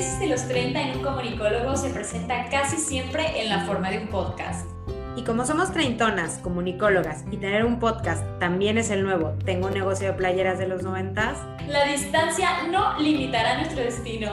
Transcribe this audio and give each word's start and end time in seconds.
crisis 0.00 0.18
de 0.18 0.28
los 0.28 0.48
30 0.48 0.80
en 0.80 0.96
un 0.96 1.04
comunicólogo 1.04 1.76
se 1.76 1.90
presenta 1.90 2.48
casi 2.48 2.78
siempre 2.78 3.42
en 3.42 3.50
la 3.50 3.66
forma 3.66 3.90
de 3.90 3.98
un 3.98 4.08
podcast. 4.08 4.66
Y 5.14 5.24
como 5.24 5.44
somos 5.44 5.74
treintonas, 5.74 6.38
comunicólogas, 6.38 7.26
y 7.30 7.36
tener 7.36 7.66
un 7.66 7.78
podcast 7.78 8.24
también 8.38 8.78
es 8.78 8.88
el 8.88 9.02
nuevo, 9.02 9.34
tengo 9.44 9.66
un 9.66 9.74
negocio 9.74 10.06
de 10.06 10.14
playeras 10.14 10.58
de 10.58 10.68
los 10.68 10.82
noventas, 10.82 11.36
la 11.68 11.84
distancia 11.84 12.66
no 12.70 12.98
limitará 12.98 13.58
nuestro 13.58 13.82
destino. 13.82 14.32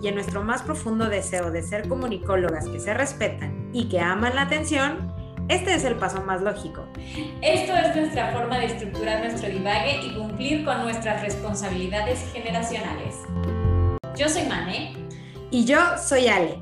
Y 0.00 0.06
en 0.06 0.14
nuestro 0.14 0.44
más 0.44 0.62
profundo 0.62 1.08
deseo 1.08 1.50
de 1.50 1.62
ser 1.62 1.88
comunicólogas 1.88 2.68
que 2.68 2.78
se 2.78 2.94
respetan 2.94 3.68
y 3.72 3.88
que 3.88 3.98
aman 3.98 4.36
la 4.36 4.42
atención, 4.42 5.12
este 5.48 5.74
es 5.74 5.82
el 5.82 5.96
paso 5.96 6.22
más 6.22 6.40
lógico. 6.40 6.86
Esto 7.42 7.74
es 7.74 7.96
nuestra 7.96 8.30
forma 8.30 8.60
de 8.60 8.66
estructurar 8.66 9.24
nuestro 9.24 9.48
divague 9.48 10.06
y 10.06 10.14
cumplir 10.14 10.64
con 10.64 10.82
nuestras 10.82 11.20
responsabilidades 11.20 12.30
generacionales. 12.32 13.16
Yo 14.16 14.28
soy 14.28 14.42
Mane. 14.44 14.99
Y 15.52 15.64
yo 15.64 15.78
soy 15.98 16.28
Ale. 16.28 16.58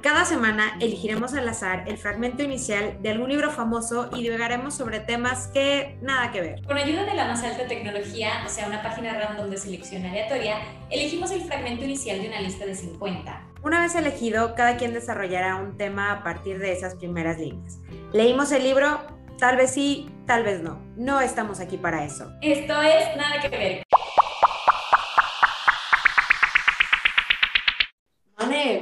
Cada 0.00 0.24
semana 0.24 0.78
elegiremos 0.80 1.34
al 1.34 1.46
azar 1.48 1.84
el 1.86 1.98
fragmento 1.98 2.42
inicial 2.42 2.96
de 3.02 3.10
algún 3.10 3.28
libro 3.28 3.50
famoso 3.50 4.08
y 4.16 4.22
divagaremos 4.22 4.74
sobre 4.74 5.00
temas 5.00 5.48
que 5.48 5.98
nada 6.00 6.32
que 6.32 6.40
ver. 6.40 6.62
Con 6.64 6.78
ayuda 6.78 7.04
de 7.04 7.14
la 7.14 7.26
más 7.26 7.44
alta 7.44 7.68
tecnología, 7.68 8.42
o 8.46 8.48
sea, 8.48 8.66
una 8.66 8.82
página 8.82 9.12
random 9.12 9.50
de 9.50 9.58
selección 9.58 10.06
aleatoria, 10.06 10.56
elegimos 10.90 11.30
el 11.30 11.42
fragmento 11.42 11.84
inicial 11.84 12.22
de 12.22 12.28
una 12.28 12.40
lista 12.40 12.64
de 12.64 12.74
50. 12.74 13.42
Una 13.62 13.82
vez 13.82 13.94
elegido, 13.94 14.54
cada 14.54 14.78
quien 14.78 14.94
desarrollará 14.94 15.56
un 15.56 15.76
tema 15.76 16.10
a 16.10 16.24
partir 16.24 16.58
de 16.58 16.72
esas 16.72 16.94
primeras 16.94 17.38
líneas. 17.38 17.80
Leímos 18.12 18.50
el 18.50 18.64
libro, 18.64 19.02
tal 19.38 19.58
vez 19.58 19.72
sí, 19.72 20.08
tal 20.26 20.42
vez 20.42 20.62
no. 20.62 20.80
No 20.96 21.20
estamos 21.20 21.60
aquí 21.60 21.76
para 21.76 22.02
eso. 22.02 22.32
Esto 22.40 22.80
es 22.80 23.14
nada 23.16 23.40
que 23.42 23.48
ver. 23.50 23.82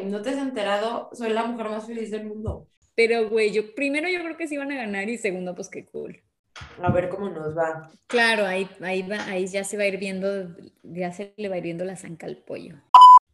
¿No 0.04 0.22
te 0.22 0.30
has 0.30 0.38
enterado? 0.38 1.10
Soy 1.12 1.30
la 1.30 1.44
mujer 1.44 1.68
más 1.68 1.86
feliz 1.86 2.10
del 2.10 2.26
mundo. 2.26 2.66
Pero, 2.94 3.28
güey, 3.28 3.52
yo 3.52 3.74
primero 3.74 4.08
yo 4.08 4.22
creo 4.22 4.36
que 4.36 4.48
sí 4.48 4.56
van 4.56 4.72
a 4.72 4.76
ganar 4.76 5.08
y 5.08 5.18
segundo, 5.18 5.54
pues 5.54 5.68
qué 5.68 5.86
cool. 5.86 6.20
A 6.82 6.90
ver 6.90 7.08
cómo 7.08 7.30
nos 7.30 7.56
va. 7.56 7.90
Claro, 8.06 8.44
ahí, 8.46 8.68
ahí, 8.82 9.02
va, 9.02 9.24
ahí 9.26 9.46
ya 9.46 9.64
se 9.64 9.76
va 9.76 9.84
a 9.84 9.86
ir 9.86 9.98
viendo, 9.98 10.48
ya 10.82 11.12
se 11.12 11.32
le 11.36 11.48
va 11.48 11.54
a 11.54 11.58
ir 11.58 11.64
viendo 11.64 11.84
la 11.84 11.96
zanca 11.96 12.26
al 12.26 12.36
pollo. 12.36 12.76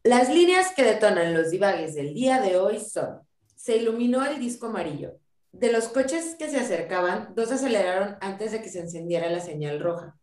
Las 0.04 0.32
líneas 0.32 0.72
que 0.74 0.84
detonan 0.84 1.34
los 1.34 1.50
divagues 1.50 1.94
del 1.94 2.14
día 2.14 2.40
de 2.40 2.56
hoy 2.56 2.78
son, 2.78 3.20
se 3.56 3.76
iluminó 3.76 4.24
el 4.24 4.38
disco 4.38 4.66
amarillo. 4.66 5.18
De 5.50 5.72
los 5.72 5.88
coches 5.88 6.36
que 6.38 6.48
se 6.48 6.58
acercaban, 6.58 7.34
dos 7.34 7.50
aceleraron 7.50 8.16
antes 8.20 8.52
de 8.52 8.60
que 8.60 8.68
se 8.68 8.80
encendiera 8.80 9.30
la 9.30 9.40
señal 9.40 9.80
roja. 9.80 10.14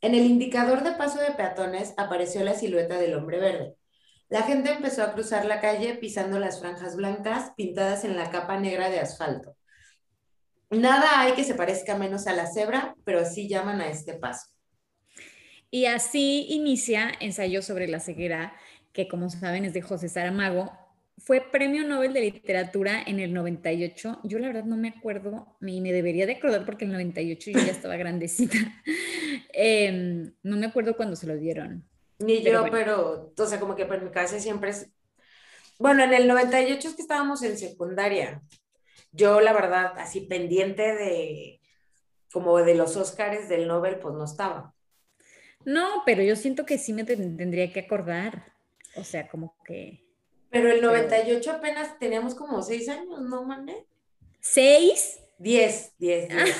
En 0.00 0.14
el 0.14 0.24
indicador 0.24 0.82
de 0.82 0.92
paso 0.92 1.20
de 1.20 1.32
peatones 1.32 1.92
apareció 1.96 2.42
la 2.42 2.54
silueta 2.54 2.98
del 2.98 3.14
hombre 3.14 3.38
verde. 3.38 3.76
La 4.30 4.42
gente 4.42 4.70
empezó 4.70 5.02
a 5.02 5.12
cruzar 5.12 5.44
la 5.44 5.60
calle 5.60 5.96
pisando 5.96 6.38
las 6.38 6.60
franjas 6.60 6.94
blancas 6.94 7.52
pintadas 7.56 8.04
en 8.04 8.16
la 8.16 8.30
capa 8.30 8.60
negra 8.60 8.88
de 8.88 9.00
asfalto. 9.00 9.56
Nada 10.70 11.20
hay 11.20 11.32
que 11.32 11.42
se 11.42 11.56
parezca 11.56 11.98
menos 11.98 12.28
a 12.28 12.32
la 12.32 12.46
cebra, 12.46 12.94
pero 13.04 13.24
sí 13.24 13.48
llaman 13.48 13.80
a 13.80 13.88
este 13.88 14.14
paso. 14.14 14.46
Y 15.68 15.86
así 15.86 16.46
inicia 16.48 17.10
Ensayo 17.18 17.60
sobre 17.60 17.88
la 17.88 17.98
ceguera, 17.98 18.54
que 18.92 19.08
como 19.08 19.30
saben 19.30 19.64
es 19.64 19.74
de 19.74 19.82
José 19.82 20.08
Saramago. 20.08 20.72
Fue 21.18 21.40
premio 21.40 21.84
Nobel 21.84 22.12
de 22.12 22.20
Literatura 22.20 23.02
en 23.04 23.18
el 23.18 23.34
98. 23.34 24.20
Yo 24.22 24.38
la 24.38 24.46
verdad 24.46 24.64
no 24.64 24.76
me 24.76 24.88
acuerdo, 24.88 25.56
y 25.60 25.80
me 25.80 25.92
debería 25.92 26.26
de 26.26 26.34
acordar 26.34 26.64
porque 26.64 26.84
en 26.84 26.92
el 26.92 26.98
98 26.98 27.50
yo 27.50 27.58
ya 27.58 27.72
estaba 27.72 27.96
grandecita. 27.96 28.58
Em, 29.52 30.32
no 30.44 30.56
me 30.56 30.66
acuerdo 30.66 30.96
cuándo 30.96 31.16
se 31.16 31.26
lo 31.26 31.36
dieron. 31.36 31.84
Ni 32.20 32.42
yo, 32.42 32.64
pero, 32.70 33.32
o 33.36 33.46
sea, 33.46 33.58
como 33.58 33.74
que 33.74 33.86
por 33.86 34.02
mi 34.02 34.10
casa 34.10 34.38
siempre 34.38 34.70
es... 34.70 34.90
Bueno, 35.78 36.04
en 36.04 36.12
el 36.12 36.28
98 36.28 36.88
es 36.88 36.94
que 36.94 37.02
estábamos 37.02 37.42
en 37.42 37.56
secundaria. 37.56 38.42
Yo, 39.12 39.40
la 39.40 39.52
verdad, 39.54 39.94
así 39.96 40.20
pendiente 40.20 40.82
de, 40.94 41.60
como 42.30 42.58
de 42.58 42.74
los 42.74 42.96
Óscares 42.96 43.48
del 43.48 43.66
Nobel, 43.66 43.98
pues 43.98 44.14
no 44.14 44.24
estaba. 44.24 44.74
No, 45.64 46.02
pero 46.04 46.22
yo 46.22 46.36
siento 46.36 46.66
que 46.66 46.78
sí 46.78 46.92
me 46.92 47.04
tendría 47.04 47.72
que 47.72 47.80
acordar. 47.80 48.52
O 48.96 49.04
sea, 49.04 49.28
como 49.28 49.56
que... 49.64 50.04
Pero 50.50 50.70
el 50.70 50.82
98 50.82 51.50
apenas 51.50 51.98
teníamos 51.98 52.34
como 52.34 52.62
seis 52.62 52.88
años, 52.88 53.20
¿no, 53.22 53.44
Mané? 53.44 53.86
¿Seis? 54.40 55.20
Diez, 55.38 55.94
diez, 55.98 56.28
diez. 56.28 56.56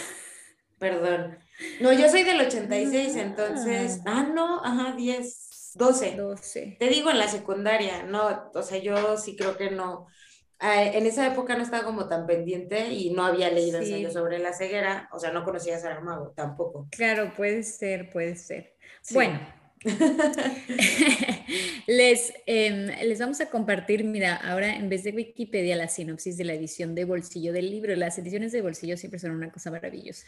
Perdón. 0.79 1.39
No, 1.81 1.93
yo 1.93 2.09
soy 2.09 2.23
del 2.23 2.41
86, 2.41 3.17
entonces... 3.17 4.01
Ah, 4.07 4.23
no, 4.23 4.65
ajá, 4.65 4.95
diez. 4.97 5.50
12. 5.75 6.17
12. 6.17 6.77
Te 6.79 6.89
digo 6.89 7.11
en 7.11 7.19
la 7.19 7.29
secundaria, 7.29 8.03
no, 8.03 8.51
o 8.55 8.63
sea, 8.63 8.79
yo 8.79 9.17
sí 9.17 9.37
creo 9.37 9.57
que 9.57 9.71
no. 9.71 10.07
en 10.61 11.07
esa 11.07 11.27
época 11.27 11.57
no 11.57 11.63
estaba 11.63 11.85
como 11.85 12.09
tan 12.09 12.27
pendiente 12.27 12.93
y 12.93 13.11
no 13.11 13.25
había 13.25 13.51
leído 13.51 13.79
ensayo 13.79 14.11
sobre 14.11 14.39
la 14.39 14.53
ceguera, 14.53 15.09
o 15.13 15.19
sea, 15.19 15.33
no 15.33 15.45
conocía 15.45 15.77
a 15.77 15.81
Saramago 15.81 16.33
tampoco. 16.37 16.89
Claro, 16.91 17.33
puede 17.37 17.63
ser, 17.63 18.11
puede 18.11 18.37
ser. 18.37 18.75
Bueno, 19.13 19.41
les, 21.87 22.35
em, 22.47 22.89
les 23.03 23.19
vamos 23.19 23.41
a 23.41 23.49
compartir, 23.49 24.05
mira, 24.05 24.37
ahora 24.37 24.77
en 24.77 24.91
vez 24.91 25.05
de 25.05 25.13
Wikipedia, 25.13 25.77
la 25.77 25.89
sinopsis 25.89 26.37
de 26.37 26.45
la 26.45 26.53
edición 26.53 26.95
de 26.95 27.07
bolsillo 27.07 27.53
del 27.53 27.71
libro. 27.71 27.97
Las 27.97 28.19
ediciones 28.19 28.53
de 28.53 28.61
bolsillo 28.61 28.99
siempre 28.99 29.19
son 29.19 29.31
una 29.31 29.51
cosa 29.51 29.71
maravillosa. 29.71 30.27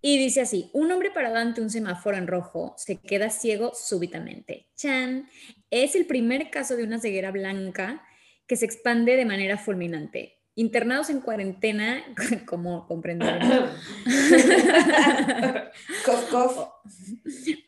Y 0.00 0.18
dice 0.18 0.40
así, 0.42 0.70
un 0.74 0.92
hombre 0.92 1.10
parado 1.10 1.36
ante 1.36 1.60
un 1.60 1.70
semáforo 1.70 2.16
en 2.16 2.28
rojo 2.28 2.74
se 2.76 2.96
queda 2.96 3.30
ciego 3.30 3.72
súbitamente. 3.74 4.68
Chan, 4.76 5.28
es 5.70 5.96
el 5.96 6.06
primer 6.06 6.50
caso 6.50 6.76
de 6.76 6.84
una 6.84 7.00
ceguera 7.00 7.32
blanca 7.32 8.04
que 8.46 8.56
se 8.56 8.64
expande 8.64 9.16
de 9.16 9.24
manera 9.24 9.58
fulminante. 9.58 10.36
Internados 10.54 11.10
en 11.10 11.20
cuarentena, 11.20 12.02
como 12.46 12.86
comprenderán, 12.86 13.70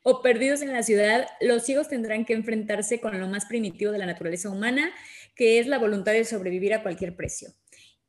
o 0.03 0.23
perdidos 0.23 0.63
en 0.63 0.73
la 0.73 0.83
ciudad, 0.83 1.29
los 1.41 1.65
ciegos 1.65 1.89
tendrán 1.89 2.25
que 2.25 2.33
enfrentarse 2.33 3.01
con 3.01 3.21
lo 3.21 3.29
más 3.29 3.47
primitivo 3.47 3.93
de 3.93 3.99
la 3.99 4.07
naturaleza 4.07 4.51
humana, 4.51 4.91
que 5.37 5.61
es 5.61 5.67
la 5.67 5.79
voluntad 5.79 6.13
de 6.13 6.25
sobrevivir 6.25 6.75
a 6.75 6.83
cualquier 6.83 7.15
precio. 7.15 7.51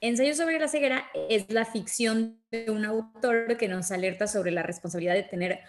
Ensayo 0.03 0.33
sobre 0.33 0.57
la 0.57 0.67
ceguera 0.67 1.11
es 1.29 1.53
la 1.53 1.63
ficción 1.63 2.41
de 2.49 2.71
un 2.71 2.85
autor 2.85 3.55
que 3.57 3.67
nos 3.67 3.91
alerta 3.91 4.25
sobre 4.25 4.49
la 4.49 4.63
responsabilidad 4.63 5.13
de 5.13 5.21
tener 5.21 5.59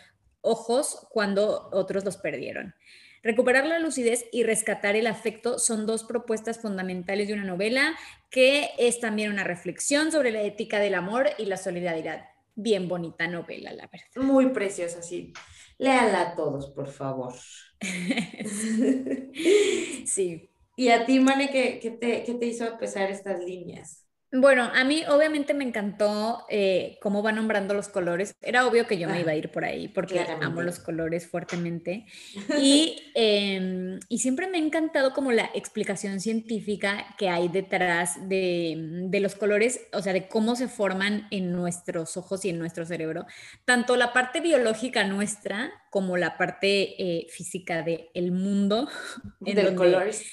ojos 0.41 1.07
cuando 1.11 1.69
otros 1.71 2.03
los 2.03 2.17
perdieron. 2.17 2.75
Recuperar 3.23 3.67
la 3.67 3.79
lucidez 3.79 4.25
y 4.33 4.43
rescatar 4.43 4.97
el 4.97 5.07
afecto 5.07 5.59
son 5.59 5.85
dos 5.85 6.05
propuestas 6.05 6.63
fundamentales 6.63 7.29
de 7.29 7.35
una 7.35 7.45
novela 7.45 7.95
que 8.31 8.71
es 8.79 9.01
también 9.01 9.31
una 9.31 9.45
reflexión 9.45 10.11
sobre 10.11 10.31
la 10.31 10.41
ética 10.41 10.79
del 10.79 10.95
amor 10.95 11.29
y 11.37 11.45
la 11.45 11.59
solidaridad. 11.59 12.25
Bien 12.55 12.89
bonita 12.89 13.29
novela, 13.29 13.75
la 13.75 13.87
verdad. 13.87 14.07
Muy 14.17 14.49
preciosa, 14.49 15.03
sí. 15.03 15.35
Léala 15.77 16.37
todos, 16.37 16.71
por 16.71 16.87
favor. 16.87 17.35
sí. 20.07 20.49
¿Y 20.75 20.89
a 20.89 21.05
ti, 21.05 21.21
Mane, 21.21 21.51
qué, 21.51 21.79
te, 22.01 22.25
qué 22.25 22.35
te 22.35 22.47
hizo 22.47 22.79
pesar 22.79 23.11
estas 23.11 23.45
líneas? 23.45 24.02
Bueno, 24.35 24.71
a 24.75 24.83
mí 24.85 25.03
obviamente 25.11 25.53
me 25.53 25.63
encantó 25.63 26.47
eh, 26.49 26.99
cómo 27.03 27.23
va 27.23 27.33
nombrando 27.33 27.75
los 27.75 27.89
colores. 27.89 28.35
Era 28.41 28.67
obvio 28.67 28.87
que 28.87 28.97
yo 28.97 29.07
me 29.07 29.21
iba 29.21 29.33
a 29.33 29.35
ir 29.35 29.51
por 29.51 29.63
ahí 29.63 29.89
porque 29.89 30.21
amo 30.41 30.63
los 30.63 30.79
colores 30.79 31.29
fuertemente. 31.29 32.07
Y, 32.63 32.97
em, 33.15 33.99
y, 34.09 34.19
siempre 34.19 34.47
me 34.47 34.59
ha 34.59 34.61
encantado 34.61 35.13
como 35.13 35.33
la 35.33 35.51
explicación 35.55 36.21
científica 36.21 37.15
que 37.19 37.29
hay 37.29 37.49
detrás 37.49 38.29
de, 38.29 39.03
de, 39.09 39.21
los 39.21 39.35
colores, 39.35 39.81
o 39.93 40.01
sea, 40.01 40.13
de 40.13 40.29
cómo 40.29 40.55
se 40.55 40.69
forman 40.69 41.27
en 41.31 41.51
nuestros 41.53 42.17
ojos 42.17 42.45
y 42.45 42.51
en 42.51 42.59
nuestro 42.59 42.87
cerebro. 42.87 43.27
Tanto 43.65 43.97
la 43.97 44.13
parte 44.13 44.41
biológica 44.41 45.05
nuestra 45.05 45.73
como 45.91 46.17
la 46.17 46.39
parte 46.39 46.95
eh, 47.03 47.27
física 47.31 47.83
del 47.83 48.09
el 48.15 48.33
mundo. 48.33 48.89
Del 49.41 49.75
colores. 49.75 50.25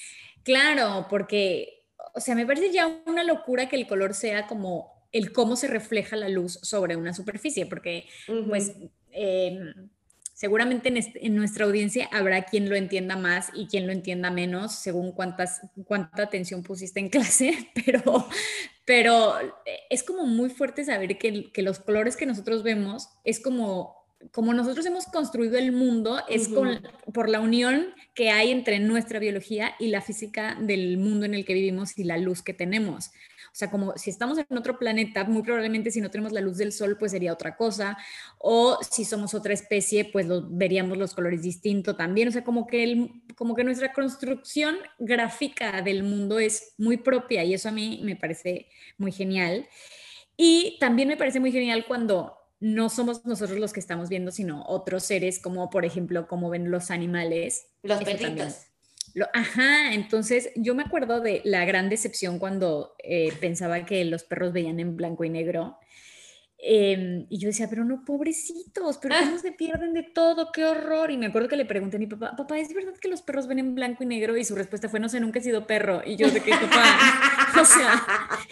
Claro, 0.44 1.08
porque 1.10 1.79
o 2.20 2.22
sea, 2.22 2.36
me 2.36 2.46
parece 2.46 2.70
ya 2.70 3.02
una 3.06 3.24
locura 3.24 3.70
que 3.70 3.78
el 3.78 3.88
color 3.88 4.14
sea 4.14 4.46
como 4.46 5.08
el 5.14 5.32
cómo 5.32 5.56
se 5.56 5.68
refleja 5.70 6.18
la 6.18 6.28
luz 6.28 6.60
sobre 6.62 6.98
una 6.98 7.14
superficie, 7.14 7.66
porque 7.66 8.10
pues 8.50 8.74
em, 9.12 9.90
seguramente 10.34 10.94
en, 11.16 11.36
nuestra 11.36 11.64
audiencia 11.64 12.10
habrá 12.12 12.44
quien 12.44 12.68
lo 12.68 12.76
entienda 12.76 13.16
más 13.16 13.52
y 13.54 13.68
quien 13.68 13.88
lo 13.88 13.94
entienda 13.94 14.32
menos, 14.32 14.76
según 14.76 15.14
cuántas, 15.14 15.62
cuánta 15.86 16.24
atención 16.24 16.62
pusiste 16.62 17.00
en 17.00 17.08
clase, 17.08 17.54
pero, 17.86 18.28
pero 18.84 19.36
es 19.90 20.04
como 20.04 20.26
muy 20.26 20.50
fuerte 20.50 20.84
saber 20.84 21.18
que, 21.18 21.54
que 21.54 21.62
los 21.62 21.80
colores 21.80 22.18
que 22.18 22.26
nosotros 22.26 22.64
vemos 22.64 23.08
es 23.24 23.40
como 23.40 23.99
como 24.32 24.54
nosotros 24.54 24.86
hemos 24.86 25.06
construido 25.06 25.58
el 25.58 25.72
mundo, 25.72 26.22
es 26.28 26.50
por 27.14 27.30
la 27.30 27.40
unión 27.40 27.88
que 28.14 28.30
hay 28.30 28.52
entre 28.52 28.80
nuestra 28.80 29.20
biología 29.20 29.76
y 29.80 29.88
la 29.88 30.02
física 30.02 30.58
del 30.60 30.98
mundo 30.98 31.26
en 31.26 31.34
el 31.34 31.46
que 31.46 31.54
vivimos 31.54 31.98
y 31.98 32.04
la 32.04 32.18
luz 32.18 32.42
que 32.42 32.54
tenemos. 32.54 33.12
O 33.52 33.56
sea, 33.60 33.72
como 33.72 33.98
si 33.98 34.10
estamos 34.10 34.38
en 34.38 34.58
otro 34.58 34.78
planeta, 34.78 35.24
muy 35.24 35.42
probablemente 35.42 35.92
si 35.92 36.02
no 36.02 36.12
tenemos 36.12 36.32
la 36.32 36.42
luz 36.42 36.58
del 36.58 36.72
sol, 36.72 36.98
pues 37.00 37.12
sería 37.12 37.34
otra 37.34 37.56
cosa. 37.56 37.98
O 38.38 38.78
si 38.90 39.06
somos 39.06 39.34
otra 39.34 39.54
especie, 39.54 40.06
pues 40.06 40.28
veríamos 40.50 40.98
los 40.98 41.14
colores 41.14 41.42
distintos 41.42 41.98
también. 41.98 42.28
O 42.28 42.32
sea, 42.32 42.44
como 42.44 42.68
que, 42.68 42.84
el, 42.84 43.12
como 43.36 43.56
que 43.56 43.64
nuestra 43.64 43.92
construcción 43.92 44.78
gráfica 45.00 45.82
del 45.82 46.04
mundo 46.04 46.40
es 46.40 46.74
muy 46.78 46.98
propia 46.98 47.44
y 47.44 47.54
eso 47.54 47.70
a 47.70 47.72
mí 47.72 48.02
me 48.04 48.16
parece 48.16 48.68
muy 48.98 49.12
genial. 49.12 49.68
Y 50.38 50.78
también 50.80 51.08
me 51.08 51.18
parece 51.18 51.40
muy 51.40 51.52
genial 51.52 51.86
cuando 51.88 52.39
no 52.60 52.90
somos 52.90 53.26
nosotros 53.26 53.60
los 53.60 53.74
que 53.74 53.80
estamos 53.80 54.10
viendo, 54.10 54.32
sino 54.32 54.64
otros 54.66 55.04
seres, 55.04 55.40
como 55.40 55.70
por 55.70 55.86
ejemplo, 55.86 56.28
como 56.28 56.50
ven 56.50 56.72
los 56.72 56.92
animales. 56.92 57.68
Los 57.84 58.04
perritos. 58.04 58.66
ajá, 59.34 59.94
entonces 59.94 60.52
yo 60.56 60.76
me 60.76 60.84
acuerdo 60.84 61.22
de 61.22 61.42
la 61.46 61.66
gran 61.66 61.90
decepción 61.90 62.40
cuando 62.40 62.96
eh, 63.04 63.32
pensaba 63.40 63.86
que 63.86 64.04
los 64.06 64.24
perros 64.24 64.54
veían 64.54 64.80
en 64.80 64.98
blanco 64.98 65.24
y 65.24 65.30
negro 65.30 65.78
Em, 66.62 67.26
y 67.30 67.40
yo 67.40 67.48
decía, 67.48 67.70
pero 67.70 67.86
no, 67.86 68.04
pobrecitos, 68.04 68.98
pero 68.98 69.16
cómo 69.18 69.38
se 69.40 69.54
pierden 69.54 69.94
de 69.94 70.04
todo, 70.04 70.52
qué 70.52 70.66
horror. 70.66 71.10
Y 71.10 71.18
me 71.18 71.28
acuerdo 71.28 71.48
que 71.48 71.56
le 71.56 71.66
pregunté 71.66 71.96
a 71.96 72.00
mi 72.00 72.08
papá, 72.08 72.36
papá, 72.36 72.60
¿es 72.60 72.74
verdad 72.74 72.94
que 73.00 73.08
los 73.08 73.22
perros 73.22 73.48
ven 73.48 73.60
en 73.60 73.76
blanco 73.76 74.04
y 74.04 74.08
negro? 74.08 74.36
Y 74.36 74.44
su 74.44 74.56
respuesta 74.56 74.90
fue, 74.90 75.00
no 75.00 75.08
sé, 75.08 75.20
nunca 75.20 75.40
he 75.40 75.42
sido 75.42 75.66
perro. 75.66 76.02
Y 76.06 76.18
yo 76.18 76.30
de 76.30 76.42
que, 76.42 76.52
papá, 76.52 76.84
o 77.62 77.66
sea, 77.66 78.04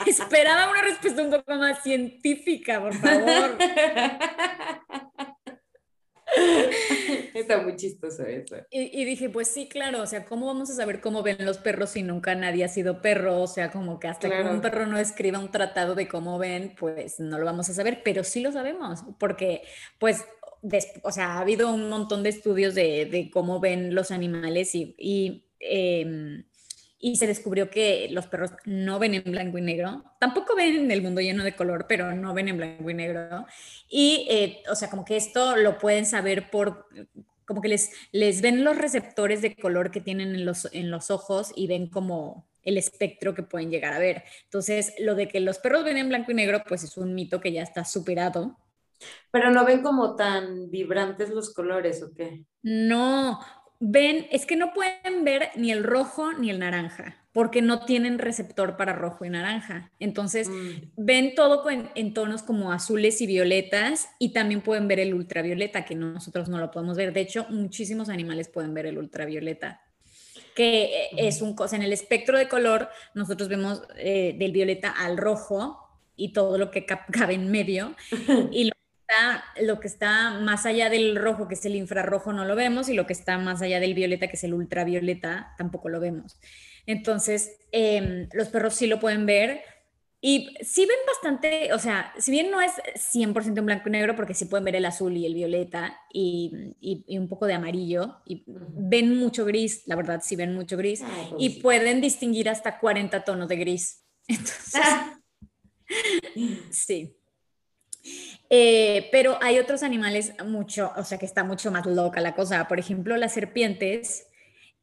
esperaba 0.06 0.72
una 0.72 0.82
respuesta 0.84 1.22
un 1.22 1.32
poco 1.32 1.56
más 1.56 1.84
científica, 1.84 2.80
por 2.80 2.94
favor. 2.94 3.58
Está 7.34 7.62
muy 7.62 7.76
chistoso 7.76 8.24
eso. 8.26 8.56
Y, 8.70 9.06
dije, 9.06 9.30
pues 9.30 9.48
sí, 9.48 9.70
claro, 9.70 10.02
o 10.02 10.06
sea, 10.08 10.26
¿cómo 10.26 10.48
vamos 10.48 10.70
a 10.70 10.74
saber 10.74 11.02
cómo 11.02 11.24
ven 11.24 11.46
los 11.46 11.58
perros 11.58 11.92
si 11.92 12.04
nunca 12.04 12.36
nadie 12.36 12.64
ha 12.64 12.68
sido 12.68 13.02
perro? 13.02 13.42
O 13.42 13.48
sea, 13.48 13.72
como 13.72 14.00
que 14.00 14.08
hasta 14.08 14.30
que 14.30 14.42
un 14.42 14.62
perro 14.62 14.86
no 14.88 14.98
escriba 14.98 15.40
un 15.40 15.52
tratado 15.52 15.96
de 15.96 16.08
cómo 16.08 16.38
ven, 16.38 16.76
pues 16.78 17.20
no 17.20 17.38
lo 17.40 17.46
vamos 17.46 17.70
a 17.70 17.74
saber, 17.74 18.02
pero 18.04 18.24
sí 18.24 18.42
lo 18.42 18.52
sabemos, 18.52 19.04
porque 19.20 19.62
pues 20.00 20.26
o 21.04 21.12
sea, 21.12 21.34
ha 21.34 21.40
habido 21.40 21.74
un 21.74 21.90
montón 21.90 22.24
de 22.24 22.30
estudios 22.30 22.76
de, 22.76 23.30
cómo 23.32 23.60
ven 23.60 23.94
los 23.94 24.12
animales 24.12 24.74
y, 24.74 25.46
em, 25.60 26.44
y 27.00 27.18
se 27.18 27.28
descubrió 27.28 27.70
que 27.70 28.08
los 28.12 28.28
perros 28.28 28.52
no 28.66 29.00
ven 29.00 29.14
en 29.14 29.24
blanco 29.24 29.58
y 29.58 29.62
negro, 29.62 30.04
tampoco 30.20 30.56
ven 30.56 30.76
en 30.76 30.92
el 30.92 31.02
mundo 31.02 31.22
lleno 31.22 31.44
de 31.44 31.56
color, 31.56 31.86
pero 31.88 32.14
no 32.16 32.34
ven 32.34 32.48
en 32.48 32.58
blanco 32.58 32.90
y 32.90 32.94
negro. 32.94 33.46
Y, 33.88 34.28
eh, 34.30 34.64
o 34.70 34.76
sea, 34.76 34.90
como 34.90 35.06
que 35.06 35.16
esto 35.16 35.56
lo 35.56 35.78
pueden 35.78 36.06
saber 36.06 36.50
por, 36.50 36.88
como 37.46 37.62
que 37.62 37.70
les, 37.70 37.92
les 38.12 38.42
ven 38.42 38.64
los 38.64 38.78
receptores 38.78 39.42
de 39.42 39.56
color 39.56 39.92
que 39.92 40.02
tienen 40.02 40.36
en 40.36 40.46
los, 40.46 40.68
en 40.74 40.90
los 40.92 41.12
ojos 41.12 41.52
y 41.56 41.68
ven 41.68 41.88
como 41.88 42.48
el 42.64 42.78
espectro 42.78 43.34
que 43.34 43.44
pueden 43.44 43.70
llegar 43.70 43.94
a 43.94 44.00
ver. 44.00 44.24
Entonces, 44.44 44.94
lo 45.00 45.16
de 45.16 45.30
que 45.30 45.40
los 45.40 45.60
perros 45.60 45.86
ven 45.86 45.98
en 45.98 46.10
blanco 46.10 46.32
y 46.32 46.36
negro, 46.36 46.64
pues 46.68 46.84
es 46.84 46.98
un 46.98 47.16
mito 47.16 47.40
que 47.40 47.54
ya 47.54 47.62
está 47.62 47.86
superado. 47.86 48.58
Pero 49.32 49.52
no 49.52 49.64
ven 49.64 49.82
como 49.82 50.16
tan 50.16 50.70
vibrantes 50.70 51.30
los 51.30 51.54
colores, 51.54 52.04
¿o 52.04 52.14
qué? 52.14 52.44
No, 52.64 53.40
ven, 53.80 54.28
es 54.32 54.46
que 54.46 54.56
no 54.56 54.74
pueden 54.74 55.24
ver 55.24 55.50
ni 55.56 55.72
el 55.72 55.84
rojo 55.84 56.34
ni 56.34 56.50
el 56.50 56.60
naranja, 56.60 57.18
porque 57.32 57.62
no 57.62 57.86
tienen 57.86 58.20
receptor 58.20 58.78
para 58.78 58.94
rojo 58.94 59.26
y 59.26 59.30
naranja. 59.30 59.92
Entonces, 60.00 60.50
mm. 60.50 60.72
ven 60.98 61.36
todo 61.36 61.64
en, 61.70 62.14
tonos 62.14 62.44
como 62.44 62.72
azules 62.72 63.22
y 63.22 63.28
violetas 63.28 64.10
y 64.20 64.34
también 64.34 64.62
pueden 64.62 64.88
ver 64.88 65.00
el 65.00 65.14
ultravioleta, 65.14 65.86
que 65.86 65.96
nosotros 65.96 66.50
no 66.50 66.58
lo 66.58 66.72
podemos 66.72 66.98
ver. 66.98 67.14
De 67.14 67.22
hecho, 67.22 67.46
muchísimos 67.50 68.10
animales 68.10 68.50
pueden 68.50 68.74
ver 68.74 68.86
el 68.86 68.98
ultravioleta 68.98 69.82
que 70.56 70.86
eh, 70.86 71.10
es 71.18 71.44
un 71.44 71.54
cosa 71.54 71.76
en 71.76 71.84
el 71.84 71.94
espectro 71.94 72.36
de 72.36 72.48
color, 72.48 72.90
nosotros 73.14 73.48
vemos 73.48 73.84
eh, 73.96 74.36
del 74.40 74.52
violeta 74.52 74.90
al 74.90 75.16
rojo 75.16 75.78
y 76.16 76.34
todo 76.34 76.58
lo 76.58 76.72
que 76.72 76.84
cabe 77.12 77.36
en 77.36 77.52
medio, 77.52 77.96
y 78.52 78.66
lo 78.66 78.77
que 79.80 79.88
está 79.88 80.40
más 80.40 80.66
allá 80.66 80.90
del 80.90 81.16
rojo, 81.16 81.48
que 81.48 81.56
es 81.56 81.66
el 81.66 81.76
infrarrojo, 81.76 82.34
no 82.34 82.46
lo 82.46 82.56
vemos, 82.56 82.90
y 82.90 82.94
lo 82.94 83.06
que 83.06 83.14
está 83.14 83.38
más 83.38 83.62
allá 83.62 83.80
del 83.80 83.94
violeta, 83.94 84.28
que 84.28 84.36
es 84.36 84.44
el 84.44 84.54
ultravioleta, 84.54 85.54
tampoco 85.58 85.90
lo 85.90 86.00
vemos. 86.00 86.38
Entonces, 86.86 87.58
em, 87.72 88.30
los 88.34 88.48
perros 88.50 88.74
sí 88.76 88.88
lo 88.88 89.00
pueden 89.00 89.26
ver. 89.26 89.62
Y 90.20 90.56
sí 90.62 90.86
ven 90.88 90.98
bastante, 91.06 91.72
o 91.74 91.80
sea, 91.80 92.12
si 92.18 92.32
bien 92.32 92.50
no 92.50 92.60
es 92.60 92.72
100% 92.96 93.60
en 93.60 93.68
blanco 93.68 93.88
y 93.88 93.92
negro, 93.92 94.16
porque 94.16 94.34
sí 94.34 94.46
pueden 94.46 94.66
ver 94.66 94.76
el 94.76 94.86
azul 94.86 95.16
y 95.16 95.28
el 95.28 95.36
violeta 95.36 95.96
y, 96.12 96.74
y, 96.82 97.18
un 97.20 97.28
poco 97.28 97.46
de 97.46 97.54
amarillo, 97.54 98.18
y 98.26 98.44
ven 98.48 99.16
mucho 99.16 99.46
gris, 99.46 99.84
la 99.86 99.96
verdad, 99.96 100.22
sí 100.24 100.36
ven 100.36 100.56
mucho 100.56 100.76
gris, 100.76 101.04
y 101.38 101.62
pueden 101.62 102.02
distinguir 102.02 102.50
hasta 102.50 102.80
40 102.80 103.24
tonos 103.26 103.48
de 103.48 103.58
gris. 103.58 104.04
Entonces, 104.28 104.82
sí. 106.72 107.16
Eh, 108.50 109.10
pero 109.12 109.38
hay 109.42 109.60
otros 109.60 109.84
animales 109.84 110.34
mucho, 110.46 110.94
o 110.96 111.04
sea, 111.04 111.18
que 111.18 111.26
está 111.26 111.44
mucho 111.44 111.72
más 111.72 111.86
loca 111.86 112.22
la 112.22 112.36
cosa. 112.36 112.68
Por 112.68 112.80
ejemplo, 112.80 113.18
las 113.18 113.34
serpientes 113.34 114.28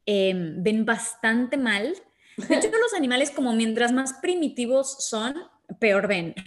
em, 0.05 0.61
ven 0.61 0.85
bastante 0.85 1.57
mal. 1.57 1.95
De 2.37 2.55
hecho, 2.55 2.69
los 2.81 2.93
animales 2.93 3.31
como 3.31 3.53
mientras 3.53 3.91
más 3.91 4.13
primitivos 4.21 5.07
son, 5.07 5.35
peor 5.79 6.07
ven. 6.07 6.35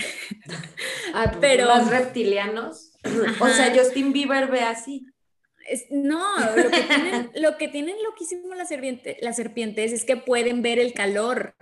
Ah, 1.14 1.32
pero 1.40 1.64
los 1.64 1.88
reptilianos. 1.90 2.92
O 3.40 3.48
sea, 3.48 3.72
Justin 3.74 4.12
Bieber 4.12 4.48
ve 4.48 4.60
así. 4.60 5.06
no, 5.90 6.22
lo 6.54 6.68
que 6.68 6.78
tienen, 6.82 7.30
lo 7.36 7.56
que 7.56 7.68
tienen 7.68 7.96
loquísimo 8.04 8.54
las, 8.54 8.68
las 9.22 9.36
serpientes 9.36 9.92
es 9.92 10.04
que 10.04 10.16
pueden 10.18 10.60
ver 10.60 10.78
el 10.78 10.92
calor 10.92 11.54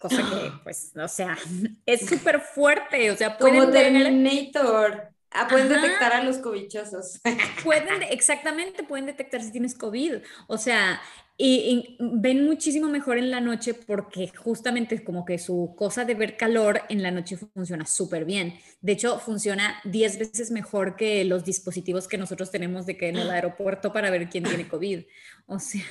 cosa 0.00 0.16
que, 0.16 0.50
pues, 0.64 0.92
o 0.96 1.06
sea, 1.06 1.38
es 1.86 2.08
súper 2.08 2.40
fuerte, 2.40 3.12
o 3.12 3.16
sea, 3.16 3.38
pueden 3.38 3.60
Como 3.60 3.72
Terminator. 3.72 5.12
Ah, 5.32 5.46
pueden 5.48 5.68
detectar 5.68 6.12
a 6.12 6.24
los 6.24 6.38
cobichosos. 6.38 7.20
Pueden, 7.62 8.02
exactamente, 8.02 8.82
pueden 8.82 9.06
detectar 9.06 9.40
si 9.40 9.52
tienes 9.52 9.76
COVID. 9.76 10.14
O 10.48 10.58
sea, 10.58 11.00
y, 11.38 11.96
ven 12.00 12.44
muchísimo 12.44 12.88
mejor 12.88 13.16
en 13.16 13.30
la 13.30 13.40
noche 13.40 13.74
porque 13.74 14.32
justamente 14.36 15.04
como 15.04 15.24
que 15.24 15.38
su 15.38 15.74
cosa 15.76 16.04
de 16.04 16.14
ver 16.14 16.36
calor 16.36 16.82
en 16.88 17.02
la 17.02 17.12
noche 17.12 17.36
funciona 17.36 17.86
súper 17.86 18.24
bien. 18.24 18.58
De 18.80 18.92
hecho, 18.92 19.20
funciona 19.20 19.80
10 19.84 20.18
veces 20.18 20.50
mejor 20.50 20.96
que 20.96 21.24
los 21.24 21.44
dispositivos 21.44 22.08
que 22.08 22.18
nosotros 22.18 22.50
tenemos 22.50 22.84
de 22.84 22.96
que 22.96 23.08
en 23.08 23.16
el 23.16 23.30
aeropuerto 23.30 23.92
para 23.92 24.10
ver 24.10 24.28
quién 24.28 24.42
tiene 24.42 24.66
COVID. 24.66 25.04
O 25.46 25.60
sea, 25.60 25.84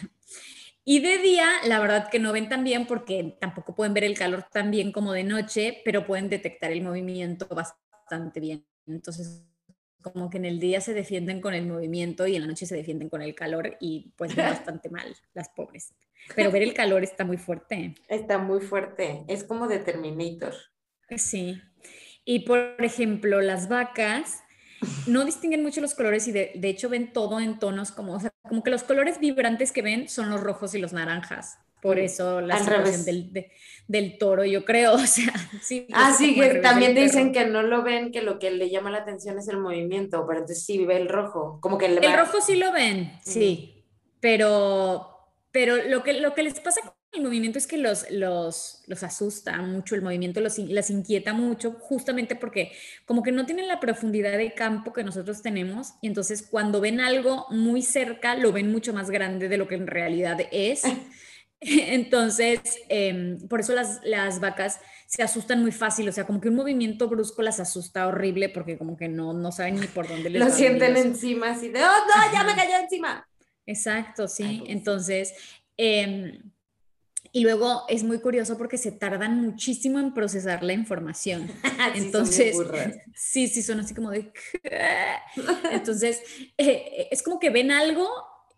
y 0.91 1.01
de 1.01 1.19
día, 1.19 1.47
la 1.65 1.80
verdad 1.80 2.09
que 2.09 2.18
no 2.18 2.33
ven 2.33 2.50
tan 2.50 2.63
bien 2.63 2.88
porque 2.88 3.38
tampoco 3.39 3.75
pueden 3.75 3.94
ver 3.94 4.06
el 4.06 4.18
calor 4.18 4.47
tan 4.51 4.71
bien 4.71 4.91
como 4.91 5.13
de 5.13 5.24
noche, 5.24 5.83
pero 5.86 6.03
pueden 6.03 6.30
detectar 6.30 6.71
el 6.71 6.81
movimiento 6.81 7.47
bastante 7.47 8.40
bien. 8.40 8.66
Entonces, 8.87 9.45
como 10.02 10.31
que 10.31 10.37
en 10.37 10.45
el 10.45 10.59
día 10.59 10.81
se 10.81 10.95
defienden 10.95 11.42
con 11.42 11.54
el 11.54 11.68
movimiento 11.68 12.25
y 12.25 12.35
en 12.35 12.42
la 12.42 12.47
noche 12.47 12.66
se 12.66 12.75
defienden 12.75 13.07
con 13.07 13.21
el 13.21 13.35
calor 13.35 13.78
y 13.80 14.16
pues 14.18 14.35
bastante 14.35 14.90
mal 14.90 15.16
las 15.35 15.49
pobres. 15.49 15.94
Pero 16.35 16.49
ver 16.49 16.63
el 16.63 16.73
calor 16.73 17.04
está 17.04 17.23
muy 17.23 17.37
fuerte. 17.37 17.94
Está 18.07 18.40
muy 18.40 18.59
fuerte. 18.59 19.25
Es 19.28 19.44
como 19.44 19.68
de 19.68 19.78
Terminator. 19.78 20.56
Sí. 21.18 21.61
Y 22.25 22.40
por 22.40 22.83
ejemplo, 22.83 23.42
las 23.42 23.69
vacas 23.69 24.42
no 25.07 25.26
distinguen 25.26 25.64
mucho 25.64 25.81
los 25.81 25.95
colores 25.95 26.28
y 26.28 26.31
de, 26.31 26.59
hecho 26.64 26.90
ven 26.90 27.12
todo 27.12 27.40
en 27.40 27.59
tonos 27.59 27.92
como, 27.92 28.14
o 28.14 28.19
sea, 28.19 28.31
como 28.48 28.64
que 28.64 28.71
los 28.71 28.83
colores 28.83 29.19
vibrantes 29.19 29.71
que 29.71 29.81
ven 29.81 30.07
son 30.07 30.30
los 30.30 30.42
rojos 30.42 30.74
y 30.76 30.80
los 30.80 30.94
naranjas. 30.94 31.59
Por 31.81 31.95
mm, 31.95 32.00
eso 32.00 32.42
la 32.42 32.59
situación 32.59 33.06
del, 33.06 33.48
del, 33.88 34.18
toro, 34.18 34.44
yo 34.44 34.66
creo, 34.66 34.94
o 34.95 35.06
sea, 35.06 35.33
sí. 35.62 35.88
Ah, 35.94 36.14
sí, 36.18 36.36
que 36.36 36.56
también 36.56 36.94
dicen 36.94 37.31
que 37.31 37.45
no 37.45 37.62
lo 37.62 37.83
ven, 37.83 38.12
que 38.12 38.21
lo 38.21 38.38
que 38.38 38.52
le 38.52 38.69
llama 38.69 38.92
la 38.92 39.00
atención 39.00 39.38
es 39.38 39.48
el 39.48 39.57
movimiento, 39.57 40.26
pero 40.28 40.40
entonces 40.40 40.66
sí 40.66 40.86
ve 40.86 40.98
el 40.98 41.07
rojo, 41.07 41.59
como 41.62 41.78
que 41.78 41.86
el 41.86 42.18
rojo 42.18 42.42
sí 42.42 42.56
lo 42.56 42.71
ven, 42.71 43.14
sí, 43.24 43.86
pero, 44.19 45.07
pero 45.52 45.78
lo 45.78 46.04
que, 46.04 46.14
lo 46.14 46.33
que 46.33 46.44
les 46.44 46.59
pasa 46.59 46.81
el 47.11 47.23
movimiento 47.23 47.57
es 47.57 47.68
que 47.68 47.78
los, 47.78 48.09
los, 48.11 48.83
los 48.87 49.04
asusta 49.04 49.57
mucho, 49.61 49.95
el 49.95 50.01
movimiento 50.01 50.42
los, 50.42 50.57
las 50.59 50.89
inquieta 50.89 51.33
mucho, 51.33 51.71
justamente 51.71 52.35
porque 52.35 52.71
como 53.06 53.23
que 53.23 53.31
no 53.31 53.45
tienen 53.45 53.68
la 53.68 53.80
profundidad 53.80 54.37
de 54.37 54.54
campo 54.54 54.94
que 54.94 55.04
nosotros 55.04 55.42
tenemos, 55.42 55.94
y 56.01 56.07
entonces 56.07 56.47
cuando 56.49 56.81
ven 56.81 56.99
algo 56.99 57.47
muy 57.49 57.81
cerca, 57.81 58.35
lo 58.35 58.51
ven 58.51 58.71
mucho 58.71 58.94
más 58.94 59.09
grande 59.09 59.49
de 59.49 59.57
lo 59.57 59.68
que 59.68 59.75
en 59.75 59.87
realidad 59.87 60.37
es. 60.51 60.83
Entonces, 61.61 62.61
em, 62.87 63.37
por 63.47 63.59
eso 63.59 63.73
las, 63.73 63.99
las, 64.04 64.39
vacas 64.39 64.80
se 65.07 65.23
asustan 65.23 65.61
muy 65.61 65.71
fácil, 65.71 66.07
o 66.07 66.11
sea, 66.11 66.25
como 66.25 66.39
que 66.39 66.49
un 66.49 66.56
movimiento 66.56 67.09
brusco 67.09 67.42
las 67.42 67.59
asusta 67.59 68.07
horrible 68.07 68.49
porque 68.49 68.78
como 68.78 68.95
que 68.95 69.09
no, 69.09 69.33
no 69.33 69.51
saben 69.51 69.80
ni 69.80 69.87
por 69.87 70.07
dónde 70.07 70.30
les 70.30 70.42
Lo 70.42 70.49
sienten 70.49 70.95
encima, 70.95 71.51
así 71.51 71.69
de, 71.69 71.80
oh, 71.80 71.87
no, 71.87 72.33
ya 72.33 72.44
me 72.44 72.56
cayó 72.56 72.78
encima. 72.78 73.28
Exacto, 73.66 74.28
sí. 74.28 74.63
Entonces, 74.68 75.33
eh, 75.78 76.39
Y 77.31 77.44
luego 77.44 77.83
es 77.88 78.04
muy 78.04 78.19
curioso 78.19 78.57
porque 78.57 78.78
se 78.78 78.92
tardan 78.92 79.42
muchísimo 79.42 80.00
en 80.00 80.14
procesar 80.14 80.64
la 80.64 80.74
información. 80.74 81.50
Sí, 81.94 82.00
Entonces, 82.00 82.56
sí, 83.16 83.48
sí, 83.48 83.62
son 83.64 83.80
así 83.80 83.94
como 83.94 84.12
de... 84.12 84.31
Entonces, 85.71 86.21
eh, 86.57 87.07
es 87.12 87.24
como 87.24 87.40
que 87.40 87.50
ven 87.50 87.71
algo 87.71 88.07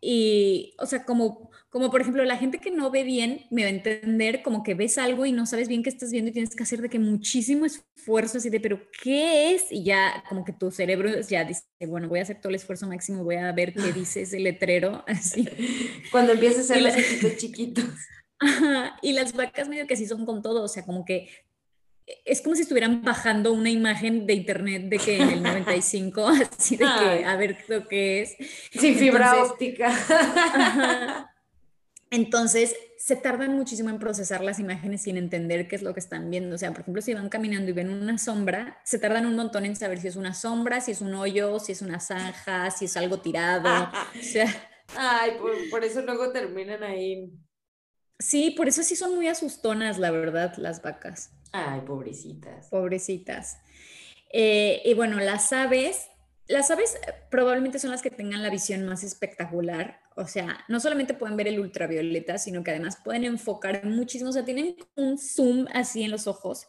y, 0.04 0.74
o 0.80 0.88
sea, 0.88 1.04
como, 1.06 1.52
como 1.70 1.92
por 1.92 2.02
ejemplo, 2.02 2.24
la 2.26 2.38
gente 2.38 2.58
que 2.58 2.72
no 2.72 2.90
ve 2.90 3.04
bien 3.04 3.46
me 3.52 3.62
va 3.62 3.68
a 3.68 3.72
entender 3.72 4.42
como 4.42 4.64
que 4.64 4.74
ves 4.74 4.98
algo 4.98 5.28
y 5.28 5.32
no 5.32 5.46
sabes 5.46 5.68
bien 5.68 5.84
qué 5.84 5.90
estás 5.92 6.12
viendo 6.12 6.30
y 6.30 6.34
tienes 6.34 6.56
que 6.56 6.64
hacer 6.64 6.82
de 6.82 6.90
que 6.90 6.98
muchísimo 6.98 7.66
esfuerzo 7.68 8.40
así 8.40 8.50
de, 8.50 8.60
pero 8.60 8.82
¿qué 9.04 9.54
es? 9.54 9.66
Y 9.72 9.84
ya 9.84 10.24
como 10.28 10.44
que 10.44 10.54
tu 10.54 10.72
cerebro 10.72 11.10
ya 11.22 11.44
dice, 11.44 11.64
bueno, 11.88 12.10
voy 12.10 12.18
a 12.20 12.24
hacer 12.24 12.42
todo 12.42 12.50
el 12.50 12.56
esfuerzo 12.56 12.88
máximo, 12.88 13.24
voy 13.24 13.36
a 13.36 13.52
ver 13.52 13.74
qué 13.74 13.94
dice 13.94 14.24
ese 14.24 14.40
letrero, 14.40 15.04
así. 15.08 15.48
Cuando 16.12 16.34
empiezas 16.34 16.72
a 16.72 16.78
la- 16.80 16.96
los 17.22 17.38
chiquitos. 17.38 17.86
Ajá, 18.42 18.98
Y 19.02 19.14
las 19.14 19.34
vacas 19.34 19.70
medio 19.70 19.88
que 19.88 19.94
así 19.94 20.06
son 20.06 20.26
con 20.26 20.42
todo, 20.42 20.64
o 20.64 20.68
sea, 20.68 20.84
como 20.86 21.06
que 21.06 21.30
es 22.26 22.42
como 22.42 22.56
si 22.56 22.64
estuvieran 22.64 23.04
bajando 23.04 23.54
una 23.54 23.70
imagen 23.70 24.26
de 24.26 24.34
internet 24.34 24.90
de 24.90 24.98
que 24.98 25.18
en 25.18 25.30
el 25.30 25.44
95, 25.44 26.28
así 26.58 26.76
de 26.76 26.86
que 26.86 27.26
a 27.26 27.36
ver 27.38 27.58
lo 27.68 27.88
que 27.88 28.22
es. 28.22 28.36
Sin 28.72 28.96
fibra 28.96 29.30
Entonces- 29.32 29.52
óptica. 29.52 29.88
Ajá. 29.88 31.28
Entonces, 32.14 32.76
se 32.98 33.16
tardan 33.16 33.56
muchísimo 33.56 33.90
en 33.90 33.98
procesar 33.98 34.44
las 34.44 34.60
imágenes 34.60 35.04
sin 35.04 35.16
entender 35.16 35.70
qué 35.70 35.78
es 35.78 35.82
lo 35.82 35.94
que 35.94 36.02
están 36.02 36.30
viendo. 36.30 36.56
O 36.56 36.58
sea, 36.58 36.72
por 36.72 36.82
ejemplo, 36.82 37.02
si 37.02 37.14
van 37.14 37.30
caminando 37.30 37.70
y 37.70 37.74
ven 37.74 37.90
una 37.90 38.18
sombra, 38.18 38.82
se 38.84 39.00
tardan 39.00 39.26
un 39.26 39.38
montón 39.38 39.64
en 39.64 39.78
saber 39.78 39.98
si 40.02 40.10
es 40.10 40.18
una 40.18 40.34
sombra, 40.34 40.82
si 40.82 40.92
es 40.92 41.00
un 41.00 41.14
hoyo, 41.14 41.58
si 41.60 41.72
es 41.72 41.82
una 41.82 42.02
zanja, 42.02 42.70
si 42.70 42.84
es 42.86 42.98
algo 42.98 43.22
tirado. 43.22 43.90
O 44.20 44.22
sea, 44.24 44.46
Ay, 44.98 45.32
por, 45.40 45.54
por 45.70 45.86
eso 45.86 46.02
luego 46.02 46.34
terminan 46.34 46.84
ahí. 46.84 47.32
Sí, 48.22 48.52
por 48.52 48.68
eso 48.68 48.84
sí 48.84 48.96
son 48.96 49.16
muy 49.16 49.28
asustonas, 49.28 49.98
la 50.00 50.12
verdad, 50.12 50.56
las 50.58 50.82
vacas. 50.82 51.32
Ay, 51.52 51.82
pobrecitas. 51.82 52.68
Pobrecitas. 52.70 53.58
Eh, 54.32 54.82
y 54.86 54.94
bueno, 54.94 55.20
las 55.20 55.52
aves, 55.52 56.08
las 56.48 56.72
aves 56.72 56.96
eh, 56.96 57.14
probablemente 57.30 57.80
son 57.80 57.92
las 57.92 58.02
que 58.02 58.10
tengan 58.10 58.42
la 58.42 58.50
visión 58.50 58.86
más 58.86 59.04
espectacular. 59.04 60.00
O 60.16 60.28
sea, 60.28 60.64
no 60.68 60.80
solamente 60.80 61.14
pueden 61.14 61.38
ver 61.38 61.48
el 61.48 61.60
ultravioleta, 61.60 62.38
sino 62.38 62.64
que 62.64 62.72
además 62.72 62.98
pueden 63.04 63.26
enfocar 63.26 63.86
muchísimo. 63.86 64.30
O 64.30 64.34
sea, 64.34 64.46
tienen 64.46 64.76
un 64.96 65.18
zoom 65.18 65.68
así 65.74 66.04
en 66.04 66.12
los 66.12 66.28
ojos 66.28 66.68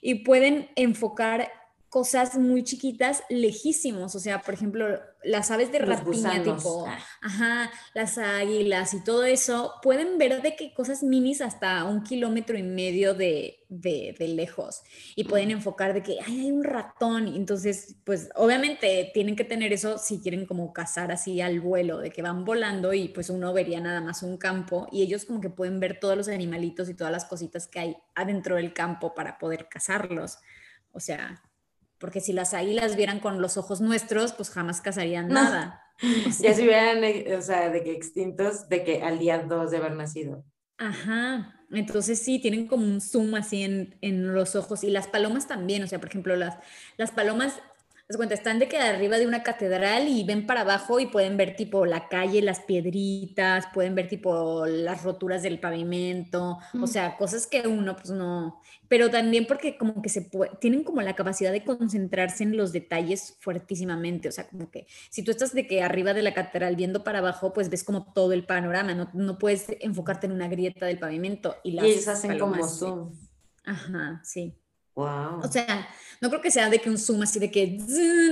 y 0.00 0.16
pueden 0.24 0.70
enfocar 0.76 1.50
cosas 1.92 2.38
muy 2.38 2.64
chiquitas 2.64 3.22
lejísimos. 3.28 4.14
O 4.14 4.18
sea, 4.18 4.40
por 4.40 4.54
ejemplo, 4.54 4.98
las 5.22 5.50
aves 5.50 5.70
de 5.70 5.80
Los 5.80 5.90
rapiña, 5.90 6.38
gusanos. 6.38 6.56
tipo, 6.62 6.86
Ah. 6.88 6.98
Ajá, 7.20 7.70
las 7.92 8.16
águilas 8.16 8.94
y 8.94 9.04
todo 9.04 9.24
eso, 9.24 9.74
pueden 9.82 10.16
ver 10.16 10.40
de 10.40 10.56
qué 10.56 10.72
cosas 10.72 11.02
minis 11.02 11.42
hasta 11.42 11.84
un 11.84 12.02
kilómetro 12.02 12.56
y 12.56 12.62
medio 12.62 13.12
de, 13.12 13.58
de- 13.68 14.16
de 14.18 14.28
lejos 14.28 14.80
y 15.16 15.24
pueden 15.24 15.50
enfocar 15.50 15.92
de 15.92 16.02
que 16.02 16.16
"Ay, 16.26 16.40
hay 16.40 16.50
un 16.50 16.64
ratón. 16.64 17.28
Entonces, 17.28 17.96
pues 18.04 18.30
obviamente 18.36 19.10
tienen 19.12 19.36
que 19.36 19.44
tener 19.44 19.74
eso 19.74 19.98
si 19.98 20.18
quieren 20.20 20.46
como 20.46 20.72
cazar 20.72 21.12
así 21.12 21.42
al 21.42 21.60
vuelo, 21.60 21.98
de 21.98 22.10
que 22.10 22.22
van 22.22 22.46
volando 22.46 22.94
y 22.94 23.08
pues 23.08 23.28
uno 23.28 23.52
vería 23.52 23.80
nada 23.80 24.00
más 24.00 24.22
un 24.22 24.38
campo 24.38 24.88
y 24.90 25.02
ellos 25.02 25.26
como 25.26 25.42
que 25.42 25.50
pueden 25.50 25.78
ver 25.78 26.00
todos 26.00 26.16
los 26.16 26.28
animalitos 26.28 26.88
y 26.88 26.94
todas 26.94 27.12
las 27.12 27.26
cositas 27.26 27.68
que 27.68 27.80
hay 27.80 27.96
adentro 28.14 28.56
del 28.56 28.72
campo 28.72 29.14
para 29.14 29.36
poder 29.36 29.68
cazarlos. 29.68 30.38
O 30.90 30.98
sea, 31.00 31.42
porque 32.02 32.20
si 32.20 32.32
las 32.32 32.52
águilas 32.52 32.96
vieran 32.96 33.20
con 33.20 33.40
los 33.40 33.56
ojos 33.56 33.80
nuestros, 33.80 34.32
pues 34.32 34.50
jamás 34.50 34.80
cazarían 34.80 35.28
No. 35.28 35.34
nada. 35.34 35.78
Ya 36.40 36.52
se 36.52 36.64
hubieran, 36.64 37.04
eh, 37.04 37.36
o 37.36 37.40
sea, 37.40 37.70
de 37.70 37.84
que 37.84 37.92
extintos, 37.92 38.68
de 38.68 38.82
que 38.82 39.02
al 39.04 39.20
día 39.20 39.38
2 39.38 39.70
de 39.70 39.76
haber 39.76 39.92
nacido. 39.92 40.44
Ajá, 40.78 41.54
entonces 41.70 42.18
sí, 42.18 42.40
tienen 42.40 42.66
como 42.66 42.84
un 42.84 43.00
zoom 43.00 43.36
así 43.36 43.62
en, 43.62 43.96
en 44.00 44.34
los 44.34 44.56
ojos 44.56 44.82
y 44.82 44.90
las 44.90 45.06
palomas 45.06 45.46
también, 45.46 45.84
o 45.84 45.86
sea, 45.86 46.00
por 46.00 46.08
ejemplo, 46.08 46.34
las, 46.34 46.58
las 46.96 47.12
palomas, 47.12 47.60
haz 48.12 48.16
cuenta, 48.18 48.34
están 48.34 48.58
de 48.58 48.68
que 48.68 48.78
arriba 48.78 49.18
de 49.18 49.26
una 49.26 49.42
catedral 49.42 50.08
y 50.08 50.24
ven 50.24 50.46
para 50.46 50.62
abajo 50.62 51.00
y 51.00 51.06
pueden 51.06 51.36
ver 51.36 51.56
tipo 51.56 51.86
la 51.86 52.08
calle, 52.08 52.42
las 52.42 52.60
piedritas, 52.60 53.66
pueden 53.74 53.94
ver 53.94 54.08
tipo 54.08 54.66
las 54.66 55.02
roturas 55.02 55.42
del 55.42 55.58
pavimento, 55.60 56.58
o 56.78 56.86
sea, 56.86 57.16
cosas 57.16 57.46
que 57.46 57.66
uno 57.66 57.96
pues 57.96 58.10
no, 58.10 58.60
pero 58.88 59.10
también 59.10 59.46
porque 59.46 59.76
como 59.78 60.02
que 60.02 60.08
se 60.08 60.30
pue- 60.30 60.58
tienen 60.60 60.84
como 60.84 61.00
la 61.02 61.14
capacidad 61.14 61.52
de 61.52 61.64
concentrarse 61.64 62.44
en 62.44 62.56
los 62.56 62.72
detalles 62.72 63.36
fuertísimamente, 63.40 64.28
o 64.28 64.32
sea, 64.32 64.48
como 64.48 64.70
que 64.70 64.86
si 65.10 65.22
tú 65.24 65.30
estás 65.30 65.54
de 65.54 65.66
que 65.66 65.82
arriba 65.82 66.14
de 66.14 66.22
la 66.22 66.34
catedral 66.34 66.76
viendo 66.76 67.04
para 67.04 67.18
abajo, 67.20 67.52
pues 67.52 67.70
ves 67.70 67.84
como 67.84 68.12
todo 68.12 68.32
el 68.32 68.44
panorama, 68.46 68.94
no, 68.94 69.10
no 69.14 69.38
puedes 69.38 69.66
enfocarte 69.80 70.26
en 70.26 70.32
una 70.32 70.48
grieta 70.48 70.86
del 70.86 70.98
pavimento. 70.98 71.56
Y, 71.64 71.72
las 71.72 72.06
Y 72.06 72.08
hacen 72.08 72.36
como 72.38 72.66
sí. 72.68 72.68
zoom. 72.68 73.12
Ajá, 73.64 74.20
sí. 74.24 74.56
Wow. 74.94 75.40
O 75.42 75.48
sea, 75.48 75.88
no 76.20 76.28
creo 76.28 76.40
que 76.40 76.50
sea 76.50 76.68
de 76.68 76.78
que 76.78 76.90
un 76.90 76.98
zoom 76.98 77.22
así 77.22 77.38
de 77.38 77.50
que, 77.50 77.78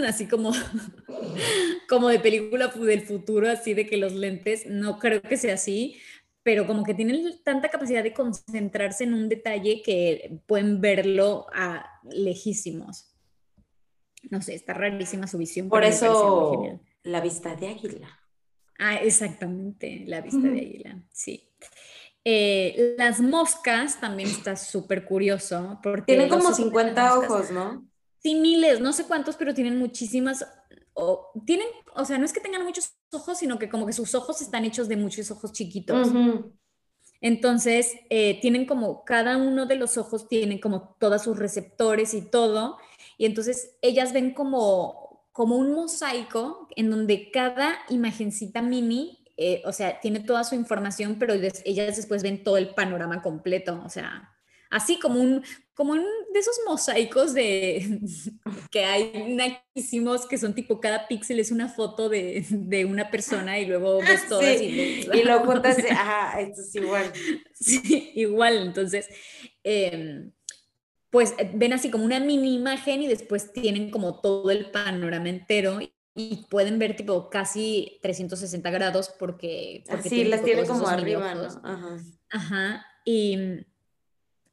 así 0.06 0.26
como, 0.26 0.52
como 1.88 2.08
de 2.08 2.20
película 2.20 2.68
del 2.68 3.02
futuro, 3.02 3.50
así 3.50 3.74
de 3.74 3.86
que 3.86 3.96
los 3.96 4.12
lentes, 4.12 4.66
no 4.66 4.98
creo 4.98 5.22
que 5.22 5.36
sea 5.36 5.54
así, 5.54 5.96
pero 6.42 6.66
como 6.66 6.84
que 6.84 6.94
tienen 6.94 7.40
tanta 7.42 7.68
capacidad 7.68 8.02
de 8.02 8.14
concentrarse 8.14 9.04
en 9.04 9.14
un 9.14 9.28
detalle 9.28 9.82
que 9.82 10.40
pueden 10.46 10.80
verlo 10.80 11.46
a 11.52 12.00
lejísimos. 12.10 13.14
No 14.30 14.40
sé, 14.42 14.54
está 14.54 14.74
rarísima 14.74 15.26
su 15.26 15.38
visión. 15.38 15.68
Por 15.68 15.84
eso 15.84 16.80
la 17.02 17.20
vista 17.20 17.56
de 17.56 17.68
águila. 17.68 18.08
Ah, 18.78 18.96
exactamente, 18.96 20.04
la 20.06 20.20
vista 20.20 20.48
de 20.48 20.60
águila, 20.60 21.02
sí. 21.12 21.49
Eh, 22.24 22.94
las 22.98 23.20
moscas 23.20 23.98
también 24.00 24.28
está 24.28 24.54
súper 24.56 25.06
curioso 25.06 25.78
porque 25.82 26.02
Tienen 26.16 26.28
como 26.28 26.44
ojos 26.44 26.56
de 26.58 26.62
las 26.64 26.70
50 26.70 27.14
moscas- 27.14 27.30
ojos, 27.30 27.50
¿no? 27.50 27.86
Sí, 28.22 28.34
miles, 28.34 28.80
no 28.80 28.92
sé 28.92 29.04
cuántos, 29.04 29.36
pero 29.36 29.54
tienen 29.54 29.78
muchísimas, 29.78 30.46
o 30.92 31.30
tienen, 31.46 31.66
o 31.94 32.04
sea, 32.04 32.18
no 32.18 32.26
es 32.26 32.34
que 32.34 32.40
tengan 32.40 32.64
muchos 32.64 32.92
ojos, 33.12 33.38
sino 33.38 33.58
que 33.58 33.70
como 33.70 33.86
que 33.86 33.94
sus 33.94 34.14
ojos 34.14 34.42
están 34.42 34.66
hechos 34.66 34.88
de 34.88 34.96
muchos 34.96 35.30
ojos 35.30 35.52
chiquitos. 35.52 36.08
Entonces, 37.22 37.96
eh, 38.10 38.38
tienen 38.40 38.66
como, 38.66 39.04
cada 39.04 39.36
uno 39.36 39.66
de 39.66 39.76
los 39.76 39.96
ojos 39.98 40.28
tiene 40.28 40.60
como 40.60 40.96
todos 40.98 41.22
sus 41.22 41.38
receptores 41.38 42.14
y 42.14 42.22
todo, 42.22 42.76
y 43.18 43.26
entonces 43.26 43.76
ellas 43.82 44.12
ven 44.12 44.32
como, 44.32 45.24
como 45.32 45.56
un 45.56 45.72
mosaico 45.72 46.68
en 46.76 46.90
donde 46.90 47.30
cada 47.30 47.78
imagencita 47.88 48.62
mini, 48.62 49.19
eh, 49.42 49.62
o 49.64 49.72
sea, 49.72 49.98
tiene 50.00 50.20
toda 50.20 50.44
su 50.44 50.54
información, 50.54 51.16
pero 51.18 51.32
ellas 51.32 51.96
después 51.96 52.22
ven 52.22 52.44
todo 52.44 52.58
el 52.58 52.74
panorama 52.74 53.22
completo, 53.22 53.80
o 53.82 53.88
sea, 53.88 54.36
así 54.68 54.98
como 54.98 55.18
un, 55.18 55.42
como 55.72 55.94
un 55.94 56.04
de 56.34 56.38
esos 56.38 56.60
mosaicos 56.66 57.32
de 57.32 58.00
que 58.70 58.84
hay 58.84 59.34
naquísimos 59.34 60.26
que 60.26 60.36
son 60.36 60.54
tipo 60.54 60.78
cada 60.78 61.08
píxel 61.08 61.40
es 61.40 61.50
una 61.52 61.70
foto 61.70 62.10
de, 62.10 62.44
de 62.50 62.84
una 62.84 63.10
persona 63.10 63.58
y 63.58 63.64
luego 63.64 64.00
ves 64.00 64.28
todas 64.28 64.58
Sí, 64.58 65.08
y, 65.10 65.18
Y 65.18 65.22
lo 65.22 65.40
juntas, 65.46 65.78
ajá, 65.90 66.38
esto 66.42 66.60
es 66.60 66.74
igual. 66.74 67.10
Sí, 67.54 68.12
igual, 68.16 68.58
entonces, 68.58 69.08
em, 69.64 70.32
pues 71.08 71.34
ven 71.54 71.72
así 71.72 71.90
como 71.90 72.04
una 72.04 72.20
mini 72.20 72.56
imagen 72.56 73.00
y 73.00 73.06
después 73.06 73.54
tienen 73.54 73.90
como 73.90 74.20
todo 74.20 74.50
el 74.50 74.70
panorama 74.70 75.30
entero 75.30 75.80
y, 76.14 76.46
pueden 76.50 76.78
ver 76.78 76.96
tipo 76.96 77.30
casi 77.30 77.98
360 78.02 78.70
grados 78.70 79.10
porque... 79.18 79.84
porque 79.88 80.08
tienen 80.08 80.30
las 80.30 80.42
tiene 80.42 80.64
como 80.66 80.88
arriba, 80.88 81.34
¿no? 81.34 81.46
Ajá. 81.62 81.98
Ajá, 82.30 82.86
y, 83.04 83.66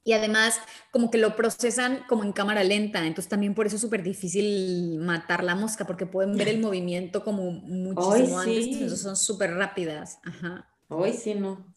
y 0.04 0.14
además 0.14 0.60
como 0.92 1.12
que 1.12 1.18
lo 1.18 1.36
procesan 1.36 2.04
como 2.08 2.24
en 2.24 2.32
cámara 2.32 2.64
lenta, 2.64 3.06
entonces 3.06 3.30
también 3.30 3.54
por 3.54 3.68
eso 3.68 3.76
es 3.76 3.82
súper 3.82 4.04
difícil 4.04 5.00
matar 5.00 5.44
la 5.44 5.56
mosca 5.56 5.86
porque 5.86 6.06
pueden 6.06 6.38
ver 6.38 6.48
el 6.48 6.60
movimiento 6.62 7.24
como 7.24 7.52
muchísimo 7.52 8.40
antes, 8.40 8.66
sí. 8.66 8.74
entonces 8.74 9.02
son 9.02 9.18
súper 9.18 9.54
rápidas, 9.54 10.20
ajá. 10.24 10.70
Hoy 10.90 11.14
sí, 11.14 11.36
no. 11.36 11.74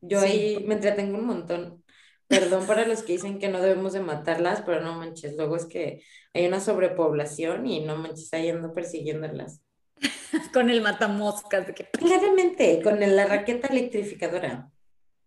Yo 0.00 0.20
Sí, 0.20 0.26
ahí 0.26 0.64
me 0.66 0.74
entretengo 0.74 1.18
un 1.18 1.26
montón. 1.26 1.81
Perdón 2.28 2.66
para 2.66 2.86
los 2.86 3.02
que 3.02 3.12
dicen 3.14 3.38
que 3.38 3.48
no 3.48 3.60
debemos 3.60 3.92
de 3.92 4.00
matarlas, 4.00 4.62
pero 4.62 4.80
no 4.80 4.94
manches, 4.94 5.36
luego 5.36 5.56
es 5.56 5.66
que 5.66 6.02
hay 6.34 6.46
una 6.46 6.60
sobrepoblación 6.60 7.66
y 7.66 7.84
no 7.84 7.96
manches, 7.96 8.32
ahí 8.32 8.48
ando 8.48 8.72
persiguiéndolas. 8.72 9.60
Con 10.52 10.70
el 10.70 10.80
matamoscas, 10.80 11.66
de 11.66 11.74
que 11.74 11.84
Claramente, 11.92 12.80
con 12.82 13.02
el- 13.02 13.16
la 13.16 13.26
raqueta 13.26 13.68
electrificadora. 13.68 14.70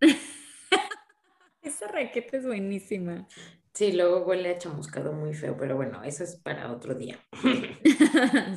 Esa 1.62 1.88
raqueta 1.88 2.38
es 2.38 2.46
buenísima. 2.46 3.28
Sí, 3.74 3.92
luego 3.92 4.26
huele 4.26 4.52
a 4.52 4.58
chamuscado 4.58 5.12
muy 5.12 5.34
feo, 5.34 5.58
pero 5.58 5.76
bueno, 5.76 6.02
eso 6.04 6.24
es 6.24 6.38
para 6.38 6.72
otro 6.72 6.96
día. 6.96 7.20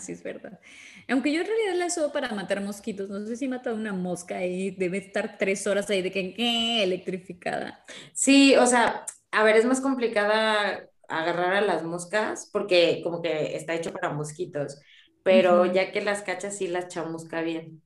sí, 0.01 0.13
es 0.13 0.23
verdad. 0.23 0.61
Aunque 1.09 1.33
yo 1.33 1.41
en 1.41 1.47
realidad 1.47 1.75
la 1.77 1.87
uso 1.87 2.13
para 2.13 2.31
matar 2.35 2.61
mosquitos. 2.63 3.09
No 3.09 3.27
sé 3.27 3.37
si 3.37 3.49
mata 3.49 3.73
una 3.73 3.93
mosca 3.93 4.45
y 4.45 4.73
debe 4.73 4.99
estar 4.99 5.39
tres 5.39 5.67
horas 5.67 5.89
ahí 5.91 6.03
de 6.03 6.13
que 6.13 6.35
¿qué? 6.35 6.83
electrificada. 6.83 7.85
Sí, 8.13 8.55
o 8.57 8.67
sea, 8.67 9.07
a 9.31 9.43
ver, 9.43 9.57
es 9.57 9.65
más 9.65 9.81
complicada 9.81 10.87
agarrar 11.09 11.55
a 11.55 11.61
las 11.63 11.83
moscas 11.83 12.51
porque 12.53 13.01
como 13.03 13.23
que 13.23 13.57
está 13.57 13.75
hecho 13.75 13.93
para 13.93 14.13
mosquitos, 14.13 14.79
pero 15.23 15.65
ya 15.67 15.93
que 15.93 16.03
las 16.03 16.23
cachas 16.23 16.57
sí 16.59 16.69
las 16.69 16.89
chamusca 16.89 17.41
bien. 17.41 17.83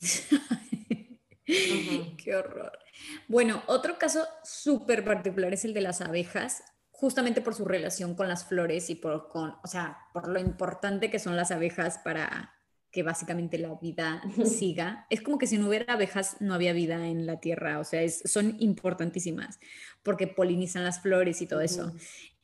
Qué 1.46 2.36
horror. 2.36 2.78
Bueno, 3.28 3.62
otro 3.66 3.98
caso 3.98 4.26
súper 4.44 5.04
particular 5.04 5.54
es 5.54 5.64
el 5.64 5.72
de 5.72 5.80
las 5.80 6.02
abejas, 6.02 6.62
justamente 6.90 7.40
por 7.40 7.54
su 7.54 7.64
relación 7.64 8.14
con 8.14 8.28
las 8.28 8.44
flores 8.44 8.90
y 8.90 8.96
por, 8.96 9.28
con, 9.28 9.54
o 9.62 9.66
sea, 9.66 9.98
por 10.12 10.28
lo 10.28 10.38
importante 10.38 11.10
que 11.10 11.18
son 11.18 11.36
las 11.36 11.50
abejas 11.50 11.98
para 12.04 12.57
que 12.90 13.02
básicamente 13.02 13.58
la 13.58 13.74
vida 13.80 14.22
siga. 14.44 15.06
Es 15.10 15.20
como 15.20 15.38
que 15.38 15.46
si 15.46 15.58
no 15.58 15.68
hubiera 15.68 15.92
abejas 15.92 16.36
no 16.40 16.54
había 16.54 16.72
vida 16.72 17.06
en 17.06 17.26
la 17.26 17.40
tierra, 17.40 17.78
o 17.78 17.84
sea, 17.84 18.06
son 18.08 18.56
importantísimas 18.60 19.58
porque 20.02 20.26
polinizan 20.26 20.84
las 20.84 21.00
flores 21.00 21.42
y 21.42 21.46
todo 21.46 21.60
eso. 21.60 21.92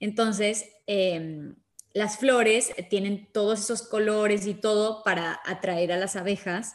Entonces, 0.00 0.66
em, 0.86 1.56
las 1.92 2.18
flores 2.18 2.72
tienen 2.90 3.28
todos 3.32 3.60
esos 3.60 3.82
colores 3.82 4.46
y 4.46 4.54
todo 4.54 5.02
para 5.04 5.40
atraer 5.44 5.92
a 5.92 5.96
las 5.96 6.16
abejas 6.16 6.74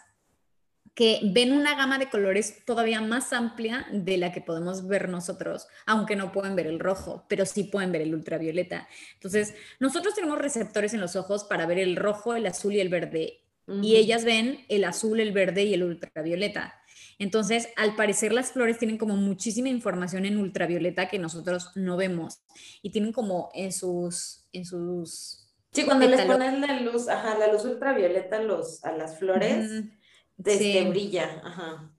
que 1.00 1.20
ven 1.24 1.54
una 1.54 1.76
gama 1.76 1.98
de 1.98 2.10
colores 2.10 2.66
todavía 2.66 3.00
más 3.00 3.32
amplia 3.32 3.88
de 3.92 4.18
la 4.18 4.34
que 4.34 4.42
podemos 4.42 4.86
ver 4.86 5.08
nosotros, 5.08 5.68
aunque 5.86 6.18
no 6.18 6.32
pueden 6.32 6.56
ver 6.58 6.68
el 6.68 6.80
rojo, 6.80 7.26
pero 7.30 7.46
sí 7.46 7.64
pueden 7.64 7.92
ver 7.92 8.02
el 8.02 8.14
ultravioleta. 8.14 8.88
Entonces, 9.14 9.54
nosotros 9.80 10.14
tenemos 10.14 10.40
receptores 10.40 10.94
en 10.94 11.00
los 11.00 11.16
ojos 11.16 11.46
para 11.46 11.66
ver 11.66 11.80
el 11.80 11.96
rojo, 11.96 12.36
el 12.36 12.46
azul 12.48 12.74
y 12.74 12.82
el 12.82 12.90
verde, 12.90 13.40
y 13.82 13.96
ellas 13.96 14.26
ven 14.26 14.66
el 14.70 14.84
azul, 14.84 15.20
el 15.20 15.32
verde 15.32 15.64
y 15.64 15.74
el 15.74 15.84
ultravioleta. 15.84 16.76
Entonces, 17.18 17.70
al 17.76 17.96
parecer 17.96 18.32
las 18.32 18.54
flores 18.54 18.78
tienen 18.78 18.98
como 18.98 19.16
muchísima 19.16 19.68
información 19.70 20.26
en 20.26 20.38
ultravioleta 20.38 21.10
que 21.10 21.20
nosotros 21.20 21.72
no 21.76 21.98
vemos 21.98 22.42
y 22.82 22.92
tienen 22.92 23.12
como 23.12 23.50
en 23.54 23.72
sus 23.74 24.48
en 24.54 24.66
sus 24.66 25.46
Sí, 25.72 25.86
cuando 25.86 26.08
les 26.08 26.26
ponen 26.26 26.62
la 26.62 26.80
luz, 26.80 27.08
ajá, 27.08 27.38
la 27.38 27.52
luz 27.52 27.64
ultravioleta 27.64 28.38
a 28.38 28.42
los 28.42 28.84
a 28.84 28.92
las 28.92 29.20
flores, 29.20 29.84
desde 30.36 30.90
brilla, 30.90 31.42
ajá. 31.44 31.94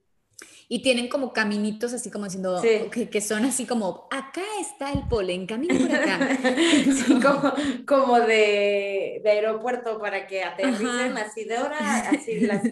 Y 0.72 0.82
tienen 0.82 1.08
como 1.08 1.32
caminitos 1.32 1.92
así 1.92 2.12
como 2.12 2.26
diciendo 2.26 2.62
que, 2.62 3.20
son 3.20 3.44
así 3.44 3.66
como, 3.66 4.06
acá 4.08 4.44
está 4.60 4.92
el 4.92 5.08
polen, 5.08 5.44
camina 5.44 5.74
por 5.76 5.92
acá. 5.92 6.38
sí, 6.44 7.18
como, 7.20 7.52
como 7.84 8.20
de, 8.20 9.20
de, 9.24 9.30
aeropuerto 9.30 9.98
para 9.98 10.28
que 10.28 10.44
aterricen 10.44 11.18
así 11.18 11.42
de 11.42 11.58
hora, 11.58 12.10
así 12.10 12.38
las, 12.46 12.62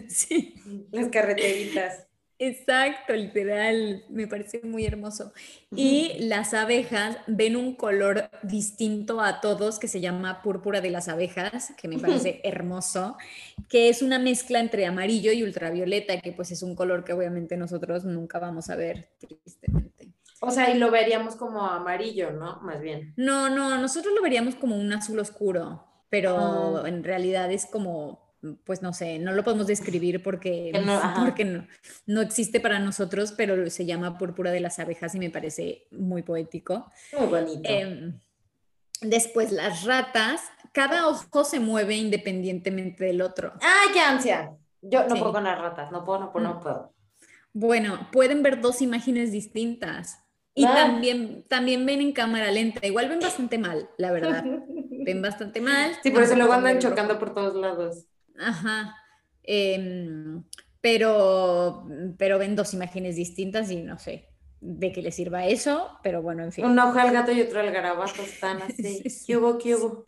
las 0.91 1.09
carreteritas. 1.09 2.08
Exacto, 2.41 3.13
literal, 3.13 4.05
me 4.09 4.25
parece 4.25 4.61
muy 4.63 4.85
hermoso. 4.85 5.33
Y 5.75 6.15
las 6.19 6.53
abejas 6.53 7.17
ven 7.27 7.57
un 7.57 7.75
color 7.75 8.29
distinto 8.43 9.19
a 9.19 9.41
todos 9.41 9.77
que 9.77 9.89
se 9.89 9.99
llama 9.99 10.41
púrpura 10.41 10.79
de 10.79 10.89
las 10.89 11.09
abejas, 11.09 11.73
que 11.75 11.89
me 11.89 11.99
parece 11.99 12.39
hermoso, 12.45 13.17
que 13.67 13.89
es 13.89 14.01
una 14.01 14.19
mezcla 14.19 14.61
entre 14.61 14.85
amarillo 14.85 15.33
y 15.33 15.43
ultravioleta, 15.43 16.21
que 16.21 16.31
pues 16.31 16.51
es 16.51 16.63
un 16.63 16.75
color 16.75 17.03
que 17.03 17.11
obviamente 17.11 17.57
nosotros 17.57 18.05
nunca 18.05 18.39
vamos 18.39 18.69
a 18.69 18.77
ver, 18.77 19.09
tristemente. 19.19 20.13
O 20.39 20.49
sea, 20.49 20.73
y 20.73 20.79
lo 20.79 20.91
veríamos 20.91 21.35
como 21.35 21.65
amarillo, 21.65 22.31
¿no? 22.31 22.61
Más 22.61 22.79
bien. 22.79 23.13
No, 23.17 23.49
no, 23.49 23.77
nosotros 23.77 24.13
lo 24.15 24.21
veríamos 24.21 24.55
como 24.55 24.77
un 24.77 24.93
azul 24.93 25.19
oscuro, 25.19 25.85
pero 26.09 26.37
ah. 26.77 26.87
en 26.87 27.03
realidad 27.03 27.51
es 27.51 27.65
como 27.65 28.28
pues 28.63 28.81
no 28.81 28.93
sé, 28.93 29.19
no 29.19 29.33
lo 29.33 29.43
podemos 29.43 29.67
describir 29.67 30.23
porque, 30.23 30.71
no, 30.85 30.99
porque 31.25 31.65
no, 32.05 32.21
existe 32.21 32.59
para 32.59 32.79
nosotros, 32.79 33.33
pero 33.35 33.69
se 33.69 33.85
llama 33.85 34.17
Púrpura 34.17 34.51
de 34.51 34.59
las 34.59 34.79
abejas 34.79 35.15
y 35.15 35.19
me 35.19 35.29
parece 35.29 35.87
muy 35.91 36.23
poético. 36.23 36.91
Muy 37.17 37.27
bonito. 37.27 37.69
Em, 37.69 38.19
después, 39.01 39.51
las 39.51 39.83
ratas, 39.83 40.41
cada 40.73 41.07
ojo 41.07 41.43
se 41.43 41.59
mueve 41.59 41.95
independientemente 41.95 43.05
del 43.05 43.21
otro. 43.21 43.53
¡Ah, 43.61 43.85
qué 43.93 43.99
ansia! 43.99 44.51
Yo 44.81 45.07
no 45.07 45.15
puedo 45.15 45.33
con 45.33 45.43
las 45.43 45.59
ratas, 45.59 45.91
no 45.91 46.05
puedo, 46.05 46.19
no 46.19 46.31
puedo, 46.31 46.47
no 46.47 46.55
mm. 46.55 46.61
puedo. 46.61 46.93
Bueno, 47.51 48.07
pueden 48.11 48.43
ver 48.43 48.61
dos 48.61 48.81
imágenes 48.81 49.31
distintas. 49.31 50.23
Y 50.55 50.65
ah. 50.65 50.73
también, 50.73 51.43
también 51.47 51.85
ven 51.85 52.01
en 52.01 52.11
cámara 52.11 52.51
lenta. 52.51 52.85
Igual 52.85 53.09
ven 53.09 53.19
bastante 53.19 53.57
mal, 53.57 53.89
la 53.97 54.11
verdad. 54.11 54.43
ven 55.05 55.21
bastante 55.21 55.61
mal. 55.61 55.91
Sí, 56.03 56.11
por 56.11 56.23
eso 56.23 56.35
luego 56.35 56.53
andan 56.53 56.79
chocando 56.79 57.17
por 57.19 57.33
todos 57.33 57.55
lados. 57.55 58.05
Ajá. 58.39 58.95
Em, 59.43 60.43
pero, 60.81 61.87
pero 62.17 62.39
ven 62.39 62.55
dos 62.55 62.73
imágenes 62.73 63.15
distintas 63.15 63.69
y 63.71 63.81
no 63.81 63.99
sé 63.99 64.29
de 64.61 64.91
qué 64.91 65.01
le 65.01 65.11
sirva 65.11 65.45
eso, 65.45 65.97
pero 66.03 66.21
bueno, 66.21 66.43
en 66.43 66.51
fin. 66.51 66.65
Un 66.65 66.77
ojo 66.79 66.99
al 66.99 67.11
gato 67.11 67.31
y 67.31 67.41
otro 67.41 67.59
al 67.59 67.71
garabato 67.71 68.21
están 68.21 68.61
así. 68.61 69.03
¿Qué 69.25 69.37
hubo, 69.37 69.57
qué 69.57 69.75
hubo? 69.75 70.05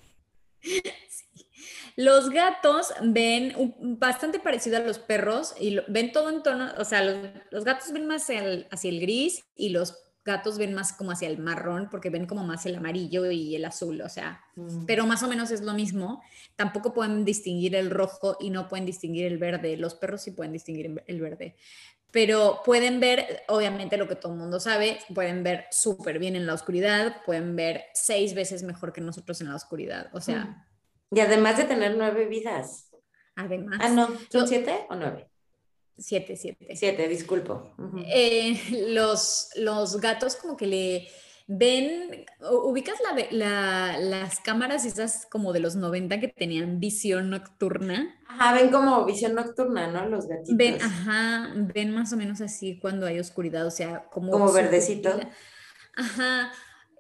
Los 1.96 2.30
gatos 2.30 2.94
ven 3.04 3.76
bastante 3.80 4.40
parecido 4.40 4.78
a 4.78 4.82
los 4.82 5.00
perros 5.00 5.54
y 5.60 5.80
ven 5.88 6.12
todo 6.12 6.30
en 6.30 6.44
tono, 6.44 6.72
o 6.78 6.86
sea, 6.86 7.04
los, 7.04 7.64
gatos 7.66 7.92
ven 7.92 8.08
más 8.08 8.24
hacia 8.24 8.90
el 8.90 9.02
gris 9.02 9.44
y 9.56 9.70
los 9.70 10.11
gatos 10.24 10.58
ven 10.58 10.74
más 10.74 10.94
como 10.94 11.12
hacia 11.12 11.28
el 11.28 11.40
marrón 11.40 11.88
porque 11.90 12.10
ven 12.10 12.28
como 12.28 12.44
más 12.44 12.66
el 12.66 12.76
amarillo 12.76 13.30
y 13.32 13.56
el 13.56 13.66
azul, 13.66 14.02
o 14.02 14.10
sea, 14.10 14.44
mm. 14.56 14.86
pero 14.86 15.06
más 15.06 15.24
o 15.24 15.28
menos 15.28 15.52
es 15.52 15.62
lo 15.62 15.74
mismo. 15.74 16.22
Tampoco 16.56 16.94
pueden 16.94 17.26
distinguir 17.26 17.76
el 17.76 17.90
rojo 17.90 18.38
y 18.40 18.50
no 18.50 18.68
pueden 18.68 18.86
distinguir 18.86 19.26
el 19.26 19.38
verde. 19.38 19.78
Los 19.78 19.96
perros 19.96 20.22
sí 20.22 20.32
pueden 20.32 20.54
distinguir 20.54 21.04
el 21.08 21.22
verde. 21.22 21.56
Pero 22.12 22.62
pueden 22.66 23.00
ver, 23.00 23.44
obviamente 23.48 23.96
lo 23.98 24.08
que 24.08 24.16
todo 24.16 24.34
el 24.34 24.40
mundo 24.40 24.60
sabe, 24.60 25.00
pueden 25.16 25.44
ver 25.44 25.66
súper 25.72 26.20
bien 26.20 26.36
en 26.36 26.46
la 26.46 26.54
oscuridad, 26.54 27.24
pueden 27.26 27.56
ver 27.56 27.86
seis 27.94 28.34
veces 28.34 28.64
mejor 28.64 28.92
que 28.92 29.00
nosotros 29.00 29.40
en 29.40 29.48
la 29.48 29.56
oscuridad, 29.56 30.10
o 30.14 30.20
sea. 30.20 30.46
Mm. 30.46 31.16
Y 31.16 31.20
además 31.22 31.58
de 31.58 31.64
tener 31.64 31.96
nueve 31.98 32.26
vidas. 32.26 32.90
Además. 33.36 33.80
Ah, 33.82 33.90
no, 33.90 34.10
¿son 34.30 34.48
siete 34.48 34.86
o 34.90 34.96
nueve? 34.96 35.31
Siete, 36.02 36.36
siete. 36.36 36.76
Siete, 36.76 37.08
disculpo. 37.08 37.74
Eh, 38.08 38.60
los, 38.90 39.50
los 39.56 40.00
gatos 40.02 40.36
como 40.36 40.58
que 40.58 40.68
le 40.68 41.08
ven, 41.48 42.26
ubicas 42.50 42.96
la, 43.32 43.98
las 44.00 44.40
cámaras 44.40 44.86
esas 44.86 45.28
como 45.30 45.54
de 45.54 45.60
los 45.60 45.76
90 45.76 46.20
que 46.20 46.28
tenían 46.30 46.80
visión 46.80 47.30
nocturna. 47.30 48.16
Ajá, 48.28 48.54
ven 48.54 48.70
como 48.70 49.06
visión 49.06 49.36
nocturna, 49.36 49.88
¿no? 49.88 50.08
Los 50.08 50.28
gatitos. 50.28 50.56
Ven, 50.56 50.82
ajá, 50.82 51.52
ven 51.56 51.94
más 51.94 52.14
o 52.14 52.18
menos 52.18 52.42
así 52.42 52.80
cuando 52.80 53.06
hay 53.06 53.20
oscuridad, 53.20 53.66
o 53.68 53.72
sea, 53.72 54.06
como... 54.10 54.32
Como 54.32 54.52
verdecito. 54.52 55.12
Ajá, 55.96 56.52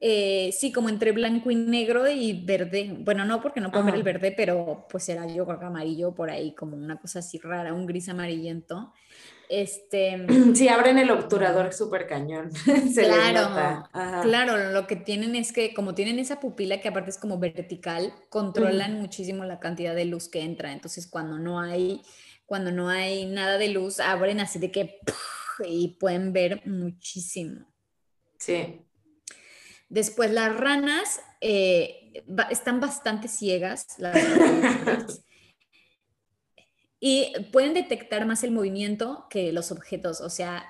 eh, 0.03 0.51
sí, 0.51 0.71
como 0.71 0.89
entre 0.89 1.11
blanco 1.11 1.51
y 1.51 1.55
negro 1.55 2.09
y 2.09 2.33
verde. 2.33 2.97
Bueno, 3.01 3.23
no 3.23 3.39
porque 3.39 3.61
no 3.61 3.71
puedo 3.71 3.85
ver 3.85 3.93
el 3.93 4.03
verde, 4.03 4.33
pero 4.35 4.87
pues 4.89 5.07
era 5.09 5.27
yo 5.27 5.45
creo 5.45 5.59
que 5.59 5.65
amarillo 5.65 6.15
por 6.15 6.31
ahí, 6.31 6.55
como 6.55 6.75
una 6.75 6.99
cosa 6.99 7.19
así 7.19 7.37
rara, 7.37 7.71
un 7.71 7.85
gris 7.85 8.09
amarillento. 8.09 8.91
Este, 9.47 10.25
sí, 10.55 10.69
abren 10.69 10.97
el 10.97 11.11
obturador 11.11 11.71
súper 11.71 12.07
cañón. 12.07 12.49
claro, 12.95 13.83
claro, 14.23 14.71
lo 14.71 14.87
que 14.87 14.95
tienen 14.95 15.35
es 15.35 15.53
que 15.53 15.71
como 15.75 15.93
tienen 15.93 16.17
esa 16.17 16.39
pupila 16.39 16.81
que 16.81 16.87
aparte 16.87 17.11
es 17.11 17.19
como 17.19 17.37
vertical, 17.37 18.11
controlan 18.29 18.99
muchísimo 18.99 19.45
la 19.45 19.59
cantidad 19.59 19.93
de 19.93 20.05
luz 20.05 20.29
que 20.29 20.41
entra. 20.41 20.73
Entonces 20.73 21.05
cuando 21.05 21.37
no 21.37 21.59
hay, 21.59 22.01
cuando 22.47 22.71
no 22.71 22.89
hay 22.89 23.25
nada 23.25 23.59
de 23.59 23.67
luz, 23.67 23.99
abren 23.99 24.39
así 24.39 24.57
de 24.57 24.71
que 24.71 24.97
y 25.63 25.89
pueden 25.99 26.33
ver 26.33 26.65
muchísimo. 26.65 27.67
Sí. 28.39 28.81
Después 29.91 30.31
las 30.31 30.55
ranas 30.55 31.21
eh, 31.41 32.13
están 32.49 32.79
bastante 32.79 33.27
ciegas. 33.27 33.97
y 37.01 37.33
pueden 37.51 37.73
detectar 37.73 38.25
más 38.25 38.45
el 38.45 38.51
movimiento 38.51 39.27
que 39.29 39.51
los 39.51 39.69
objetos. 39.69 40.21
O 40.21 40.29
sea, 40.29 40.65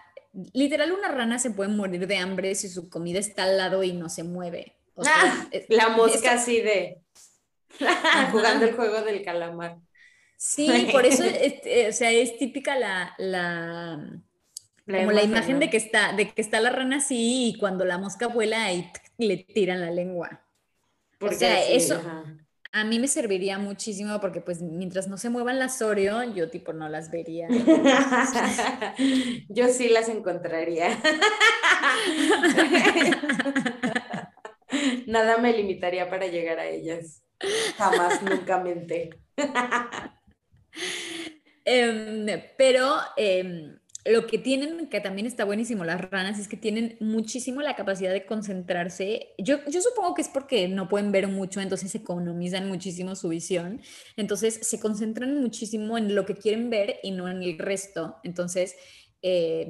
literal 0.53 0.91
una 0.91 1.09
rana 1.09 1.37
se 1.37 1.51
puede 1.51 1.69
morir 1.69 2.07
de 2.07 2.17
hambre 2.17 2.55
si 2.55 2.67
su 2.67 2.89
comida 2.89 3.19
está 3.19 3.43
al 3.43 3.57
lado 3.57 3.83
y 3.83 3.93
no 3.93 4.09
se 4.09 4.23
mueve. 4.23 4.75
Ah, 4.97 5.47
la 5.69 5.89
mosca 5.89 6.33
así 6.33 6.59
de 6.59 7.01
jugando 8.31 8.65
el 8.65 8.73
juego 8.73 9.03
del 9.03 9.23
calamar. 9.23 9.77
Sí, 10.35 10.89
por 10.91 11.05
eso 11.05 11.23
eh, 11.27 11.85
o 11.89 11.93
sea, 11.93 12.09
es 12.09 12.39
típica 12.39 12.75
la, 12.75 13.13
la 13.19 14.19
como 14.85 15.11
la 15.11 15.23
imagen 15.23 15.59
de 15.59 15.69
que 15.69 15.77
está, 15.77 16.13
de 16.13 16.31
que 16.31 16.41
está 16.41 16.59
la 16.59 16.69
rana 16.69 16.97
así 16.97 17.49
y 17.49 17.57
cuando 17.57 17.85
la 17.85 17.97
mosca 17.97 18.27
vuela 18.27 18.71
y 18.73 18.91
le 19.17 19.37
tiran 19.37 19.81
la 19.81 19.91
lengua. 19.91 20.41
Porque 21.19 21.35
o 21.35 21.39
sea, 21.39 21.69
eso 21.69 22.01
a 22.73 22.85
mí 22.85 22.99
me 22.99 23.07
serviría 23.07 23.57
muchísimo 23.57 24.19
porque 24.21 24.39
pues 24.39 24.61
mientras 24.61 25.07
no 25.07 25.17
se 25.17 25.29
muevan 25.29 25.59
las 25.59 25.81
Oreo, 25.81 26.23
yo 26.33 26.49
tipo 26.49 26.71
no 26.71 26.87
las 26.87 27.11
vería. 27.11 27.47
yo 29.49 29.67
sí 29.67 29.89
las 29.89 30.07
encontraría. 30.07 30.97
Nada 35.05 35.37
me 35.37 35.51
limitaría 35.51 36.09
para 36.09 36.27
llegar 36.27 36.59
a 36.59 36.67
ellas. 36.67 37.23
Jamás, 37.77 38.21
nunca 38.23 38.59
mente. 38.59 39.09
Em, 41.63 42.25
pero 42.57 42.95
em, 43.17 43.77
lo 44.05 44.25
que 44.25 44.37
tienen, 44.37 44.89
que 44.89 44.99
también 44.99 45.27
está 45.27 45.45
buenísimo 45.45 45.83
las 45.85 46.01
ranas, 46.09 46.39
es 46.39 46.47
que 46.47 46.57
tienen 46.57 46.97
muchísimo 46.99 47.61
la 47.61 47.75
capacidad 47.75 48.11
de 48.11 48.25
concentrarse. 48.25 49.33
Yo, 49.37 49.63
yo 49.67 49.81
supongo 49.81 50.15
que 50.15 50.23
es 50.23 50.29
porque 50.29 50.67
no 50.67 50.89
pueden 50.89 51.11
ver 51.11 51.27
mucho, 51.27 51.61
entonces 51.61 51.93
economizan 51.93 52.67
muchísimo 52.67 53.15
su 53.15 53.29
visión. 53.29 53.81
Entonces 54.17 54.59
se 54.61 54.79
concentran 54.79 55.39
muchísimo 55.39 55.97
en 55.97 56.15
lo 56.15 56.25
que 56.25 56.35
quieren 56.35 56.69
ver 56.69 56.99
y 57.03 57.11
no 57.11 57.27
en 57.27 57.43
el 57.43 57.59
resto. 57.59 58.17
Entonces, 58.23 58.75
eh, 59.21 59.67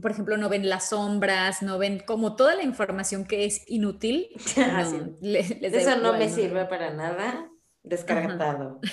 por 0.00 0.10
ejemplo, 0.10 0.36
no 0.36 0.48
ven 0.48 0.68
las 0.68 0.90
sombras, 0.90 1.62
no 1.62 1.78
ven 1.78 2.00
como 2.06 2.36
toda 2.36 2.54
la 2.54 2.62
información 2.62 3.26
que 3.26 3.44
es 3.44 3.64
inútil. 3.68 4.28
Eso 5.20 5.96
no 5.98 6.16
me 6.16 6.28
sirve 6.28 6.64
para 6.64 6.92
nada. 6.92 7.50
Descartado. 7.82 8.80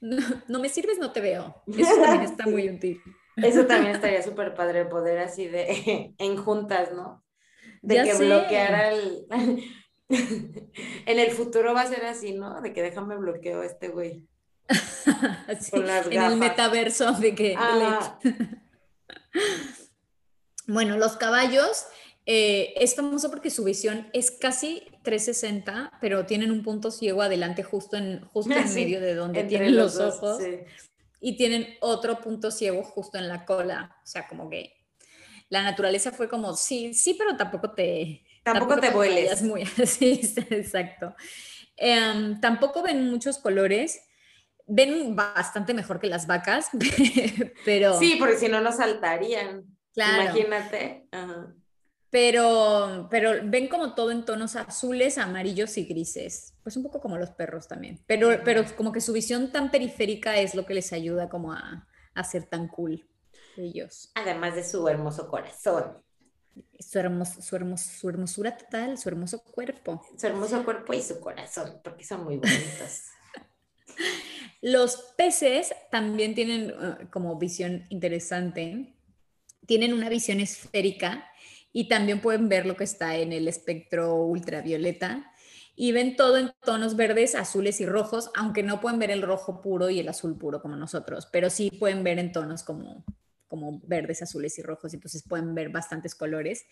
No, 0.00 0.58
me 0.58 0.70
sirves, 0.70 0.98
no 0.98 1.12
te 1.12 1.20
veo. 1.20 1.62
Eso 1.66 2.00
también 2.00 2.22
está 2.22 2.46
muy 2.46 2.70
útil. 2.70 2.98
Eso 3.36 3.66
también 3.66 3.94
estaría 3.94 4.22
súper 4.22 4.54
padre 4.54 4.86
poder 4.86 5.18
así 5.18 5.46
de 5.46 6.14
en 6.18 6.36
juntas, 6.36 6.92
¿no? 6.92 7.22
De 7.82 8.02
que 8.02 8.14
bloquear 8.14 8.74
al... 8.74 9.26
en 10.08 11.18
el 11.18 11.30
futuro 11.30 11.74
va 11.74 11.82
a 11.82 11.86
ser 11.86 12.04
así, 12.06 12.32
¿no? 12.32 12.60
De 12.60 12.72
que 12.72 12.82
déjame 12.82 13.16
bloqueo 13.16 13.60
a 13.60 13.66
este 13.66 13.88
güey. 13.88 14.26
En 16.10 16.22
el 16.22 16.36
metaverso 16.36 17.12
de 17.12 17.34
que... 17.34 17.56
bueno, 20.66 20.96
los 20.96 21.16
caballos 21.16 21.86
eh, 22.26 22.74
es 22.76 22.96
famoso 22.96 23.30
porque 23.30 23.50
su 23.50 23.62
visión 23.62 24.08
es 24.12 24.32
casi 24.32 24.82
360, 25.04 25.92
pero 26.00 26.26
tienen 26.26 26.50
un 26.50 26.64
punto 26.64 26.90
ciego 26.90 27.22
adelante 27.22 27.62
justo 27.62 27.96
en, 27.96 28.24
justo 28.26 28.52
en 28.52 28.74
medio 28.74 29.00
de 29.00 29.14
donde 29.14 29.44
tienen 29.44 29.76
los, 29.76 29.98
ojos. 30.00 30.42
Y 31.26 31.36
tienen 31.36 31.76
otro 31.80 32.20
punto 32.20 32.52
ciego 32.52 32.84
justo 32.84 33.18
en 33.18 33.26
la 33.26 33.44
cola. 33.44 33.96
O 34.04 34.06
sea, 34.06 34.28
como 34.28 34.48
que 34.48 34.76
la 35.48 35.62
naturaleza 35.62 36.12
fue 36.12 36.28
como, 36.28 36.54
sí, 36.54 36.94
sí, 36.94 37.14
pero 37.18 37.36
tampoco 37.36 37.72
te... 37.72 38.22
Tampoco, 38.44 38.78
te, 38.78 38.90
vueles. 38.90 39.42
Muy, 39.42 39.66
sí, 39.86 40.20
exacto. 40.50 41.16
Em, 41.76 42.40
tampoco 42.40 42.80
ven 42.80 43.10
muchos 43.10 43.38
colores 43.38 44.00
ven 44.68 45.16
bastante 45.16 45.74
mejor 45.74 45.98
que 45.98 46.06
las 46.06 46.28
vacas, 46.28 46.68
pero... 47.64 47.98
Sí, 47.98 48.16
porque 48.20 48.36
si 48.36 48.48
no, 48.48 48.60
no 48.60 48.70
saltarían. 48.70 49.64
Claro. 49.94 50.22
Imagínate. 50.22 51.08
Pero, 52.16 53.08
pero 53.10 53.32
ven 53.44 53.68
como 53.68 53.94
todo 53.94 54.10
en 54.10 54.24
tonos 54.24 54.56
azules, 54.56 55.18
amarillos 55.18 55.76
y 55.76 55.84
grises. 55.84 56.54
Pues 56.62 56.74
un 56.74 56.82
poco 56.82 56.98
como 56.98 57.18
los 57.18 57.28
perros 57.32 57.68
también. 57.68 58.02
Pero, 58.06 58.40
pero 58.42 58.64
como 58.74 58.90
que 58.90 59.02
su 59.02 59.12
visión 59.12 59.52
tan 59.52 59.70
periférica 59.70 60.38
es 60.38 60.54
lo 60.54 60.64
que 60.64 60.72
les 60.72 60.94
ayuda 60.94 61.28
como 61.28 61.52
a, 61.52 61.86
a 62.14 62.24
ser 62.24 62.46
tan 62.46 62.68
cool 62.68 63.06
ellos. 63.58 64.12
Además 64.14 64.54
de 64.54 64.64
su 64.64 64.88
hermoso 64.88 65.28
corazón. 65.28 66.02
Su, 66.78 66.98
hermos, 66.98 67.28
su, 67.28 67.76
su 67.76 68.08
hermosura 68.08 68.56
total, 68.56 68.96
su 68.96 69.10
hermoso 69.10 69.44
cuerpo. 69.44 70.02
Su 70.18 70.26
hermoso 70.26 70.64
cuerpo 70.64 70.94
y 70.94 71.02
su 71.02 71.20
corazón, 71.20 71.82
porque 71.84 72.06
son 72.06 72.24
muy 72.24 72.38
bonitos. 72.38 73.10
Los 74.62 75.12
peces 75.18 75.74
también 75.90 76.34
tienen 76.34 76.70
uh, 76.70 77.10
como 77.10 77.36
visión 77.36 77.84
interesante. 77.90 78.94
Tienen 79.66 79.92
una 79.92 80.08
visión 80.08 80.40
esférica 80.40 81.28
y 81.76 81.88
también 81.88 82.22
pueden 82.22 82.48
ver 82.48 82.64
lo 82.64 82.74
que 82.74 82.84
está 82.84 83.16
en 83.16 83.34
el 83.34 83.48
espectro 83.48 84.14
ultravioleta 84.14 85.30
y 85.74 85.92
ven 85.92 86.16
todo 86.16 86.38
en 86.38 86.50
tonos 86.64 86.96
verdes, 86.96 87.34
azules 87.34 87.82
y 87.82 87.84
rojos, 87.84 88.30
aunque 88.34 88.62
no 88.62 88.80
pueden 88.80 88.98
ver 88.98 89.10
el 89.10 89.20
rojo 89.20 89.60
puro 89.60 89.90
y 89.90 90.00
el 90.00 90.08
azul 90.08 90.38
puro 90.38 90.62
como 90.62 90.74
nosotros, 90.74 91.28
pero 91.30 91.50
sí 91.50 91.70
pueden 91.70 92.02
ver 92.02 92.18
en 92.18 92.32
tonos 92.32 92.62
como, 92.62 93.04
como 93.46 93.82
verdes, 93.84 94.22
azules 94.22 94.58
y 94.58 94.62
rojos, 94.62 94.94
entonces 94.94 95.22
pueden 95.28 95.54
ver 95.54 95.68
bastantes 95.68 96.14
colores. 96.14 96.64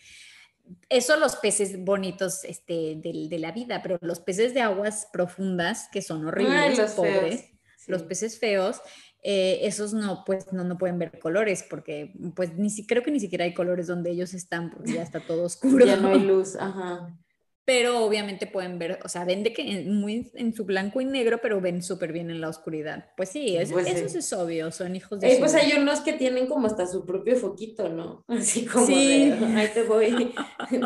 Eso 0.88 1.18
los 1.18 1.36
peces 1.36 1.84
bonitos 1.84 2.42
este, 2.44 2.94
de, 2.96 3.38
la 3.38 3.52
vida, 3.52 3.82
pero 3.82 3.98
los 4.00 4.20
peces 4.20 4.54
de 4.54 4.62
aguas 4.62 5.08
profundas, 5.12 5.90
que 5.92 6.00
son 6.00 6.26
horribles, 6.26 6.92
pobres, 6.92 7.50
los 7.88 8.04
peces 8.04 8.38
feos, 8.38 8.80
eh, 9.26 9.66
esos 9.66 9.94
no, 9.94 10.22
pues 10.26 10.52
no, 10.52 10.64
no 10.64 10.76
pueden 10.76 10.98
ver 10.98 11.18
colores 11.18 11.64
porque 11.68 12.12
pues 12.36 12.58
ni 12.58 12.68
creo 12.86 13.02
que 13.02 13.10
ni 13.10 13.18
siquiera 13.18 13.46
hay 13.46 13.54
colores 13.54 13.86
donde 13.86 14.10
ellos 14.10 14.34
están 14.34 14.70
porque 14.70 14.92
ya 14.92 15.02
está 15.02 15.20
todo 15.20 15.44
oscuro. 15.46 15.86
ya 15.86 15.96
no 15.96 16.08
hay 16.08 16.20
luz, 16.20 16.56
ajá. 16.56 17.18
Pero 17.66 18.04
obviamente 18.04 18.46
pueden 18.46 18.78
ver, 18.78 18.98
o 19.02 19.08
sea, 19.08 19.24
ven 19.24 19.42
de 19.42 19.54
que 19.54 19.64
muy 19.86 20.30
en 20.34 20.54
su 20.54 20.66
blanco 20.66 21.00
y 21.00 21.06
negro, 21.06 21.38
pero 21.40 21.62
ven 21.62 21.82
súper 21.82 22.12
bien 22.12 22.30
en 22.30 22.42
la 22.42 22.50
oscuridad. 22.50 23.06
Pues 23.16 23.30
sí, 23.30 23.56
pues 23.72 23.86
eso 23.86 24.18
es 24.18 24.32
obvio, 24.34 24.70
son 24.70 24.94
hijos 24.94 25.18
de... 25.18 25.32
Eh, 25.32 25.36
pues 25.38 25.54
hay 25.54 25.72
unos 25.72 26.00
que 26.00 26.12
tienen 26.12 26.46
como 26.46 26.66
hasta 26.66 26.86
su 26.86 27.06
propio 27.06 27.36
foquito, 27.36 27.88
¿no? 27.88 28.22
Así 28.28 28.66
como 28.66 28.84
sí. 28.84 29.30
de, 29.30 29.46
ahí 29.56 29.68
te 29.72 29.82
voy, 29.84 30.34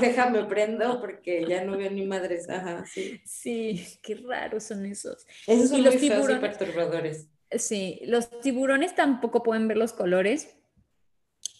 déjame 0.01 0.45
prendo 0.45 1.01
porque 1.01 1.45
ya 1.49 1.65
no 1.65 1.77
veo 1.77 1.91
ni 1.91 2.07
madres, 2.07 2.49
ajá, 2.49 2.85
sí. 2.87 3.21
Sí, 3.25 3.85
qué 4.01 4.15
raros 4.15 4.63
son 4.63 4.87
esos. 4.87 5.27
Esos 5.49 5.71
son 5.71 5.81
y 5.81 5.83
los 5.83 5.97
tiburones, 5.97 6.37
y 6.37 6.41
perturbadores. 6.41 7.27
Sí, 7.51 8.01
los 8.05 8.41
tiburones 8.41 8.95
tampoco 8.95 9.43
pueden 9.43 9.69
ver 9.69 9.79
los 9.79 9.93
colores, 9.93 10.49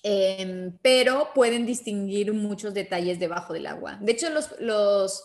em, 0.03 0.77
pero 0.83 1.31
pueden 1.35 1.65
distinguir 1.65 2.33
muchos 2.35 2.75
detalles 2.75 3.19
debajo 3.19 3.55
del 3.55 3.67
agua. 3.67 3.99
De 4.01 4.13
hecho, 4.13 4.29
los, 4.31 4.55
los, 4.61 5.25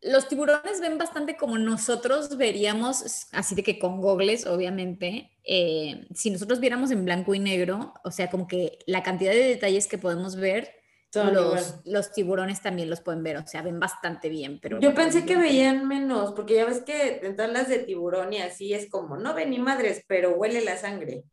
los, 0.00 0.28
tiburones 0.28 0.80
ven 0.80 0.96
bastante 0.96 1.36
como 1.36 1.58
nosotros 1.58 2.36
veríamos, 2.36 3.26
así 3.32 3.54
de 3.54 3.64
que 3.64 3.78
con 3.80 4.00
gogles, 4.00 4.46
obviamente, 4.46 5.32
eh, 5.44 6.06
si 6.14 6.30
nosotros 6.30 6.60
viéramos 6.60 6.92
en 6.92 7.04
blanco 7.04 7.34
y 7.34 7.40
negro, 7.40 7.94
o 8.04 8.12
sea, 8.12 8.30
como 8.30 8.46
que 8.46 8.78
la 8.86 9.02
cantidad 9.02 9.32
de 9.32 9.48
detalles 9.48 9.88
que 9.88 9.98
podemos 9.98 10.36
ver 10.36 10.83
los, 11.14 11.74
los, 11.84 12.12
tiburones 12.12 12.60
también 12.60 12.90
los 12.90 13.00
pueden 13.00 13.22
ver, 13.22 13.36
o 13.36 13.46
sea, 13.46 13.62
ven 13.62 13.78
bastante 13.78 14.28
bien. 14.28 14.58
Pero 14.60 14.80
Yo 14.80 14.94
pensé 14.94 15.24
que 15.24 15.36
veían 15.36 15.86
menos, 15.86 16.32
porque 16.32 16.54
ya 16.54 16.64
ves 16.64 16.80
que 16.80 17.20
en 17.22 17.36
todas 17.36 17.52
las 17.52 17.68
de 17.68 17.78
tiburón 17.80 18.32
y 18.32 18.38
así 18.38 18.74
es 18.74 18.88
como, 18.90 19.16
no 19.16 19.34
ven 19.34 19.50
ni 19.50 19.58
madres, 19.58 20.04
pero 20.06 20.32
huele 20.32 20.64
la 20.64 20.76
sangre. 20.76 21.24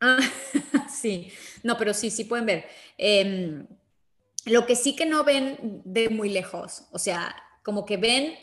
Ah, 0.00 0.18
sí, 0.90 1.32
no, 1.62 1.76
pero 1.76 1.94
sí, 1.94 2.10
sí 2.10 2.24
pueden 2.24 2.46
ver. 2.46 2.64
Em, 2.98 3.66
lo 4.46 4.66
que 4.66 4.76
sí 4.76 4.94
que 4.94 5.06
no 5.06 5.24
ven 5.24 5.82
de 5.84 6.08
muy 6.08 6.28
lejos, 6.28 6.86
o 6.92 6.98
sea, 6.98 7.34
como 7.62 7.84
que 7.84 7.96
ven 7.96 8.34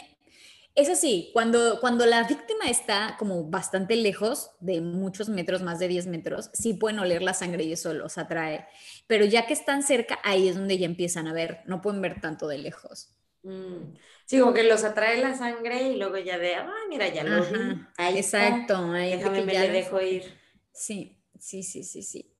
es 0.76 0.90
así, 0.90 1.30
cuando, 1.34 1.80
cuando 1.80 2.06
la 2.06 2.24
víctima 2.24 2.66
está 2.68 3.16
como 3.20 3.44
bastante 3.44 3.96
lejos, 3.96 4.52
de 4.60 4.82
muchos 4.82 5.30
metros, 5.30 5.62
más 5.62 5.78
de 5.78 5.88
10 5.88 6.08
metros, 6.08 6.50
sí 6.54 6.74
pueden 6.74 7.00
oler 7.00 7.22
la 7.22 7.36
sangre 7.36 7.64
y 7.64 7.74
eso 7.74 7.94
los 7.94 8.18
atrae. 8.18 8.66
Pero 9.06 9.26
ya 9.26 9.46
que 9.46 9.54
están 9.54 9.84
cerca, 9.84 10.20
ahí 10.24 10.48
es 10.48 10.56
donde 10.56 10.78
ya 10.80 10.86
empiezan 10.86 11.28
a 11.28 11.34
ver, 11.34 11.60
no 11.68 11.82
pueden 11.82 12.02
ver 12.02 12.22
tanto 12.22 12.48
de 12.48 12.58
lejos. 12.58 13.10
Mm. 13.44 13.94
Sí, 14.26 14.40
como 14.40 14.54
que 14.54 14.64
los 14.64 14.84
atrae 14.84 15.22
la 15.22 15.36
sangre 15.36 15.90
y 15.90 15.98
luego 15.98 16.18
ya 16.18 16.40
de, 16.40 16.56
ah, 16.56 16.74
mira, 16.90 17.08
ya 17.10 17.24
lo 17.24 17.44
vi. 17.44 17.60
Ahí 17.98 18.18
exacto. 18.18 18.78
Ahí 18.94 19.18
Déjame, 19.18 19.46
me 19.46 19.54
le 19.54 19.70
dejo 19.70 20.02
ir. 20.02 20.24
Sí, 20.72 21.20
sí, 21.40 21.62
sí, 21.62 21.84
sí, 21.84 22.02
sí. 22.02 22.34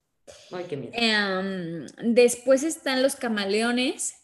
Ay, 0.52 0.66
qué 0.68 0.78
miedo. 0.78 0.94
Em, 0.96 1.86
después 2.14 2.64
están 2.64 3.04
los 3.04 3.16
camaleones, 3.16 4.16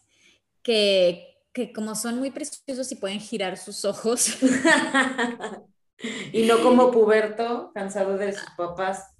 que 0.62 1.29
que 1.52 1.72
como 1.72 1.94
son 1.94 2.18
muy 2.18 2.30
preciosos 2.30 2.90
y 2.92 2.96
pueden 2.96 3.20
girar 3.20 3.56
sus 3.56 3.84
ojos. 3.84 4.38
y 6.32 6.42
no 6.42 6.62
como 6.62 6.90
puberto, 6.90 7.72
cansado 7.74 8.16
de 8.16 8.32
sus 8.32 8.50
papás. 8.56 9.14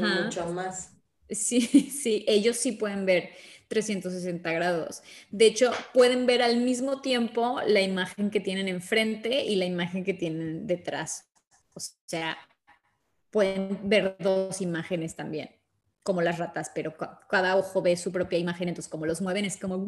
Mucho 0.00 0.46
más. 0.46 0.92
Sí, 1.28 1.60
sí, 2.02 2.24
ellos 2.26 2.56
sí 2.56 2.72
pueden 2.72 3.06
ver 3.06 3.30
360 3.68 4.50
grados. 4.52 5.02
De 5.30 5.46
hecho, 5.46 5.72
pueden 5.92 6.26
ver 6.26 6.42
al 6.42 6.58
mismo 6.58 7.00
tiempo 7.00 7.60
la 7.66 7.80
imagen 7.80 8.30
que 8.30 8.40
tienen 8.40 8.68
enfrente 8.68 9.44
y 9.44 9.56
la 9.56 9.66
imagen 9.66 10.04
que 10.04 10.14
tienen 10.14 10.66
detrás. 10.66 11.28
O 11.74 11.80
sea, 12.06 12.38
pueden 13.30 13.88
ver 13.88 14.16
dos 14.18 14.60
imágenes 14.60 15.14
también, 15.14 15.50
como 16.02 16.22
las 16.22 16.38
ratas, 16.38 16.70
pero 16.74 16.94
cada 17.28 17.56
ojo 17.56 17.82
ve 17.82 17.96
su 17.96 18.10
propia 18.10 18.38
imagen, 18.38 18.68
entonces 18.68 18.90
como 18.90 19.06
los 19.06 19.20
mueven 19.20 19.44
es 19.44 19.56
como. 19.58 19.86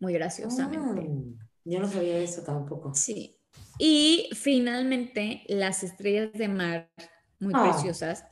Muy 0.00 0.14
graciosamente. 0.14 1.02
Ah, 1.06 1.46
yo 1.64 1.78
no 1.78 1.88
sabía 1.88 2.18
eso 2.18 2.42
tampoco. 2.42 2.94
Sí. 2.94 3.36
Y 3.78 4.28
finalmente, 4.34 5.44
las 5.48 5.82
estrellas 5.82 6.32
de 6.32 6.48
mar, 6.48 6.90
muy 7.38 7.52
ah. 7.54 7.70
preciosas. 7.70 8.24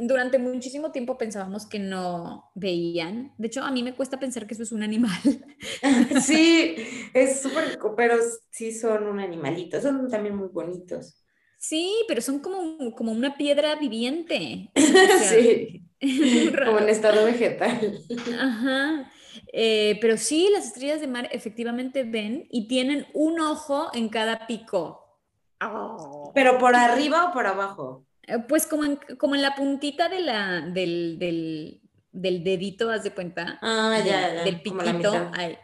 durante 0.00 0.38
muchísimo 0.38 0.90
tiempo 0.90 1.18
pensábamos 1.18 1.66
que 1.66 1.78
no 1.78 2.50
veían. 2.54 3.34
De 3.38 3.46
hecho, 3.46 3.62
a 3.62 3.70
mí 3.70 3.82
me 3.82 3.94
cuesta 3.94 4.18
pensar 4.18 4.46
que 4.46 4.54
eso 4.54 4.62
es 4.62 4.72
un 4.72 4.82
animal. 4.82 5.20
sí, 6.22 6.76
es 7.14 7.42
súper, 7.42 7.78
pero 7.96 8.16
sí 8.50 8.72
son 8.72 9.06
un 9.06 9.20
animalito. 9.20 9.80
Son 9.80 10.08
también 10.08 10.36
muy 10.36 10.48
bonitos. 10.48 11.22
Sí, 11.58 12.04
pero 12.08 12.22
son 12.22 12.38
como, 12.38 12.94
como 12.94 13.12
una 13.12 13.36
piedra 13.36 13.76
viviente. 13.76 14.70
sí. 15.28 15.86
como 16.64 16.78
en 16.78 16.88
estado 16.88 17.24
vegetal. 17.26 17.98
Ajá. 18.40 19.12
Eh, 19.52 19.98
pero 20.00 20.16
sí, 20.16 20.48
las 20.52 20.66
estrellas 20.66 21.00
de 21.00 21.06
mar 21.06 21.28
efectivamente 21.32 22.04
ven 22.04 22.46
y 22.50 22.68
tienen 22.68 23.06
un 23.14 23.40
ojo 23.40 23.90
en 23.94 24.08
cada 24.08 24.46
pico. 24.46 25.18
Oh. 25.60 26.32
¿Pero 26.34 26.58
por 26.58 26.74
arriba 26.74 27.26
o 27.26 27.32
por 27.32 27.46
abajo? 27.46 28.04
Eh, 28.26 28.38
pues 28.48 28.66
como 28.66 28.84
en, 28.84 28.98
como 29.18 29.34
en 29.34 29.42
la 29.42 29.54
puntita 29.54 30.08
de 30.08 30.20
la, 30.20 30.60
del, 30.60 31.80
dedito, 32.12 32.90
haz 32.90 33.04
de 33.04 33.12
cuenta. 33.12 33.58
Ah, 33.60 33.98
ya, 34.04 34.44
Del 34.44 34.62
piquito. 34.62 35.30
Ahí, 35.34 35.58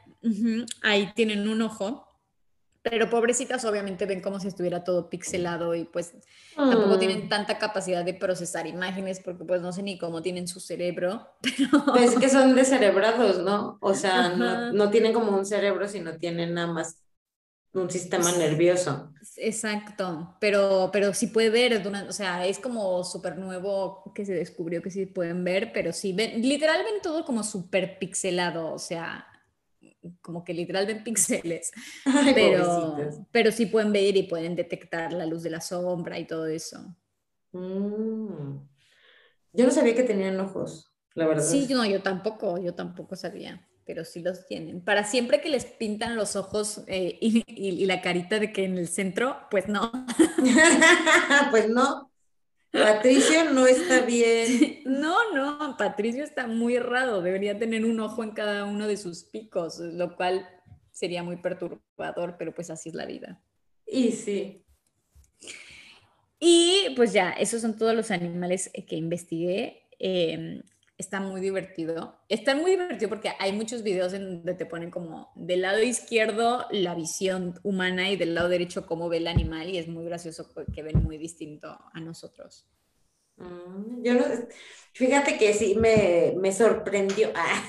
ahí 0.83 1.13
tienen 1.15 1.49
un 1.49 1.63
ojo 1.63 2.06
Pero 2.89 3.11
pobrecitas 3.11 3.65
obviamente 3.65 4.07
ven 4.07 4.21
como 4.21 4.39
si 4.39 4.49
estuviera 4.49 4.85
todo 4.85 5.11
pixelado 5.11 5.75
y 5.75 5.85
pues 5.85 6.15
tampoco 6.55 6.97
Mm. 6.97 6.99
tienen 6.99 7.29
tanta 7.29 7.59
capacidad 7.59 8.05
de 8.05 8.15
procesar 8.15 8.67
imágenes 8.67 9.21
porque 9.21 9.45
pues 9.45 9.61
no 9.61 9.73
sé 9.73 9.83
ni 9.83 9.99
cómo 9.99 10.23
tienen 10.23 10.47
su 10.49 10.61
cerebro. 10.61 11.27
Pero... 11.43 11.85
Pues 11.87 12.17
que 12.19 12.29
son 12.29 12.55
descerebrados, 12.55 13.39
¿no? 13.43 13.79
O 13.81 13.95
sea, 13.95 14.31
no, 14.31 14.73
no 14.73 14.91
tienen 14.91 15.13
como 15.13 15.37
un 15.37 15.45
cerebro, 15.47 15.89
sino 15.89 16.17
tienen 16.19 16.55
nada 16.55 16.73
más 16.73 17.03
un 17.73 17.91
sistema 17.91 18.31
nervioso. 18.33 19.13
Exacto, 19.37 20.37
pero, 20.41 20.89
pero 20.93 21.13
sí 21.13 21.27
puede 21.27 21.51
ver, 21.51 21.83
durante- 21.83 22.09
o 22.09 22.13
sea, 22.13 22.47
es 22.47 22.59
como 22.59 23.05
súper 23.05 23.37
nuevo 23.37 24.13
que 24.15 24.25
se 24.25 24.33
descubrió 24.35 24.81
que 24.81 24.91
sí 24.91 25.05
pueden 25.07 25.45
ver, 25.45 25.73
pero 25.75 25.93
sí 25.93 26.13
ven, 26.15 26.41
literal 26.41 26.83
ven 26.85 27.03
todo 27.03 27.25
como 27.25 27.43
súper 27.43 27.99
pixelado, 27.99 28.73
o 28.73 28.79
sea, 28.79 29.27
como 30.23 30.45
que 30.45 30.55
literal 30.55 30.87
ven 30.87 31.05
píxeles, 31.05 31.71
pero, 32.35 33.25
pero 33.33 33.53
sí 33.53 33.67
pueden 33.67 33.93
ver 33.93 34.17
y 34.17 34.25
pueden 34.25 34.57
detectar 34.57 35.13
la 35.13 35.27
luz 35.27 35.43
de 35.43 35.51
la 35.51 35.61
sombra 35.61 36.19
y 36.19 36.27
todo 36.27 36.47
eso. 36.47 36.95
Mm. 37.53 38.59
Yo 39.53 39.65
no 39.65 39.71
sabía 39.71 39.95
que 39.95 40.03
tenían 40.03 40.39
ojos, 40.41 40.93
la 41.15 41.27
verdad. 41.27 41.45
Sí, 41.45 41.67
no, 41.71 41.85
yo 41.87 42.03
tampoco, 42.03 42.59
yo 42.59 42.75
tampoco 42.75 43.17
sabía, 43.17 43.67
pero 43.87 44.05
sí 44.05 44.21
los 44.21 44.47
tienen. 44.47 44.83
Para 44.83 45.05
siempre 45.05 45.41
que 45.41 45.49
les 45.49 45.65
pintan 45.65 46.17
los 46.17 46.37
ojos 46.37 46.83
eh, 46.87 47.19
y, 47.23 47.43
y- 47.47 47.83
y 47.83 47.87
la 47.87 48.03
carita 48.03 48.39
de 48.39 48.53
que 48.53 48.65
en 48.65 48.77
el 48.79 48.89
centro, 48.89 49.37
pues 49.51 49.69
no. 49.69 49.91
Pues 51.51 51.69
no. 51.69 52.11
Patricio 52.85 53.53
no 53.53 53.67
está 53.67 54.01
bien. 54.07 54.83
No, 54.85 55.33
no, 55.35 55.77
Patricio 55.77 56.25
está 56.25 56.47
muy 56.47 56.77
errado, 56.77 57.23
debería 57.23 57.59
tener 57.59 57.85
un 57.85 57.99
ojo 58.01 58.23
en 58.23 58.31
cada 58.33 58.65
uno 58.65 58.87
de 58.87 58.97
sus 58.97 59.25
picos, 59.25 59.79
lo 59.79 60.17
cual 60.17 60.49
sería 60.93 61.23
muy 61.23 61.37
perturbador, 61.37 62.37
pero 62.39 62.55
pues 62.55 62.71
así 62.71 62.89
es 62.89 62.95
la 62.95 63.07
vida. 63.07 63.41
Y 63.87 64.13
sí. 64.13 64.65
Y 66.39 66.93
pues 66.97 67.13
ya, 67.13 67.31
esos 67.31 67.63
son 67.63 67.77
todos 67.77 67.95
los 67.95 68.11
animales 68.11 68.71
que 68.87 68.97
investigué. 68.97 69.89
Eh, 69.99 70.63
está 70.99 71.21
muy 71.21 71.41
divertido. 71.41 72.19
Está 72.29 72.55
muy 72.55 72.71
divertido 72.73 73.09
porque 73.09 73.33
hay 73.39 73.53
muchos 73.53 73.83
videos 73.83 74.13
en 74.15 74.25
donde 74.39 74.55
te 74.55 74.67
ponen 74.67 74.91
como 74.91 75.33
del 75.37 75.63
lado 75.63 75.83
izquierdo 75.83 76.67
la 76.71 76.95
visión 76.95 77.55
humana 77.63 78.11
y 78.11 78.17
del 78.17 78.35
lado 78.35 78.49
derecho 78.49 78.87
cómo 78.87 79.09
ve 79.09 79.19
el 79.19 79.27
animal 79.29 79.69
y 79.71 79.79
es 79.79 79.89
muy 79.89 80.05
gracioso 80.05 80.51
porque 80.55 80.83
ven 80.83 81.03
muy 81.03 81.19
distinto 81.19 81.69
a 81.93 82.01
nosotros. 82.01 82.67
Mm, 83.37 84.03
Yo 84.03 84.15
no, 84.15 84.25
fíjate 84.95 85.37
que 85.39 85.53
sí 85.53 85.75
me, 85.75 86.35
me 86.39 86.53
sorprendió. 86.53 87.31
Ah, 87.35 87.63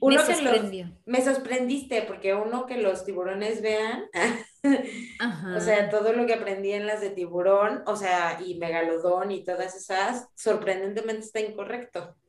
uno 0.00 0.20
Me 0.20 0.26
que 0.26 0.42
los- 0.42 0.42
sorprendió. 0.42 0.98
me 1.06 1.24
sorprendiste 1.24 2.02
porque 2.02 2.34
uno 2.34 2.66
que 2.66 2.76
los 2.78 3.04
tiburones 3.04 3.62
vean, 3.62 4.04
Ajá. 5.20 5.56
o 5.56 5.60
sea, 5.60 5.90
todo 5.90 6.12
lo 6.12 6.26
que 6.26 6.34
aprendí 6.34 6.72
en 6.72 6.86
las 6.86 7.00
de 7.00 7.10
tiburón, 7.10 7.82
o 7.86 7.96
sea, 7.96 8.40
y 8.44 8.54
megalodón 8.56 9.30
y 9.30 9.44
todas 9.44 9.74
esas, 9.76 10.28
sorprendentemente 10.34 11.24
está 11.26 11.40
incorrecto. 11.40 12.16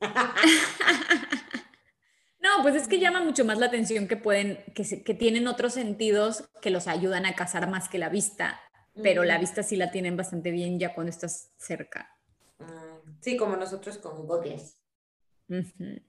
No, 2.42 2.62
pues 2.62 2.74
es 2.74 2.88
que 2.88 2.98
llama 2.98 3.20
mucho 3.22 3.44
más 3.44 3.58
la 3.58 3.66
atención 3.66 4.08
que 4.08 4.16
pueden, 4.16 4.58
que, 4.74 4.82
se- 4.84 5.02
que 5.04 5.12
tienen 5.12 5.46
otros 5.46 5.74
sentidos 5.74 6.48
que 6.62 6.70
los 6.70 6.86
ayudan 6.88 7.26
a 7.26 7.34
cazar 7.34 7.68
más 7.68 7.88
que 7.90 7.98
la 7.98 8.08
vista, 8.08 8.58
pero 9.02 9.24
la 9.24 9.36
vista 9.38 9.62
sí 9.62 9.76
la 9.76 9.90
tienen 9.90 10.16
bastante 10.16 10.50
bien 10.50 10.78
ya 10.78 10.94
cuando 10.94 11.10
estás 11.10 11.52
cerca. 11.58 12.16
Ah, 12.58 12.98
Sí, 13.20 13.36
como 13.36 13.56
nosotros 13.56 13.98
con. 13.98 14.20
Ujú, 14.22 16.00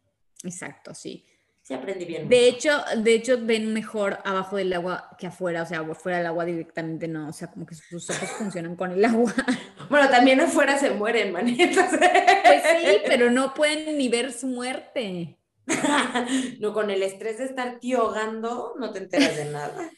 Exacto, 0.44 0.94
sí. 0.96 1.26
Sí, 1.72 1.78
aprendí 1.78 2.04
bien. 2.04 2.28
De 2.28 2.50
hecho, 2.50 2.70
de 2.98 3.14
hecho 3.14 3.38
ven 3.42 3.72
mejor 3.72 4.20
abajo 4.26 4.58
del 4.58 4.74
agua 4.74 5.16
que 5.18 5.28
afuera, 5.28 5.64
o 5.64 5.66
sea, 5.66 5.82
fuera 5.96 6.18
del 6.18 6.28
agua 6.28 6.44
directamente 6.44 7.08
no, 7.08 7.30
o 7.30 7.32
sea, 7.32 7.50
como 7.50 7.66
que 7.66 7.76
sus 7.76 8.10
ojos 8.10 8.30
funcionan 8.32 8.76
con 8.76 8.92
el 8.92 9.06
agua. 9.06 9.34
Bueno, 9.90 10.10
también 10.10 10.40
afuera 10.40 10.78
se 10.78 10.92
mueren, 10.92 11.34
manitas. 11.34 11.90
Pues 11.90 12.64
sí, 12.64 12.98
pero 13.06 13.30
no 13.30 13.54
pueden 13.54 13.98
ni 13.98 14.10
ver 14.10 14.34
su 14.34 14.48
muerte. 14.48 15.38
No, 16.60 16.74
con 16.74 16.92
el 16.92 17.04
estrés 17.04 17.38
de 17.38 17.46
estar 17.46 17.80
tiogando, 17.80 18.76
no 18.78 18.92
te 18.92 19.00
enteras 19.00 19.38
de 19.38 19.46
nada. 19.46 19.90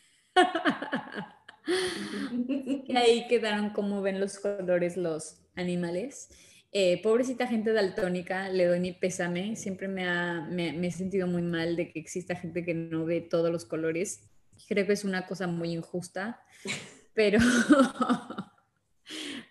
Y 2.48 2.96
ahí 2.96 3.28
quedaron 3.28 3.72
como 3.72 4.02
ven 4.02 4.20
los 4.20 4.40
colores 4.40 4.96
los 4.98 5.42
animales. 5.56 6.30
Eh, 6.76 7.00
pobrecita 7.04 7.46
gente 7.46 7.72
daltónica, 7.72 8.50
le 8.50 8.66
doy 8.66 8.80
mi 8.80 8.94
pésame. 8.94 9.56
Siempre 9.56 9.88
me, 9.88 10.08
ha- 10.08 10.42
me, 10.50 10.74
me 10.74 10.88
he 10.88 10.92
sentido 10.92 11.28
muy 11.28 11.44
mal 11.44 11.76
de 11.76 11.92
que 11.92 12.00
exista 12.00 12.36
gente 12.36 12.66
que 12.66 12.74
no 12.74 13.06
ve 13.06 13.22
todos 13.22 13.52
los 13.52 13.64
colores. 13.64 14.28
Creo 14.68 14.86
que 14.88 14.94
es 14.94 15.04
una 15.04 15.28
cosa 15.28 15.46
muy 15.48 15.72
injusta, 15.74 16.42
pero... 17.14 17.38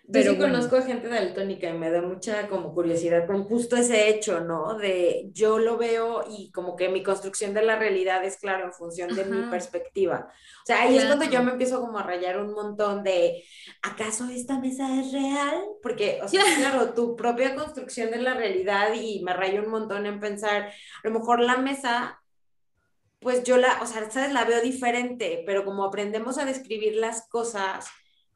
Yo 0.05 0.21
sí 0.21 0.35
bueno. 0.35 0.53
conozco 0.53 0.75
a 0.75 0.81
gente 0.81 1.07
daltónica 1.07 1.69
y 1.69 1.73
me 1.77 1.89
da 1.89 2.01
mucha 2.01 2.49
como 2.49 2.73
curiosidad 2.73 3.25
con 3.25 3.45
justo 3.45 3.77
ese 3.77 4.09
hecho, 4.09 4.41
¿no? 4.41 4.75
De 4.77 5.29
yo 5.33 5.59
lo 5.59 5.77
veo 5.77 6.25
y 6.29 6.51
como 6.51 6.75
que 6.75 6.89
mi 6.89 7.01
construcción 7.03 7.53
de 7.53 7.61
la 7.63 7.77
realidad 7.79 8.23
es 8.25 8.37
claro 8.37 8.65
en 8.65 8.73
función 8.73 9.15
de 9.15 9.25
mi 9.25 9.43
Ajá. 9.43 9.49
perspectiva. 9.49 10.27
O 10.29 10.65
sea, 10.65 10.81
ahí 10.81 10.97
es 10.97 11.05
cuando 11.05 11.25
yo 11.25 11.31
Claro. 11.31 11.45
me 11.45 11.51
empiezo 11.51 11.79
como 11.81 11.99
a 11.99 12.03
rayar 12.03 12.37
un 12.39 12.53
montón 12.53 13.03
de, 13.03 13.43
¿acaso 13.81 14.25
esta 14.29 14.59
mesa 14.59 14.99
es 14.99 15.11
real? 15.13 15.63
Porque, 15.81 16.19
o 16.21 16.27
sea, 16.27 16.43
claro, 16.57 16.93
tu 16.93 17.15
propia 17.15 17.55
construcción 17.55 18.11
de 18.11 18.17
la 18.17 18.33
realidad 18.33 18.93
y 18.93 19.23
me 19.23 19.33
rayo 19.33 19.63
un 19.63 19.69
montón 19.71 20.05
en 20.05 20.19
pensar, 20.19 20.63
a 21.03 21.07
lo 21.07 21.11
mejor 21.11 21.39
la 21.39 21.57
mesa 21.57 22.19
pues 23.19 23.43
yo 23.43 23.57
la, 23.57 23.81
o 23.81 23.85
sea, 23.85 24.09
¿sabes? 24.11 24.33
La 24.33 24.43
veo 24.45 24.61
diferente, 24.61 25.43
pero 25.45 25.63
como 25.63 25.85
aprendemos 25.85 26.37
a 26.37 26.45
describir 26.45 26.95
las 26.97 27.27
cosas 27.29 27.87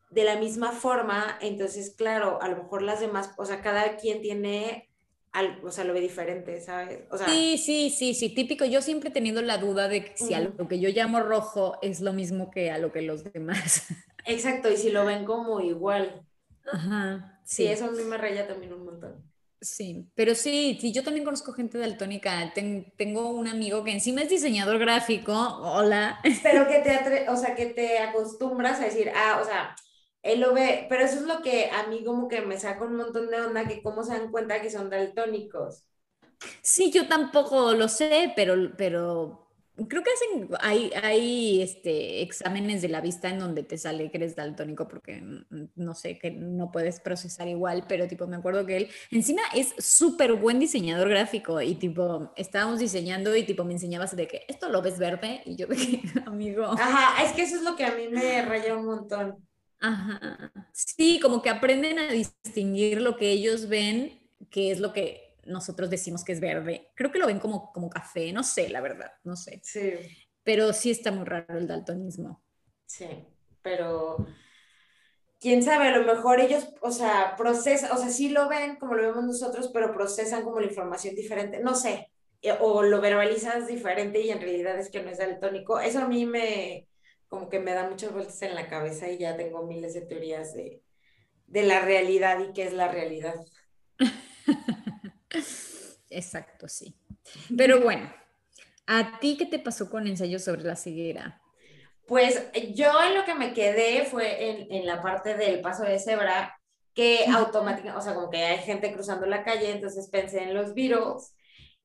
de 0.10 0.24
la 0.24 0.38
misma 0.38 0.72
forma, 0.72 1.38
entonces, 1.42 1.94
claro, 1.98 2.42
a 2.42 2.48
lo 2.48 2.58
mejor 2.58 2.82
las 2.82 3.00
demás, 3.00 3.32
o 3.38 3.46
sea, 3.46 3.62
cada 3.62 3.98
quien 3.98 4.22
tiene, 4.22 4.90
al, 5.34 5.60
o 5.64 5.72
sea, 5.72 5.84
lo 5.84 5.94
ve 5.94 6.00
diferente, 6.02 6.62
¿sabes? 6.62 7.02
O 7.12 7.18
sea, 7.18 7.28
Sí, 7.28 7.58
sí, 7.58 7.90
sí, 7.90 8.14
sí, 8.14 8.30
típico. 8.34 8.66
Yo 8.66 8.82
siempre 8.82 9.10
he 9.10 9.14
tenido 9.14 9.42
la 9.42 9.58
duda 9.58 9.88
de 9.88 10.06
que 10.06 10.18
si 10.18 10.34
a 10.34 10.40
lo 10.40 10.68
que 10.68 10.80
yo 10.80 10.90
llamo 10.90 11.20
rojo 11.20 11.78
es 11.82 12.00
lo 12.02 12.14
mismo 12.14 12.50
que 12.52 12.72
a 12.72 12.78
lo 12.78 12.92
que 12.92 13.02
los 13.02 13.24
demás. 13.32 13.84
exacto, 14.26 14.72
y 14.72 14.78
si 14.78 14.90
lo 14.92 15.06
ven 15.06 15.26
como 15.26 15.60
igual. 15.62 16.22
Ajá, 16.72 17.40
Sí, 17.44 17.64
sí. 17.64 17.68
eso 17.68 17.86
a 17.86 17.92
mí 17.92 18.04
me 18.04 18.18
raya 18.18 18.48
también 18.48 18.74
un 18.74 18.86
montón. 18.86 19.24
Sí, 19.60 20.06
pero 20.16 20.36
sí, 20.36 20.78
sí, 20.80 20.92
yo 20.92 21.04
también 21.04 21.26
conozco 21.26 21.52
gente 21.52 21.78
daltónica. 21.80 22.52
Ten- 22.54 22.94
tengo 22.96 23.30
un 23.32 23.48
amigo 23.48 23.84
que 23.84 23.92
encima 23.92 24.22
es 24.22 24.30
diseñador 24.30 24.78
gráfico. 24.78 25.34
Hola. 25.34 26.20
Pero 26.44 26.68
que 26.70 26.80
te, 26.80 26.92
atre- 26.92 27.26
o 27.30 27.36
sea, 27.36 27.56
que 27.56 27.66
te 27.68 27.98
acostumbras 28.00 28.80
a 28.80 28.86
decir, 28.86 29.12
ah, 29.16 29.40
o 29.42 29.46
sea, 29.46 29.76
él 30.24 30.42
lo 30.42 30.54
ve, 30.54 30.86
pero 30.90 31.04
eso 31.04 31.18
es 31.18 31.24
lo 31.24 31.42
que 31.42 31.70
a 31.72 31.88
mí 31.88 32.04
como 32.04 32.28
que 32.28 32.42
me 32.42 32.60
saca 32.60 32.84
un 32.84 32.96
montón 32.96 33.30
de 33.30 33.42
onda, 33.42 33.68
que 33.68 33.82
cómo 33.82 34.04
se 34.04 34.14
dan 34.14 34.32
cuenta 34.32 34.62
que 34.62 34.70
son 34.70 34.90
daltónicos. 34.90 35.84
Sí, 36.62 36.92
yo 36.92 37.08
tampoco 37.08 37.74
lo 37.74 37.88
sé, 37.88 38.34
pero, 38.36 38.56
pero 38.78 39.48
creo 39.88 40.04
que 40.04 40.10
hacen, 40.12 40.50
hay, 40.60 40.92
hay 41.04 41.62
este, 41.62 42.22
exámenes 42.22 42.82
de 42.82 42.90
la 42.90 43.02
vista 43.02 43.30
en 43.30 43.40
donde 43.40 43.64
te 43.64 43.78
sale 43.78 44.10
que 44.10 44.18
eres 44.18 44.36
daltónico 44.36 44.88
porque 44.88 45.24
no 45.76 45.94
sé, 45.94 46.18
que 46.18 46.32
no 46.32 46.72
puedes 46.72 47.00
procesar 47.00 47.48
igual, 47.48 47.86
pero 47.88 48.08
tipo, 48.08 48.26
me 48.28 48.38
acuerdo 48.38 48.66
que 48.66 48.78
él 48.78 48.90
encima 49.12 49.42
es 49.54 49.76
súper 49.78 50.34
buen 50.34 50.60
diseñador 50.60 51.10
gráfico 51.10 51.62
y 51.62 51.76
tipo, 51.76 52.32
estábamos 52.36 52.80
diseñando 52.80 53.36
y 53.36 53.44
tipo 53.44 53.64
me 53.64 53.74
enseñabas 53.74 54.16
de 54.16 54.28
que 54.28 54.46
esto 54.48 54.70
lo 54.70 54.82
ves 54.82 54.98
verde 54.98 55.42
y 55.46 55.56
yo 55.56 55.68
de 55.68 55.76
que, 55.76 56.02
amigo. 56.26 56.66
Ajá, 56.66 57.24
es 57.24 57.34
que 57.34 57.44
eso 57.44 57.58
es 57.58 57.62
lo 57.62 57.76
que 57.76 57.86
a 57.86 57.96
mí 57.96 58.08
me 58.08 58.42
raya 58.44 58.76
un 58.76 58.86
montón. 58.86 59.48
Ajá. 59.80 60.52
Sí, 60.74 61.20
como 61.22 61.42
que 61.42 61.50
aprenden 61.50 62.00
a 62.00 62.12
distinguir 62.12 63.02
lo 63.02 63.16
que 63.18 63.32
ellos 63.32 63.68
ven, 63.70 64.20
que 64.50 64.72
es 64.72 64.80
lo 64.80 64.94
que 64.94 65.36
nosotros 65.46 65.90
decimos 65.90 66.24
que 66.24 66.34
es 66.34 66.40
verde. 66.40 66.90
Creo 66.96 67.12
que 67.12 67.20
lo 67.20 67.28
ven 67.28 67.40
como, 67.40 67.72
como 67.74 67.90
café, 67.90 68.34
no 68.34 68.44
sé, 68.44 68.70
la 68.70 68.82
verdad, 68.82 69.12
no 69.24 69.36
sé. 69.36 69.62
Sí, 69.62 69.82
Pero 70.44 70.74
sí 70.74 70.92
está 70.92 71.12
muy 71.12 71.26
raro 71.26 71.58
el 71.60 71.68
daltonismo. 71.68 72.44
sí, 72.86 73.08
pero 73.62 74.26
quién 75.40 75.64
sabe, 75.64 75.88
a 75.88 75.98
lo 75.98 76.06
mejor 76.06 76.40
ellos, 76.40 76.68
o 76.82 76.92
sea, 76.92 77.36
procesan, 77.38 77.92
o 77.92 77.98
sea, 77.98 78.10
sí 78.10 78.30
lo 78.30 78.48
ven 78.50 78.78
como 78.78 78.96
lo 78.96 79.04
vemos 79.04 79.24
nosotros, 79.26 79.70
pero 79.74 79.94
procesan 79.94 80.44
como 80.44 80.60
la 80.60 80.68
información 80.68 81.16
diferente, 81.16 81.60
no 81.60 81.76
sé, 81.76 82.12
eh, 82.42 82.56
o 82.60 82.84
lo 82.84 83.02
verbalizas 83.02 83.68
diferente 83.68 84.22
y 84.22 84.30
en 84.32 84.42
realidad 84.42 84.78
es 84.80 84.90
que 84.90 85.04
no 85.04 85.10
es 85.10 85.18
daltónico. 85.20 85.80
Eso 85.80 86.00
a 86.00 86.08
mí 86.08 86.26
me, 86.26 86.88
como 87.28 87.50
que 87.50 87.60
me 87.60 87.74
da 87.74 87.90
muchas 87.90 88.14
vueltas 88.14 88.42
en 88.42 88.56
la 88.56 88.68
cabeza 88.68 89.10
y 89.10 89.18
ya 89.18 89.38
tengo 89.38 89.64
miles 89.64 89.94
de 89.94 90.02
teorías 90.02 90.54
de, 90.54 90.82
de 91.48 91.64
la 91.64 91.82
realidad 91.82 92.40
y 92.40 92.54
qué 92.54 92.64
es 92.64 92.74
la 92.74 92.90
realidad. 92.90 93.36
Exacto, 96.10 96.68
sí. 96.68 96.96
Pero 97.58 97.82
bueno, 97.82 98.12
¿a 98.86 99.20
ti 99.20 99.38
qué 99.38 99.46
te 99.46 99.60
pasó 99.60 99.90
con 99.90 100.08
ensayos 100.08 100.44
sobre 100.44 100.64
la 100.64 100.76
ceguera? 100.76 101.42
Pues 102.06 102.50
yo 102.74 102.92
en 103.04 103.16
lo 103.16 103.26
que 103.26 103.36
me 103.36 103.54
quedé 103.54 104.06
fue 104.06 104.50
en, 104.50 104.72
en 104.72 104.86
la 104.86 105.02
parte 105.02 105.36
del 105.36 105.62
paso 105.62 105.84
de 105.84 106.00
cebra, 106.00 106.58
que 106.94 107.26
automáticamente, 107.28 108.00
o 108.00 108.02
sea, 108.02 108.16
como 108.16 108.30
que 108.30 108.44
hay 108.44 108.60
gente 108.60 108.94
cruzando 108.94 109.26
la 109.26 109.44
calle, 109.44 109.72
entonces 109.72 110.10
pensé 110.10 110.44
en 110.44 110.54
los 110.54 110.74
Beatles 110.74 111.36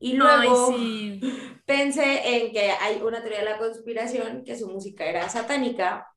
Y 0.03 0.15
luego 0.15 0.75
pensé 1.65 2.37
en 2.37 2.53
que 2.53 2.73
hay 2.73 3.01
una 3.03 3.21
teoría 3.21 3.39
de 3.39 3.45
la 3.45 3.59
conspiración, 3.59 4.43
que 4.45 4.59
su 4.59 4.69
música 4.69 5.07
era 5.07 5.29
satánica. 5.29 6.09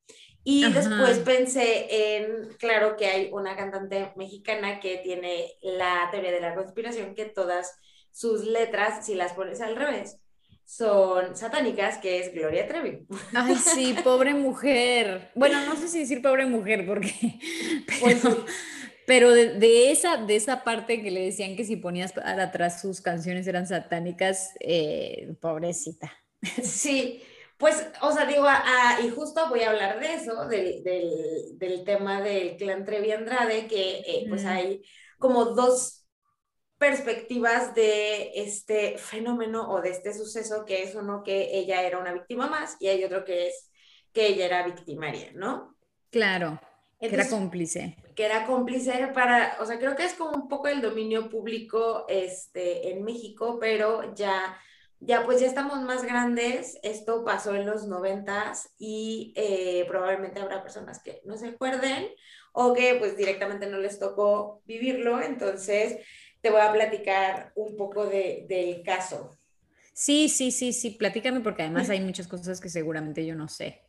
Y 0.43 0.71
después 0.71 1.19
pensé 1.19 2.17
en, 2.17 2.49
claro, 2.59 2.95
que 2.95 3.07
hay 3.07 3.29
una 3.31 3.55
cantante 3.55 4.11
mexicana 4.15 4.79
que 4.79 4.97
tiene 4.97 5.53
la 5.61 6.07
teoría 6.11 6.31
de 6.31 6.39
la 6.39 6.53
conspiración, 6.53 7.15
que 7.15 7.25
todas 7.25 7.79
sus 8.11 8.45
letras, 8.45 9.05
si 9.05 9.15
las 9.15 9.33
pones 9.33 9.61
al 9.61 9.75
revés, 9.75 10.17
son 10.63 11.35
satánicas, 11.35 11.97
que 11.99 12.19
es 12.19 12.33
Gloria 12.33 12.67
Trevi. 12.67 13.05
Ay, 13.33 13.55
sí, 13.55 13.95
pobre 14.03 14.33
mujer. 14.35 15.31
Bueno, 15.35 15.63
no 15.65 15.75
sé 15.75 15.87
si 15.87 15.99
decir 15.99 16.21
pobre 16.21 16.45
mujer, 16.45 16.85
porque... 16.85 17.39
Pues 17.99 18.21
pero, 19.05 19.31
de, 19.31 19.91
esa, 19.91 20.17
de 20.17 20.35
esa 20.35 20.63
parte 20.63 21.01
que 21.01 21.11
le 21.11 21.25
decían 21.25 21.55
que 21.55 21.65
si 21.65 21.75
ponías 21.75 22.13
atrás 22.17 22.81
sus 22.81 23.01
canciones 23.01 23.47
eran 23.47 23.67
satánicas, 23.67 24.53
eh, 24.59 25.35
pobrecita. 25.41 26.11
Sí, 26.63 27.23
pues, 27.57 27.87
o 28.01 28.11
sea, 28.11 28.25
digo, 28.25 28.45
y 29.03 29.09
justo 29.09 29.47
voy 29.49 29.61
a 29.61 29.69
hablar 29.69 29.99
de 29.99 30.13
eso, 30.13 30.45
del, 30.47 30.83
del, 30.83 31.83
tema 31.85 32.21
del 32.21 32.57
clan 32.57 32.85
Trevi 32.85 33.11
Andrade, 33.11 33.67
que 33.67 33.99
eh, 33.99 34.25
pues 34.27 34.45
hay 34.45 34.83
como 35.17 35.45
dos 35.45 36.05
perspectivas 36.77 37.73
de 37.73 38.31
este 38.35 38.97
fenómeno 38.97 39.69
o 39.69 39.81
de 39.81 39.89
este 39.89 40.13
suceso, 40.13 40.65
que 40.65 40.83
es 40.83 40.95
uno 40.95 41.23
que 41.23 41.57
ella 41.57 41.83
era 41.83 41.97
una 41.97 42.13
víctima 42.13 42.47
más 42.47 42.75
y 42.79 42.87
hay 42.89 43.03
otro 43.03 43.23
que 43.23 43.47
es 43.47 43.71
que 44.11 44.27
ella 44.27 44.45
era 44.45 44.65
victimaria, 44.65 45.31
¿no? 45.33 45.75
Claro, 46.09 46.59
que 47.09 47.15
era 47.15 47.29
cómplice. 47.29 47.95
Que 48.15 48.25
era 48.25 48.45
cómplice 48.45 49.09
para, 49.13 49.57
o 49.59 49.65
sea, 49.65 49.77
creo 49.77 49.95
que 49.95 50.05
es 50.05 50.13
como 50.13 50.31
un 50.31 50.47
poco 50.47 50.67
el 50.67 50.81
dominio 50.81 51.29
público 51.29 52.05
este, 52.07 52.91
en 52.91 53.03
México, 53.03 53.57
pero 53.59 54.13
ya, 54.15 54.57
ya 54.99 55.23
pues 55.25 55.41
ya 55.41 55.47
estamos 55.47 55.81
más 55.81 56.03
grandes, 56.03 56.79
esto 56.83 57.23
pasó 57.23 57.55
en 57.55 57.65
los 57.65 57.87
noventas 57.87 58.69
y 58.77 59.33
eh, 59.35 59.85
probablemente 59.87 60.39
habrá 60.39 60.63
personas 60.63 61.01
que 61.03 61.21
no 61.25 61.37
se 61.37 61.47
acuerden 61.47 62.07
o 62.53 62.73
que 62.73 62.95
pues 62.95 63.17
directamente 63.17 63.67
no 63.67 63.77
les 63.77 63.99
tocó 63.99 64.61
vivirlo, 64.65 65.21
entonces 65.21 65.97
te 66.41 66.49
voy 66.49 66.61
a 66.61 66.71
platicar 66.71 67.51
un 67.55 67.75
poco 67.75 68.05
de, 68.05 68.45
del 68.47 68.83
caso. 68.83 69.37
Sí, 69.93 70.27
sí, 70.27 70.51
sí, 70.51 70.73
sí, 70.73 70.91
platícame 70.91 71.39
porque 71.39 71.63
además 71.63 71.89
hay 71.89 72.01
muchas 72.01 72.27
cosas 72.27 72.59
que 72.59 72.69
seguramente 72.69 73.25
yo 73.25 73.33
no 73.33 73.47
sé. 73.47 73.84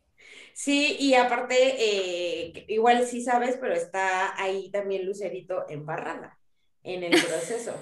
Sí, 0.57 0.97
y 0.99 1.13
aparte, 1.13 1.55
eh, 1.77 2.65
igual 2.67 3.05
sí 3.05 3.21
sabes, 3.21 3.59
pero 3.61 3.75
está 3.75 4.41
ahí 4.41 4.71
también 4.71 5.05
Lucerito 5.05 5.69
embarrada 5.69 6.39
en 6.81 7.03
el 7.03 7.11
proceso. 7.11 7.75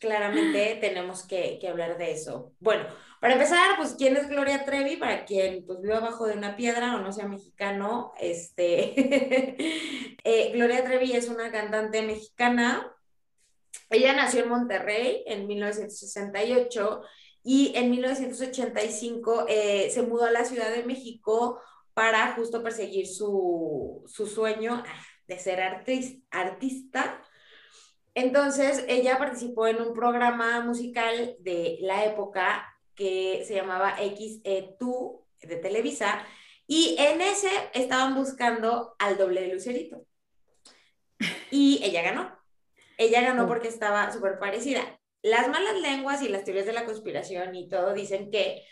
claramente 0.00 0.76
tenemos 0.80 1.22
que, 1.22 1.60
que, 1.60 1.68
hablar 1.68 1.98
de 1.98 2.10
eso. 2.10 2.52
Bueno, 2.58 2.84
para 3.20 3.34
empezar, 3.34 3.76
pues, 3.76 3.94
¿quién 3.96 4.16
es 4.16 4.28
Gloria 4.28 4.64
Trevi? 4.64 4.96
Para 4.96 5.24
quien 5.24 5.64
pues, 5.64 5.78
abajo 5.88 6.26
de 6.26 6.36
una 6.36 6.56
piedra 6.56 6.96
o 6.96 6.98
no 6.98 7.12
sea 7.12 7.28
mexicano, 7.28 8.12
este, 8.18 8.94
eh, 10.24 10.50
Gloria 10.52 10.82
Trevi 10.82 11.12
es 11.12 11.28
una 11.28 11.52
cantante 11.52 12.02
mexicana 12.02 12.92
ella 13.92 14.14
nació 14.14 14.44
en 14.44 14.48
Monterrey 14.48 15.22
en 15.26 15.46
1968 15.46 17.02
y 17.44 17.72
en 17.76 17.90
1985 17.90 19.46
eh, 19.48 19.90
se 19.90 20.02
mudó 20.02 20.24
a 20.24 20.30
la 20.30 20.44
Ciudad 20.44 20.70
de 20.70 20.84
México 20.84 21.60
para 21.94 22.34
justo 22.34 22.62
perseguir 22.62 23.06
su, 23.06 24.04
sueño 24.06 24.82
de 25.26 25.38
ser 25.38 25.60
artista. 26.30 27.22
Entonces, 28.14 28.84
ella 28.88 29.18
participó 29.18 29.66
en 29.66 29.80
un 29.80 29.94
programa 29.94 30.60
musical 30.60 31.36
de 31.40 31.78
la 31.80 32.04
época 32.04 32.68
que 32.94 33.44
se 33.46 33.54
llamaba 33.54 33.96
XE2 33.96 35.20
de 35.42 35.56
Televisa, 35.56 36.24
y 36.66 36.96
en 36.98 37.20
ese 37.20 37.50
estaban 37.74 38.14
buscando 38.14 38.94
al 38.98 39.18
doble 39.18 39.42
de 39.42 39.54
Lucerito. 39.54 40.06
Y 41.50 41.80
ella 41.82 42.02
ganó. 42.02 42.38
Ella 42.96 43.20
ganó 43.20 43.46
porque 43.46 43.68
estaba 43.68 44.10
súper 44.12 44.38
parecida. 44.38 44.98
Las 45.22 45.48
malas 45.48 45.80
lenguas 45.80 46.22
y 46.22 46.28
las 46.28 46.44
teorías 46.44 46.66
de 46.66 46.72
la 46.72 46.84
conspiración 46.84 47.54
y 47.54 47.68
todo 47.68 47.94
dicen 47.94 48.30
que 48.30 48.64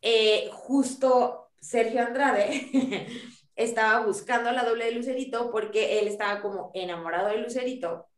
eh, 0.00 0.48
justo 0.52 1.50
Sergio 1.60 2.02
Andrade 2.02 3.06
estaba 3.56 4.04
buscando 4.04 4.48
a 4.48 4.52
la 4.52 4.64
doble 4.64 4.86
de 4.86 4.92
Lucerito 4.92 5.50
porque 5.50 6.00
él 6.00 6.08
estaba 6.08 6.40
como 6.40 6.70
enamorado 6.74 7.28
de 7.28 7.38
Lucerito 7.38 8.08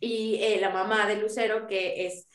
y 0.00 0.36
eh, 0.42 0.60
la 0.60 0.70
mamá 0.70 1.06
de 1.06 1.16
Lucero, 1.16 1.66
que 1.66 2.06
es 2.06 2.28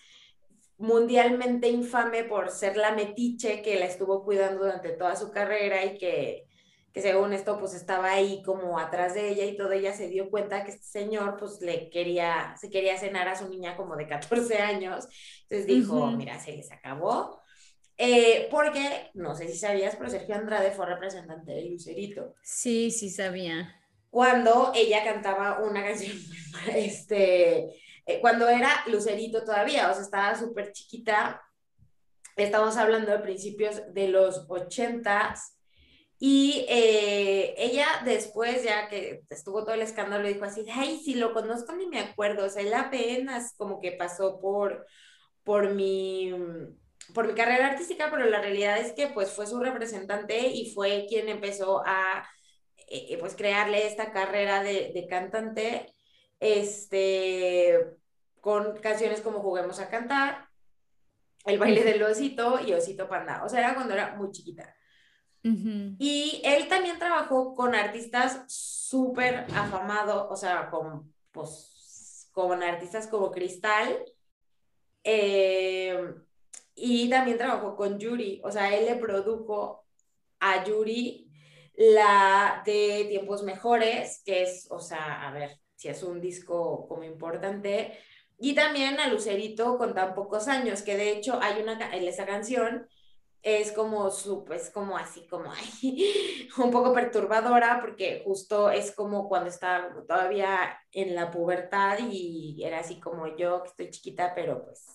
mundialmente 0.77 1.69
infame 1.69 2.23
por 2.23 2.49
ser 2.49 2.75
la 2.75 2.91
metiche 2.91 3.61
que 3.61 3.79
la 3.79 3.85
estuvo 3.85 4.23
cuidando 4.23 4.63
durante 4.63 4.93
toda 4.93 5.15
su 5.15 5.31
carrera 5.31 5.85
y 5.85 5.97
que 5.97 6.47
que 6.93 7.01
según 7.01 7.33
esto 7.33 7.57
pues 7.59 7.73
estaba 7.73 8.11
ahí 8.11 8.41
como 8.43 8.77
atrás 8.77 9.13
de 9.13 9.29
ella 9.29 9.45
y 9.45 9.55
todo, 9.55 9.71
ella 9.71 9.93
se 9.93 10.09
dio 10.09 10.29
cuenta 10.29 10.63
que 10.63 10.71
este 10.71 10.85
señor 10.85 11.37
pues 11.37 11.61
le 11.61 11.89
quería, 11.89 12.55
se 12.59 12.69
quería 12.69 12.97
cenar 12.97 13.27
a 13.27 13.35
su 13.35 13.47
niña 13.49 13.77
como 13.77 13.95
de 13.95 14.07
14 14.07 14.57
años, 14.57 15.07
entonces 15.43 15.67
dijo, 15.67 16.07
mira, 16.11 16.39
se 16.39 16.51
les 16.51 16.71
acabó, 16.71 17.41
eh, 18.03 18.47
porque, 18.49 19.11
no 19.13 19.35
sé 19.35 19.47
si 19.47 19.57
sabías, 19.57 19.95
pero 19.95 20.09
Sergio 20.09 20.33
Andrade 20.33 20.71
fue 20.71 20.87
representante 20.87 21.51
de 21.51 21.65
Lucerito. 21.65 22.33
Sí, 22.41 22.89
sí 22.89 23.11
sabía. 23.11 23.79
Cuando 24.09 24.71
ella 24.73 25.03
cantaba 25.03 25.59
una 25.59 25.83
canción, 25.85 26.17
este, 26.73 27.67
eh, 28.07 28.19
cuando 28.19 28.49
era 28.49 28.69
Lucerito 28.87 29.43
todavía, 29.43 29.91
o 29.91 29.93
sea, 29.93 30.01
estaba 30.01 30.35
súper 30.35 30.71
chiquita, 30.71 31.41
estamos 32.35 32.75
hablando 32.77 33.11
de 33.11 33.19
principios 33.19 33.81
de 33.93 34.07
los 34.07 34.45
ochentas, 34.49 35.59
y 36.23 36.67
eh, 36.69 37.55
ella 37.57 37.87
después, 38.05 38.63
ya 38.63 38.87
que 38.89 39.23
estuvo 39.31 39.63
todo 39.63 39.73
el 39.73 39.81
escándalo, 39.81 40.27
dijo 40.27 40.45
así, 40.45 40.63
ay, 40.71 40.99
si 40.99 41.15
lo 41.15 41.33
conozco 41.33 41.73
ni 41.73 41.87
me 41.87 41.99
acuerdo, 41.99 42.45
o 42.45 42.49
sea, 42.49 42.61
él 42.61 42.71
apenas 42.75 43.55
como 43.57 43.79
que 43.79 43.93
pasó 43.93 44.39
por, 44.39 44.85
por, 45.43 45.73
mi, 45.73 46.31
por 47.15 47.27
mi 47.27 47.33
carrera 47.33 47.69
artística, 47.69 48.11
pero 48.11 48.25
la 48.27 48.39
realidad 48.39 48.77
es 48.77 48.91
que 48.93 49.07
pues 49.07 49.31
fue 49.31 49.47
su 49.47 49.59
representante 49.59 50.49
y 50.49 50.71
fue 50.71 51.07
quien 51.09 51.27
empezó 51.27 51.81
a 51.87 52.23
eh, 52.87 53.17
pues 53.19 53.35
crearle 53.35 53.87
esta 53.87 54.11
carrera 54.11 54.61
de, 54.61 54.91
de 54.93 55.07
cantante, 55.07 55.95
este, 56.39 57.79
con 58.41 58.77
canciones 58.77 59.21
como 59.21 59.39
Juguemos 59.39 59.79
a 59.79 59.89
Cantar, 59.89 60.49
El 61.45 61.57
baile 61.59 61.83
del 61.83 62.03
osito 62.03 62.59
y 62.65 62.73
Osito 62.73 63.09
Panda, 63.09 63.43
o 63.43 63.49
sea, 63.49 63.59
era 63.61 63.73
cuando 63.75 63.95
era 63.95 64.15
muy 64.15 64.31
chiquita. 64.31 64.75
Y 65.43 66.41
él 66.43 66.67
también 66.67 66.99
trabajó 66.99 67.55
con 67.55 67.73
artistas 67.73 68.43
súper 68.47 69.45
afamados, 69.55 70.27
o 70.29 70.35
sea, 70.35 70.69
con, 70.69 71.13
pues, 71.31 72.29
con 72.31 72.61
artistas 72.61 73.07
como 73.07 73.31
Cristal. 73.31 74.05
Eh, 75.03 76.13
y 76.75 77.09
también 77.09 77.37
trabajó 77.37 77.75
con 77.75 77.99
Yuri, 77.99 78.41
o 78.43 78.51
sea, 78.51 78.75
él 78.75 78.85
le 78.85 78.95
produjo 78.95 79.85
a 80.39 80.63
Yuri 80.63 81.29
la 81.75 82.61
de 82.65 83.05
Tiempos 83.09 83.43
Mejores, 83.43 84.21
que 84.25 84.43
es, 84.43 84.67
o 84.69 84.79
sea, 84.79 85.27
a 85.27 85.31
ver, 85.31 85.59
si 85.75 85.87
es 85.87 86.03
un 86.03 86.21
disco 86.21 86.87
como 86.87 87.03
importante. 87.03 87.97
Y 88.37 88.53
también 88.55 88.99
a 88.99 89.07
Lucerito 89.07 89.77
con 89.77 89.93
tan 89.93 90.13
pocos 90.13 90.47
años, 90.47 90.81
que 90.81 90.97
de 90.97 91.11
hecho 91.11 91.39
hay 91.41 91.61
una, 91.61 91.73
esa 91.95 92.25
canción 92.25 92.87
es 93.43 93.71
como 93.71 94.11
su, 94.11 94.43
pues 94.45 94.69
como 94.69 94.97
así, 94.97 95.27
como 95.27 95.51
un 96.63 96.71
poco 96.71 96.93
perturbadora, 96.93 97.79
porque 97.81 98.21
justo 98.23 98.69
es 98.69 98.91
como 98.91 99.27
cuando 99.27 99.49
estaba 99.49 99.89
todavía 100.07 100.77
en 100.91 101.15
la 101.15 101.31
pubertad 101.31 101.99
y 102.09 102.63
era 102.63 102.79
así 102.79 102.99
como 102.99 103.35
yo, 103.35 103.63
que 103.63 103.69
estoy 103.69 103.89
chiquita, 103.89 104.33
pero 104.35 104.63
pues, 104.63 104.85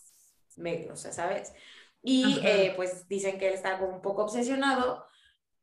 me, 0.57 0.91
o 0.91 0.97
sea, 0.97 1.13
¿sabes? 1.13 1.53
Y 2.03 2.41
eh, 2.45 2.73
pues 2.77 3.09
dicen 3.09 3.39
que 3.39 3.49
él 3.49 3.55
estaba 3.55 3.81
como 3.81 3.97
un 3.97 4.03
poco 4.03 4.23
obsesionado 4.25 5.05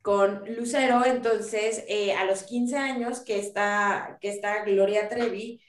con 0.01 0.43
Lucero, 0.57 1.05
entonces 1.05 1.85
eh, 1.87 2.13
a 2.13 2.25
los 2.25 2.43
15 2.43 2.75
años 2.77 3.21
que 3.21 3.39
está, 3.39 4.17
que 4.19 4.29
está 4.29 4.65
Gloria 4.65 5.07
Trevi, 5.07 5.61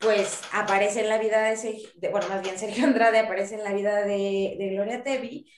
pues 0.00 0.42
aparece 0.52 1.00
en 1.00 1.08
la 1.08 1.18
vida 1.18 1.42
de, 1.42 2.08
bueno, 2.10 2.28
más 2.28 2.42
bien 2.42 2.58
Sergio 2.58 2.84
Andrade 2.84 3.20
aparece 3.20 3.54
en 3.54 3.64
la 3.64 3.72
vida 3.72 4.02
de, 4.02 4.56
de 4.58 4.70
Gloria 4.74 5.04
Trevi, 5.04 5.48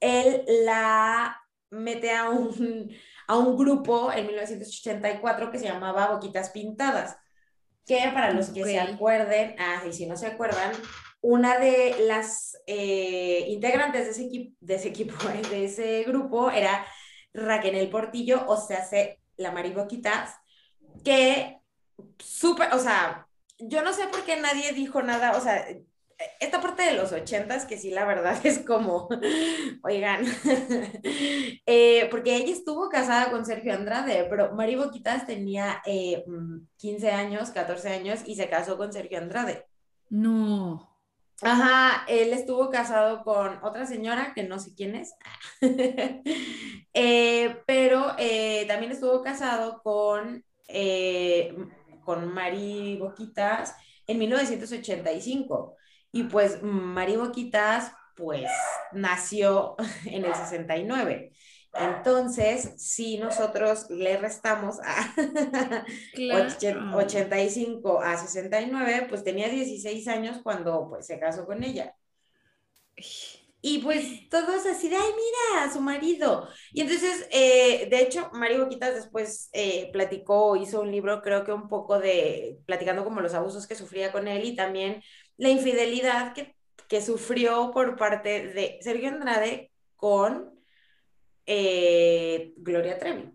él 0.00 0.44
la 0.64 1.40
mete 1.70 2.12
a 2.12 2.30
un, 2.30 2.90
a 3.26 3.36
un 3.36 3.56
grupo 3.56 4.12
en 4.12 4.26
1984 4.26 5.50
que 5.50 5.58
se 5.58 5.66
llamaba 5.66 6.12
Boquitas 6.12 6.50
Pintadas, 6.50 7.16
que 7.84 8.10
para 8.12 8.32
los 8.32 8.50
que 8.50 8.64
se 8.64 8.80
acuerden, 8.80 9.56
ah, 9.58 9.82
y 9.88 9.92
si 9.92 10.06
no 10.06 10.16
se 10.16 10.26
acuerdan, 10.26 10.72
una 11.20 11.58
de 11.58 11.96
las 12.06 12.56
eh, 12.66 13.44
integrantes 13.48 14.04
de 14.04 14.10
ese, 14.10 14.26
equipo, 14.26 14.56
de 14.60 14.74
ese 14.74 14.88
equipo, 14.88 15.14
de 15.50 15.64
ese 15.64 16.04
grupo, 16.04 16.50
era 16.50 16.86
Raquel 17.32 17.88
Portillo, 17.90 18.44
o 18.46 18.56
sea, 18.56 18.84
se, 18.84 19.20
la 19.36 19.52
Mari 19.52 19.72
Boquitas, 19.72 20.34
que 21.04 21.60
súper, 22.18 22.72
o 22.74 22.78
sea, 22.78 23.26
yo 23.58 23.82
no 23.82 23.92
sé 23.92 24.08
por 24.08 24.24
qué 24.24 24.36
nadie 24.36 24.72
dijo 24.72 25.02
nada, 25.02 25.36
o 25.36 25.40
sea, 25.40 25.66
esta 26.40 26.60
parte 26.60 26.82
de 26.82 26.94
los 26.94 27.12
ochentas, 27.12 27.66
que 27.66 27.78
sí, 27.78 27.90
la 27.90 28.04
verdad 28.06 28.38
es 28.44 28.60
como, 28.60 29.08
oigan, 29.82 30.24
eh, 31.66 32.08
porque 32.10 32.36
ella 32.36 32.52
estuvo 32.52 32.88
casada 32.88 33.30
con 33.30 33.44
Sergio 33.44 33.74
Andrade, 33.74 34.26
pero 34.28 34.54
Mari 34.54 34.76
Boquitas 34.76 35.26
tenía 35.26 35.82
15 35.84 37.06
eh, 37.06 37.10
años, 37.10 37.50
14 37.50 37.88
años 37.90 38.20
y 38.26 38.36
se 38.36 38.48
casó 38.48 38.76
con 38.76 38.92
Sergio 38.92 39.18
Andrade. 39.18 39.66
No. 40.08 40.92
Ajá, 41.42 42.06
él 42.08 42.32
estuvo 42.32 42.70
casado 42.70 43.22
con 43.22 43.62
otra 43.62 43.84
señora 43.84 44.32
que 44.34 44.42
no 44.44 44.58
sé 44.58 44.74
quién 44.74 44.94
es, 44.94 45.14
eh, 46.94 47.56
pero 47.66 48.06
también 48.66 48.92
estuvo 48.92 49.22
casado 49.22 49.82
con, 49.82 50.42
con 52.06 52.32
Mari 52.32 52.96
Boquitas 52.96 53.76
en 54.06 54.18
1985. 54.18 55.76
Y 56.16 56.22
pues 56.22 56.62
Mari 56.62 57.16
Boquitas, 57.18 57.92
pues 58.14 58.50
nació 58.92 59.76
en 60.06 60.24
el 60.24 60.34
69. 60.34 61.34
Entonces, 61.74 62.72
si 62.78 63.18
nosotros 63.18 63.90
le 63.90 64.16
restamos 64.16 64.76
a 64.82 65.14
85 66.94 68.00
a 68.00 68.16
69, 68.16 69.06
pues 69.10 69.24
tenía 69.24 69.50
16 69.50 70.08
años 70.08 70.38
cuando 70.42 70.88
pues 70.88 71.06
se 71.06 71.20
casó 71.20 71.44
con 71.44 71.62
ella. 71.62 71.94
Y 73.60 73.78
pues 73.78 74.28
todos 74.30 74.64
así 74.64 74.88
de, 74.88 74.96
ay, 74.96 75.10
mira, 75.10 75.70
su 75.70 75.80
marido. 75.80 76.48
Y 76.72 76.82
entonces, 76.82 77.26
eh, 77.30 77.88
de 77.90 78.00
hecho, 78.00 78.30
Mario 78.32 78.64
Boquitas 78.64 78.94
después 78.94 79.50
eh, 79.52 79.90
platicó, 79.92 80.56
hizo 80.56 80.80
un 80.80 80.90
libro, 80.92 81.20
creo 81.20 81.44
que 81.44 81.52
un 81.52 81.68
poco 81.68 81.98
de, 81.98 82.60
platicando 82.64 83.04
como 83.04 83.20
los 83.20 83.34
abusos 83.34 83.66
que 83.66 83.74
sufría 83.74 84.12
con 84.12 84.28
él 84.28 84.44
y 84.44 84.54
también 84.54 85.02
la 85.36 85.48
infidelidad 85.48 86.34
que, 86.34 86.54
sufrió 87.00 87.72
por 87.72 87.96
parte 87.96 88.48
de 88.48 88.78
Sergio 88.80 89.08
Andrade 89.08 89.72
con 89.96 90.54
eh, 91.44 92.54
Gloria 92.56 92.98
Trevi. 92.98 93.32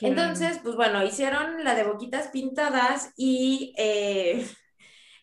Entonces, 0.00 0.60
pues 0.62 0.76
bueno, 0.76 1.02
hicieron 1.04 1.64
la 1.64 1.74
de 1.74 1.84
Boquitas 1.84 2.28
Pintadas 2.28 3.12
y 3.16 3.74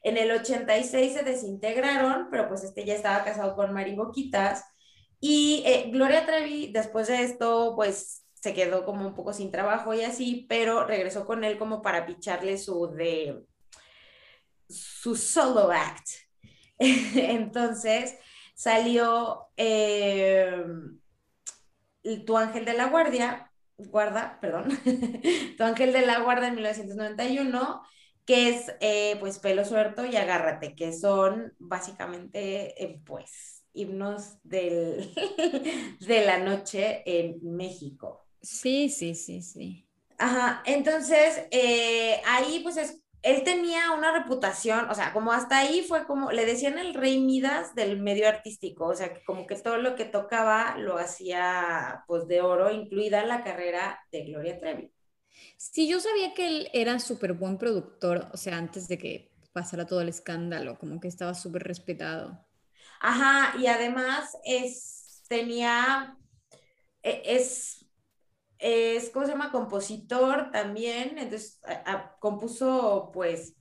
en 0.04 0.18
el 0.18 0.32
86 0.32 1.14
se 1.14 1.24
desintegraron, 1.24 2.28
pero 2.30 2.48
pues 2.48 2.64
este 2.64 2.86
ya 2.86 2.96
estaba 2.96 3.24
casado 3.24 3.56
con 3.56 3.74
Mari 3.74 3.96
Boquitas. 3.96 4.66
Y 5.20 5.64
eh, 5.66 5.90
Gloria 5.90 6.26
Trevi, 6.26 6.72
después 6.74 7.08
de 7.08 7.24
esto, 7.24 7.74
pues 7.78 8.26
se 8.34 8.54
quedó 8.54 8.84
como 8.84 9.08
un 9.08 9.16
poco 9.16 9.32
sin 9.32 9.52
trabajo 9.52 9.94
y 9.94 10.02
así, 10.02 10.46
pero 10.50 10.86
regresó 10.86 11.26
con 11.26 11.46
él 11.46 11.58
como 11.58 11.82
para 11.82 12.06
picharle 12.06 12.58
su 12.58 12.88
de 12.88 13.46
su 14.68 15.16
solo 15.16 15.72
act. 15.72 16.08
Entonces 16.80 18.16
salió 18.56 19.48
eh, 19.58 20.64
Tu 22.26 22.38
Ángel 22.38 22.66
de 22.66 22.74
la 22.74 22.88
Guardia, 22.88 23.52
guarda, 23.78 24.40
perdón, 24.40 24.70
Tu 25.58 25.64
Ángel 25.64 25.94
de 25.94 26.06
la 26.06 26.20
Guardia 26.20 26.48
en 26.50 26.56
1991 26.56 27.84
que 28.26 28.50
es 28.50 28.74
eh, 28.80 29.18
pues 29.20 29.40
Pelo 29.40 29.66
Suelto 29.66 30.06
y 30.06 30.16
Agárrate, 30.16 30.76
que 30.76 30.94
son 30.94 31.54
básicamente 31.60 32.84
eh, 32.84 33.02
pues 33.06 33.66
himnos 33.74 34.38
del, 34.44 35.14
de 36.00 36.26
la 36.26 36.40
noche 36.40 37.04
en 37.06 37.40
México. 37.42 38.26
Sí, 38.42 38.90
sí, 38.90 39.16
sí, 39.16 39.42
sí. 39.42 39.88
Ajá, 40.18 40.62
entonces 40.66 41.48
eh, 41.52 42.22
ahí 42.26 42.62
pues 42.62 42.78
es, 42.78 43.03
él 43.24 43.44
tenía 43.44 43.92
una 43.92 44.12
reputación, 44.12 44.90
o 44.90 44.96
sea, 44.96 45.14
como 45.14 45.32
hasta 45.32 45.60
ahí 45.60 45.82
fue 45.84 46.06
como, 46.06 46.32
le 46.32 46.46
decían 46.46 46.78
el 46.78 46.94
rey 46.94 47.20
Midas 47.20 47.74
del 47.76 48.02
medio 48.02 48.28
artístico, 48.28 48.86
o 48.88 48.96
sea, 48.96 49.14
que 49.14 49.24
como 49.24 49.48
que 49.48 49.56
todo 49.56 49.78
lo 49.78 49.96
que 49.96 50.06
tocaba 50.06 50.78
lo 50.78 50.98
hacía 51.00 52.04
pues 52.08 52.28
de 52.28 52.42
oro, 52.42 52.72
incluida 52.72 53.26
la 53.26 53.44
carrera 53.44 54.00
de 54.12 54.26
Gloria 54.26 54.60
Trevi. 54.60 54.92
Sí, 55.58 55.88
yo 55.88 56.00
sabía 56.00 56.34
que 56.34 56.48
él 56.48 56.70
era 56.74 57.00
súper 57.00 57.34
buen 57.34 57.58
productor, 57.58 58.30
o 58.34 58.38
sea, 58.38 58.58
antes 58.58 58.88
de 58.88 58.98
que 58.98 59.32
pasara 59.52 59.86
todo 59.88 60.02
el 60.02 60.10
escándalo, 60.10 60.78
como 60.78 61.00
que 61.00 61.08
estaba 61.08 61.34
súper 61.34 61.64
respetado. 61.64 62.46
Ajá, 63.02 63.58
y 63.60 63.68
además 63.68 64.38
es, 64.46 65.24
tenía, 65.28 66.18
e, 67.04 67.22
es, 67.26 67.83
es, 68.64 69.10
¿cómo 69.10 69.26
se 69.26 69.34
llama? 69.34 69.52
Compositor 69.52 70.50
también, 70.52 71.18
entonces 71.18 71.60
compuso 72.20 73.12
pues 73.14 73.56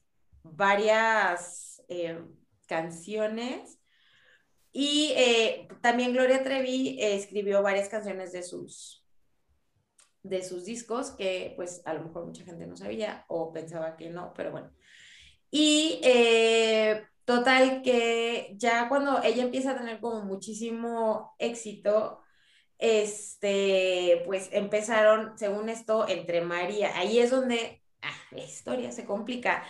varias 0.45 1.83
eh, 1.89 2.25
canciones 2.69 3.81
y 4.71 5.13
eh, 5.17 5.69
también 5.81 6.13
Gloria 6.13 6.45
Trevi 6.45 6.99
escribió 7.01 7.63
varias 7.63 7.89
canciones 7.89 8.33
de 8.33 8.45
sus 8.45 9.05
de 10.23 10.45
sus 10.45 10.65
discos 10.65 11.11
que 11.11 11.53
pues 11.57 11.83
a 11.85 11.95
lo 11.95 12.05
mejor 12.05 12.25
mucha 12.25 12.45
gente 12.45 12.65
no 12.67 12.77
sabía 12.77 13.25
o 13.27 13.53
pensaba 13.53 13.97
que 13.97 14.09
no, 14.09 14.33
pero 14.37 14.53
bueno. 14.53 14.71
Y 15.51 16.01
eh, 16.05 17.05
total 17.25 17.83
que 17.83 18.55
ya 18.57 18.89
cuando 18.89 19.21
ella 19.25 19.43
empieza 19.43 19.73
a 19.73 19.77
tener 19.77 20.01
como 20.01 20.23
muchísimo 20.25 21.35
éxito, 21.41 22.21
este, 22.83 24.23
pues 24.27 24.49
empezaron, 24.51 25.39
según 25.39 25.69
esto, 25.69 26.09
entre 26.09 26.41
María, 26.41 26.99
ahí 26.99 27.21
es 27.21 27.31
donde 27.31 27.81
ah, 28.03 28.11
la 28.33 28.43
historia 28.43 28.91
se 28.91 29.05
complica, 29.05 29.63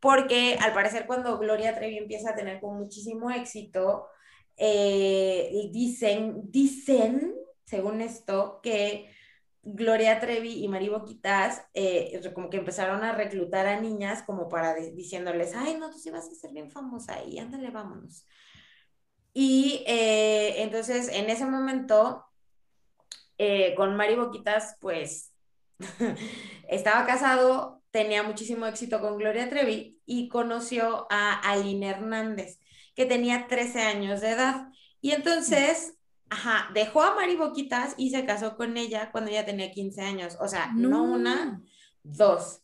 porque 0.00 0.56
al 0.62 0.72
parecer 0.72 1.06
cuando 1.06 1.38
Gloria 1.38 1.74
Trevi 1.74 1.98
empieza 1.98 2.30
a 2.30 2.34
tener 2.34 2.60
como 2.60 2.78
muchísimo 2.78 3.30
éxito, 3.30 4.06
eh, 4.56 5.68
dicen, 5.70 6.50
dicen, 6.50 7.34
según 7.66 8.00
esto, 8.00 8.60
que 8.62 9.10
Gloria 9.62 10.18
Trevi 10.18 10.64
y 10.64 10.68
Mari 10.68 10.88
Boquitas 10.88 11.62
eh, 11.74 12.20
como 12.34 12.48
que 12.48 12.56
empezaron 12.56 13.04
a 13.04 13.12
reclutar 13.12 13.66
a 13.66 13.80
niñas 13.80 14.22
como 14.22 14.48
para 14.48 14.74
diciéndoles, 14.74 15.54
ay, 15.54 15.76
no, 15.78 15.90
tú 15.90 15.98
sí 15.98 16.08
vas 16.08 16.26
a 16.30 16.34
ser 16.34 16.52
bien 16.52 16.70
famosa 16.70 17.22
y 17.22 17.38
ándale, 17.38 17.70
vámonos. 17.70 18.24
Y 19.34 19.84
eh, 19.86 20.62
entonces 20.62 21.08
en 21.08 21.28
ese 21.28 21.44
momento, 21.44 22.25
eh, 23.38 23.74
con 23.74 23.96
Mari 23.96 24.16
Boquitas, 24.16 24.76
pues 24.80 25.32
estaba 26.68 27.06
casado, 27.06 27.82
tenía 27.90 28.22
muchísimo 28.22 28.66
éxito 28.66 29.00
con 29.00 29.18
Gloria 29.18 29.48
Trevi 29.48 29.98
y 30.06 30.28
conoció 30.28 31.06
a 31.10 31.34
Aline 31.40 31.88
Hernández, 31.88 32.58
que 32.94 33.06
tenía 33.06 33.46
13 33.48 33.82
años 33.82 34.20
de 34.20 34.30
edad. 34.30 34.68
Y 35.00 35.12
entonces 35.12 35.96
Ajá, 36.28 36.70
dejó 36.74 37.02
a 37.02 37.14
Mari 37.14 37.36
Boquitas 37.36 37.94
y 37.96 38.10
se 38.10 38.24
casó 38.24 38.56
con 38.56 38.76
ella 38.76 39.10
cuando 39.12 39.30
ella 39.30 39.46
tenía 39.46 39.70
15 39.70 40.00
años. 40.00 40.36
O 40.40 40.48
sea, 40.48 40.72
no, 40.74 41.04
una, 41.04 41.62
dos. 42.02 42.62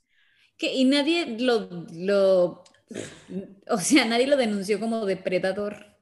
Que, 0.56 0.74
y 0.74 0.84
nadie 0.84 1.38
lo, 1.38 1.68
lo, 1.92 2.64
o 3.68 3.78
sea, 3.78 4.04
nadie 4.04 4.26
lo 4.26 4.36
denunció 4.36 4.80
como 4.80 5.06
depredador. 5.06 5.96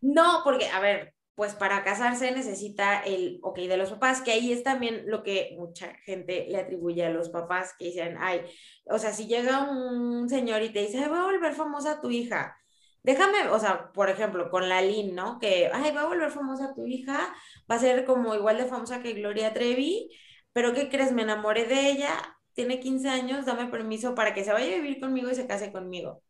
No, 0.00 0.40
porque, 0.42 0.66
a 0.66 0.80
ver, 0.80 1.13
pues 1.34 1.54
para 1.54 1.82
casarse 1.82 2.30
necesita 2.30 3.00
el 3.00 3.40
ok 3.42 3.58
de 3.60 3.76
los 3.76 3.90
papás, 3.90 4.22
que 4.22 4.32
ahí 4.32 4.52
es 4.52 4.62
también 4.62 5.04
lo 5.06 5.22
que 5.22 5.54
mucha 5.58 5.94
gente 6.04 6.46
le 6.48 6.58
atribuye 6.58 7.04
a 7.04 7.10
los 7.10 7.28
papás, 7.28 7.74
que 7.78 7.86
dicen, 7.86 8.16
ay, 8.20 8.42
o 8.84 8.98
sea, 8.98 9.12
si 9.12 9.26
llega 9.26 9.68
un 9.70 10.28
señor 10.28 10.62
y 10.62 10.72
te 10.72 10.80
dice, 10.80 11.08
voy 11.08 11.18
a 11.18 11.22
volver 11.24 11.54
famosa 11.54 12.00
tu 12.00 12.10
hija, 12.10 12.56
déjame, 13.02 13.48
o 13.48 13.58
sea, 13.58 13.92
por 13.92 14.10
ejemplo, 14.10 14.50
con 14.50 14.68
la 14.68 14.80
Lin, 14.80 15.14
¿no? 15.14 15.38
Que, 15.38 15.70
ay, 15.72 15.92
va 15.92 16.02
a 16.02 16.06
volver 16.06 16.30
famosa 16.30 16.74
tu 16.74 16.86
hija, 16.86 17.34
va 17.70 17.76
a 17.76 17.78
ser 17.78 18.04
como 18.04 18.34
igual 18.34 18.58
de 18.58 18.66
famosa 18.66 19.02
que 19.02 19.14
Gloria 19.14 19.52
Trevi, 19.52 20.10
pero 20.52 20.72
¿qué 20.72 20.88
crees? 20.88 21.12
Me 21.12 21.22
enamoré 21.22 21.66
de 21.66 21.90
ella, 21.90 22.10
tiene 22.54 22.80
15 22.80 23.08
años, 23.08 23.46
dame 23.46 23.66
permiso 23.66 24.14
para 24.14 24.34
que 24.34 24.44
se 24.44 24.52
vaya 24.52 24.72
a 24.72 24.76
vivir 24.76 25.00
conmigo 25.00 25.30
y 25.30 25.34
se 25.34 25.46
case 25.46 25.72
conmigo. 25.72 26.22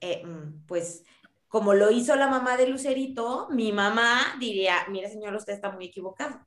Eh, 0.00 0.24
mm, 0.24 0.66
pues 0.66 1.04
como 1.50 1.74
lo 1.74 1.90
hizo 1.90 2.14
la 2.14 2.28
mamá 2.28 2.56
de 2.56 2.68
Lucerito, 2.68 3.48
mi 3.50 3.72
mamá 3.72 4.36
diría, 4.38 4.86
mire 4.88 5.10
señor, 5.10 5.34
usted 5.34 5.52
está 5.52 5.72
muy 5.72 5.86
equivocado. 5.86 6.46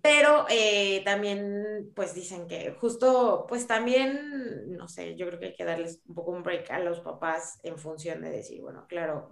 Pero 0.00 0.46
eh, 0.48 1.02
también, 1.04 1.92
pues 1.94 2.14
dicen 2.14 2.46
que 2.48 2.72
justo, 2.80 3.44
pues 3.46 3.66
también, 3.66 4.76
no 4.76 4.88
sé, 4.88 5.14
yo 5.14 5.26
creo 5.26 5.38
que 5.38 5.46
hay 5.46 5.54
que 5.54 5.64
darles 5.64 6.00
un 6.06 6.14
poco 6.14 6.30
un 6.30 6.42
break 6.42 6.70
a 6.70 6.78
los 6.78 7.00
papás 7.00 7.58
en 7.62 7.76
función 7.76 8.22
de 8.22 8.30
decir, 8.30 8.62
bueno, 8.62 8.86
claro, 8.88 9.30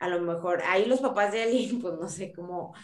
a 0.00 0.08
lo 0.08 0.20
mejor 0.22 0.62
ahí 0.66 0.86
los 0.86 1.00
papás 1.00 1.32
de 1.32 1.42
alguien, 1.44 1.80
pues 1.82 1.94
no 1.94 2.08
sé 2.08 2.32
cómo, 2.32 2.74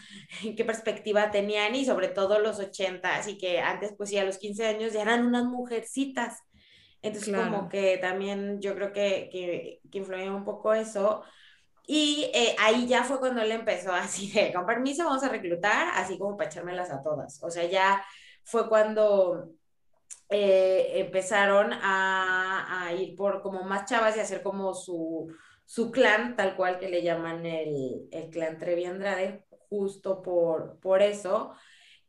qué 0.55 0.63
perspectiva 0.63 1.29
tenían 1.29 1.75
y 1.75 1.83
sobre 1.83 2.07
todo 2.07 2.39
los 2.39 2.59
80, 2.59 3.17
así 3.17 3.37
que 3.37 3.59
antes, 3.59 3.93
pues 3.97 4.09
sí, 4.09 4.17
a 4.17 4.23
los 4.23 4.37
15 4.37 4.65
años 4.65 4.93
ya 4.93 5.01
eran 5.01 5.25
unas 5.25 5.43
mujercitas. 5.43 6.39
Entonces, 7.03 7.35
como 7.35 7.67
que 7.67 7.97
también 7.97 8.61
yo 8.61 8.73
creo 8.75 8.93
que, 8.93 9.29
que, 9.29 9.81
que 9.91 9.97
influía 9.97 10.31
un 10.31 10.45
poco 10.45 10.73
eso. 10.73 11.23
Y 11.85 12.31
eh, 12.33 12.55
ahí 12.59 12.87
ya 12.87 13.03
fue 13.03 13.19
cuando 13.19 13.41
él 13.41 13.51
empezó 13.51 13.91
así 13.93 14.31
de, 14.31 14.53
con 14.53 14.65
permiso, 14.65 15.03
vamos 15.03 15.23
a 15.23 15.29
reclutar, 15.29 15.89
así 15.95 16.17
como 16.17 16.37
para 16.37 16.49
echármelas 16.49 16.89
a 16.91 17.03
todas. 17.03 17.43
O 17.43 17.51
sea, 17.51 17.65
ya 17.65 18.03
fue 18.43 18.69
cuando 18.69 19.49
eh, 20.29 20.93
empezaron 20.95 21.73
a, 21.73 22.89
ir 22.97 23.15
por 23.15 23.41
como 23.41 23.63
más 23.63 23.89
chavas 23.89 24.15
y 24.15 24.21
hacer 24.21 24.41
como 24.41 24.73
su, 24.73 25.27
su 25.65 25.91
clan, 25.91 26.37
tal 26.37 26.55
cual 26.55 26.79
que 26.79 26.87
le 26.87 27.03
llaman 27.03 27.45
el, 27.45 28.07
el 28.11 28.29
clan 28.29 28.57
Trevi 28.57 28.85
Andrade, 28.85 29.45
justo 29.69 30.21
por, 30.21 30.79
por 30.79 31.01
eso 31.01 31.53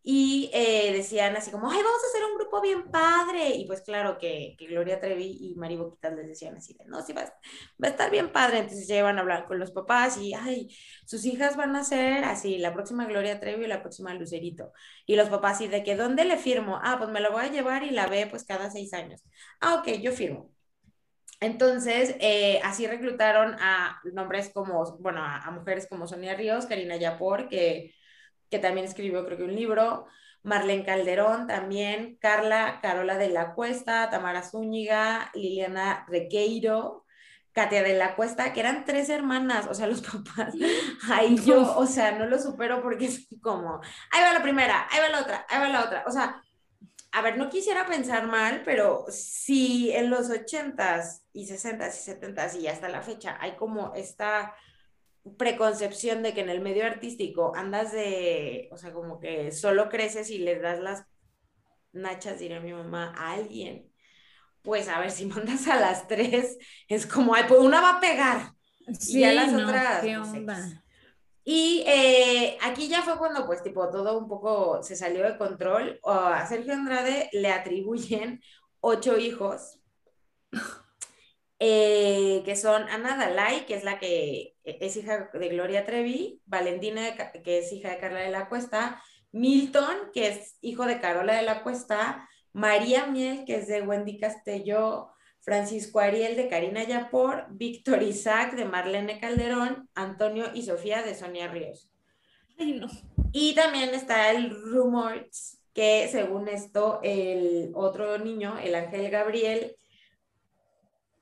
y 0.06 0.50
eh, 0.52 0.92
decían 0.92 1.34
así 1.34 1.50
como, 1.50 1.70
ay, 1.70 1.78
vamos 1.78 2.04
a 2.04 2.08
hacer 2.08 2.22
un 2.30 2.36
grupo 2.36 2.60
bien 2.60 2.90
padre. 2.90 3.54
Y 3.56 3.66
pues 3.66 3.80
claro 3.80 4.18
que, 4.18 4.54
que 4.58 4.66
Gloria 4.66 5.00
Trevi 5.00 5.38
y 5.40 5.54
Mari 5.56 5.76
Boquitas 5.76 6.12
les 6.14 6.26
decían 6.28 6.54
así 6.56 6.74
de, 6.74 6.84
no, 6.84 7.00
sí, 7.00 7.14
va, 7.14 7.22
va, 7.24 7.88
a 7.88 7.88
estar 7.88 8.10
bien 8.10 8.30
padre. 8.30 8.58
Entonces 8.58 8.86
ya 8.86 8.98
iban 8.98 9.16
a 9.16 9.22
hablar 9.22 9.46
con 9.46 9.58
los 9.58 9.70
papás 9.70 10.18
y, 10.18 10.34
ay, 10.34 10.68
sus 11.06 11.24
hijas 11.24 11.56
van 11.56 11.74
a 11.74 11.84
ser 11.84 12.24
así, 12.24 12.58
la 12.58 12.74
próxima 12.74 13.06
Gloria 13.06 13.40
Trevi 13.40 13.64
y 13.64 13.68
la 13.68 13.80
próxima 13.80 14.12
Lucerito. 14.12 14.72
Y 15.06 15.16
los 15.16 15.30
papás 15.30 15.54
así 15.54 15.68
de 15.68 15.82
que, 15.82 15.96
¿dónde 15.96 16.26
le 16.26 16.36
firmo? 16.36 16.78
Ah, 16.82 16.96
pues 16.98 17.08
me 17.10 17.20
la 17.20 17.30
voy 17.30 17.44
a 17.46 17.50
llevar 17.50 17.82
y 17.84 17.90
la 17.90 18.06
ve 18.06 18.26
pues 18.26 18.44
cada 18.44 18.70
seis 18.70 18.92
años. 18.92 19.22
Ah, 19.60 19.76
ok, 19.76 19.88
yo 20.02 20.12
firmo. 20.12 20.50
Entonces, 21.40 22.16
eh, 22.20 22.60
así 22.62 22.86
reclutaron 22.86 23.56
a 23.60 24.00
nombres 24.12 24.50
como, 24.52 24.98
bueno, 25.00 25.22
a, 25.22 25.38
a 25.38 25.50
mujeres 25.50 25.86
como 25.88 26.06
Sonia 26.06 26.34
Ríos, 26.34 26.66
Karina 26.66 26.96
Yapor, 26.96 27.48
que 27.48 27.94
que 28.54 28.60
también 28.60 28.86
escribió 28.86 29.26
creo 29.26 29.36
que 29.36 29.42
un 29.42 29.56
libro, 29.56 30.06
Marlene 30.44 30.84
Calderón 30.84 31.48
también, 31.48 32.18
Carla 32.20 32.78
Carola 32.80 33.18
de 33.18 33.28
la 33.28 33.52
Cuesta, 33.52 34.10
Tamara 34.10 34.44
Zúñiga, 34.44 35.32
Liliana 35.34 36.06
Requeiro, 36.06 37.04
Katia 37.50 37.82
de 37.82 37.94
la 37.94 38.14
Cuesta, 38.14 38.52
que 38.52 38.60
eran 38.60 38.84
tres 38.84 39.08
hermanas, 39.08 39.66
o 39.68 39.74
sea, 39.74 39.88
los 39.88 40.02
papás, 40.08 40.54
ahí 41.10 41.36
yo, 41.44 41.76
o 41.76 41.84
sea, 41.84 42.12
no 42.12 42.26
lo 42.26 42.38
supero 42.38 42.80
porque 42.80 43.06
es 43.06 43.26
como, 43.42 43.80
ahí 44.12 44.22
va 44.22 44.32
la 44.32 44.42
primera, 44.44 44.86
ahí 44.88 45.00
va 45.00 45.08
la 45.08 45.22
otra, 45.22 45.44
ahí 45.48 45.58
va 45.58 45.68
la 45.70 45.84
otra, 45.84 46.04
o 46.06 46.12
sea, 46.12 46.40
a 47.10 47.22
ver, 47.22 47.36
no 47.36 47.48
quisiera 47.48 47.86
pensar 47.86 48.28
mal, 48.28 48.62
pero 48.64 49.04
si 49.08 49.90
en 49.90 50.10
los 50.10 50.30
ochentas 50.30 51.24
y 51.32 51.46
sesentas 51.46 51.98
y 51.98 52.04
setentas 52.04 52.54
y 52.54 52.68
hasta 52.68 52.88
la 52.88 53.02
fecha 53.02 53.36
hay 53.40 53.56
como 53.56 53.94
esta 53.94 54.54
preconcepción 55.38 56.22
de 56.22 56.34
que 56.34 56.42
en 56.42 56.50
el 56.50 56.60
medio 56.60 56.84
artístico 56.84 57.52
andas 57.56 57.92
de, 57.92 58.68
o 58.72 58.76
sea, 58.76 58.92
como 58.92 59.18
que 59.18 59.52
solo 59.52 59.88
creces 59.88 60.30
y 60.30 60.38
le 60.38 60.58
das 60.58 60.80
las 60.80 61.06
nachas, 61.92 62.38
diría 62.38 62.60
mi 62.60 62.72
mamá, 62.72 63.14
a 63.16 63.32
alguien. 63.32 63.90
Pues 64.62 64.88
a 64.88 65.00
ver, 65.00 65.10
si 65.10 65.26
mandas 65.26 65.66
a 65.68 65.80
las 65.80 66.06
tres, 66.06 66.58
es 66.88 67.06
como, 67.06 67.34
ay, 67.34 67.44
pues 67.48 67.60
una 67.60 67.80
va 67.80 67.90
a 67.96 68.00
pegar. 68.00 68.52
y 69.08 69.20
ya 69.20 69.32
las 69.32 69.52
otras. 69.52 70.04
Pues, 70.44 70.76
y 71.46 71.84
eh, 71.86 72.56
aquí 72.62 72.88
ya 72.88 73.02
fue 73.02 73.18
cuando, 73.18 73.44
pues, 73.44 73.62
tipo, 73.62 73.90
todo 73.90 74.18
un 74.18 74.28
poco 74.28 74.82
se 74.82 74.96
salió 74.96 75.22
de 75.24 75.36
control. 75.36 76.00
a 76.04 76.46
Sergio 76.46 76.72
Andrade 76.72 77.28
le 77.32 77.50
atribuyen 77.50 78.40
ocho 78.80 79.18
hijos. 79.18 79.80
Eh, 81.60 82.42
que 82.44 82.56
son 82.56 82.82
Ana 82.90 83.16
Dalai, 83.16 83.64
que 83.64 83.76
es 83.76 83.84
la 83.84 83.98
que 83.98 84.53
es 84.64 84.96
hija 84.96 85.30
de 85.32 85.48
Gloria 85.48 85.84
Trevi, 85.84 86.40
Valentina, 86.46 87.02
que 87.44 87.58
es 87.58 87.72
hija 87.72 87.90
de 87.90 87.98
Carla 87.98 88.20
de 88.20 88.30
la 88.30 88.48
Cuesta, 88.48 89.02
Milton, 89.32 89.96
que 90.12 90.28
es 90.28 90.56
hijo 90.60 90.86
de 90.86 91.00
Carola 91.00 91.34
de 91.34 91.42
la 91.42 91.62
Cuesta, 91.62 92.28
María 92.52 93.06
Miel, 93.06 93.44
que 93.44 93.56
es 93.56 93.66
de 93.66 93.82
Wendy 93.82 94.18
Castelló, 94.18 95.10
Francisco 95.40 96.00
Ariel 96.00 96.36
de 96.36 96.48
Karina 96.48 96.84
Yapor, 96.84 97.46
Víctor 97.50 98.02
Isaac 98.02 98.54
de 98.54 98.64
Marlene 98.64 99.20
Calderón, 99.20 99.90
Antonio 99.94 100.46
y 100.54 100.62
Sofía 100.62 101.02
de 101.02 101.14
Sonia 101.14 101.48
Ríos. 101.48 101.90
Y 103.32 103.54
también 103.54 103.90
está 103.90 104.30
el 104.30 104.50
Rumors, 104.50 105.58
que 105.74 106.08
según 106.10 106.48
esto, 106.48 107.00
el 107.02 107.72
otro 107.74 108.18
niño, 108.18 108.56
el 108.58 108.74
Ángel 108.74 109.10
Gabriel, 109.10 109.76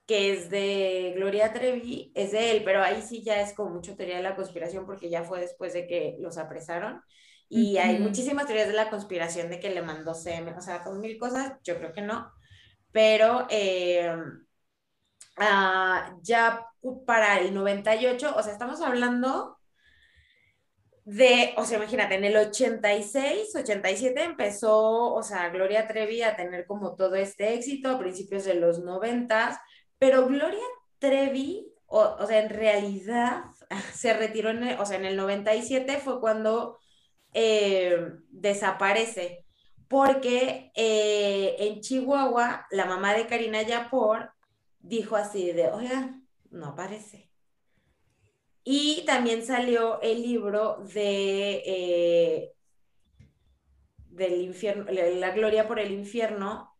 que 0.06 0.32
es 0.32 0.50
de 0.50 1.12
Gloria 1.16 1.52
Trevi, 1.52 2.12
es 2.14 2.32
de 2.32 2.50
él, 2.52 2.62
pero 2.64 2.82
ahí 2.82 3.02
sí 3.02 3.22
ya 3.22 3.40
es 3.40 3.54
como 3.54 3.70
mucho 3.70 3.96
teoría 3.96 4.16
de 4.16 4.22
la 4.22 4.36
conspiración 4.36 4.86
porque 4.86 5.08
ya 5.10 5.24
fue 5.24 5.40
después 5.40 5.72
de 5.72 5.86
que 5.86 6.16
los 6.20 6.38
apresaron. 6.38 7.02
Y 7.48 7.76
hay 7.76 7.98
muchísimas 7.98 8.46
teorías 8.46 8.68
de 8.68 8.74
la 8.74 8.90
conspiración 8.90 9.50
de 9.50 9.60
que 9.60 9.70
le 9.70 9.82
mandó 9.82 10.14
semen, 10.14 10.54
o 10.56 10.62
sea, 10.62 10.82
con 10.82 11.00
mil 11.00 11.18
cosas, 11.18 11.52
yo 11.62 11.76
creo 11.76 11.92
que 11.92 12.00
no. 12.00 12.32
Pero 12.92 13.46
eh, 13.50 14.10
ah, 15.36 16.16
ya 16.22 16.66
para 17.06 17.38
el 17.40 17.54
98, 17.54 18.34
o 18.36 18.42
sea, 18.42 18.52
estamos 18.52 18.80
hablando 18.80 19.58
de, 21.04 21.54
o 21.56 21.64
sea, 21.64 21.78
imagínate, 21.78 22.14
en 22.14 22.24
el 22.24 22.36
86, 22.36 23.54
87 23.56 24.22
empezó, 24.22 25.12
o 25.14 25.22
sea, 25.22 25.48
Gloria 25.50 25.86
Trevi 25.88 26.22
a 26.22 26.36
tener 26.36 26.66
como 26.66 26.94
todo 26.94 27.16
este 27.16 27.54
éxito 27.54 27.90
a 27.90 27.98
principios 27.98 28.44
de 28.44 28.54
los 28.54 28.80
90 28.80 29.60
pero 30.02 30.26
Gloria 30.26 30.66
Trevi, 30.98 31.72
o, 31.86 32.26
sea, 32.26 32.42
en 32.42 32.50
realidad 32.50 33.44
se 33.94 34.12
retiró, 34.12 34.50
en 34.50 34.64
el, 34.64 34.80
o 34.80 34.84
sea, 34.84 34.96
en 34.96 35.04
el 35.04 35.16
97 35.16 36.00
fue 36.00 36.20
cuando 36.20 36.76
eh, 37.32 38.10
desaparece, 38.28 39.46
porque 39.86 40.72
eh, 40.74 41.54
en 41.56 41.80
Chihuahua 41.80 42.66
la 42.72 42.86
mamá 42.86 43.14
de 43.14 43.28
Karina 43.28 43.62
Yapor 43.62 44.32
dijo 44.80 45.14
así 45.14 45.52
de, 45.52 45.68
oiga, 45.68 46.20
no 46.50 46.66
aparece. 46.66 47.30
Y 48.64 49.04
también 49.06 49.46
salió 49.46 50.00
el 50.00 50.20
libro 50.20 50.78
de 50.92 51.62
eh, 51.64 52.52
del 54.08 54.40
infierno, 54.40 54.84
La 54.90 55.30
Gloria 55.30 55.68
por 55.68 55.78
el 55.78 55.92
Infierno, 55.92 56.71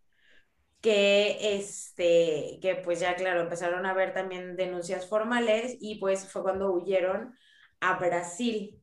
que, 0.82 1.56
este, 1.56 2.58
que 2.60 2.74
pues 2.84 2.98
ya, 3.00 3.14
claro, 3.14 3.40
empezaron 3.40 3.86
a 3.86 3.94
ver 3.94 4.12
también 4.12 4.56
denuncias 4.56 5.08
formales 5.08 5.76
y 5.80 5.94
pues 5.94 6.26
fue 6.26 6.42
cuando 6.42 6.72
huyeron 6.72 7.34
a 7.80 7.98
Brasil. 7.98 8.82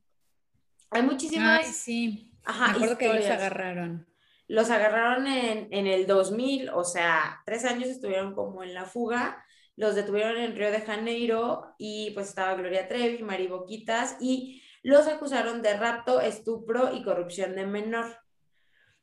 Hay 0.90 1.04
muchísimas... 1.04 1.66
Ay, 1.66 1.72
sí. 1.72 2.34
Ajá, 2.46 2.68
Me 2.68 2.78
acuerdo 2.78 2.98
que 2.98 3.14
los 3.14 3.26
agarraron. 3.26 4.08
Los 4.48 4.72
agarraron 4.72 5.28
en, 5.28 5.68
en 5.72 5.88
el 5.88 6.08
2000, 6.08 6.70
o 6.70 6.84
sea, 6.86 7.42
tres 7.46 7.66
años 7.66 7.90
estuvieron 7.90 8.34
como 8.34 8.64
en 8.64 8.74
la 8.74 8.86
fuga. 8.86 9.46
Los 9.76 9.94
detuvieron 9.94 10.38
en 10.38 10.56
Río 10.56 10.72
de 10.72 10.82
Janeiro 10.82 11.76
y 11.78 12.12
pues 12.12 12.30
estaba 12.30 12.56
Gloria 12.56 12.88
Trevi, 12.88 13.22
Mari 13.22 13.48
Boquitas 13.48 14.16
y 14.22 14.64
los 14.84 15.08
acusaron 15.08 15.62
de 15.62 15.76
rapto, 15.76 16.22
estupro 16.22 16.96
y 16.96 17.04
corrupción 17.04 17.56
de 17.56 17.68
menor. 17.68 18.18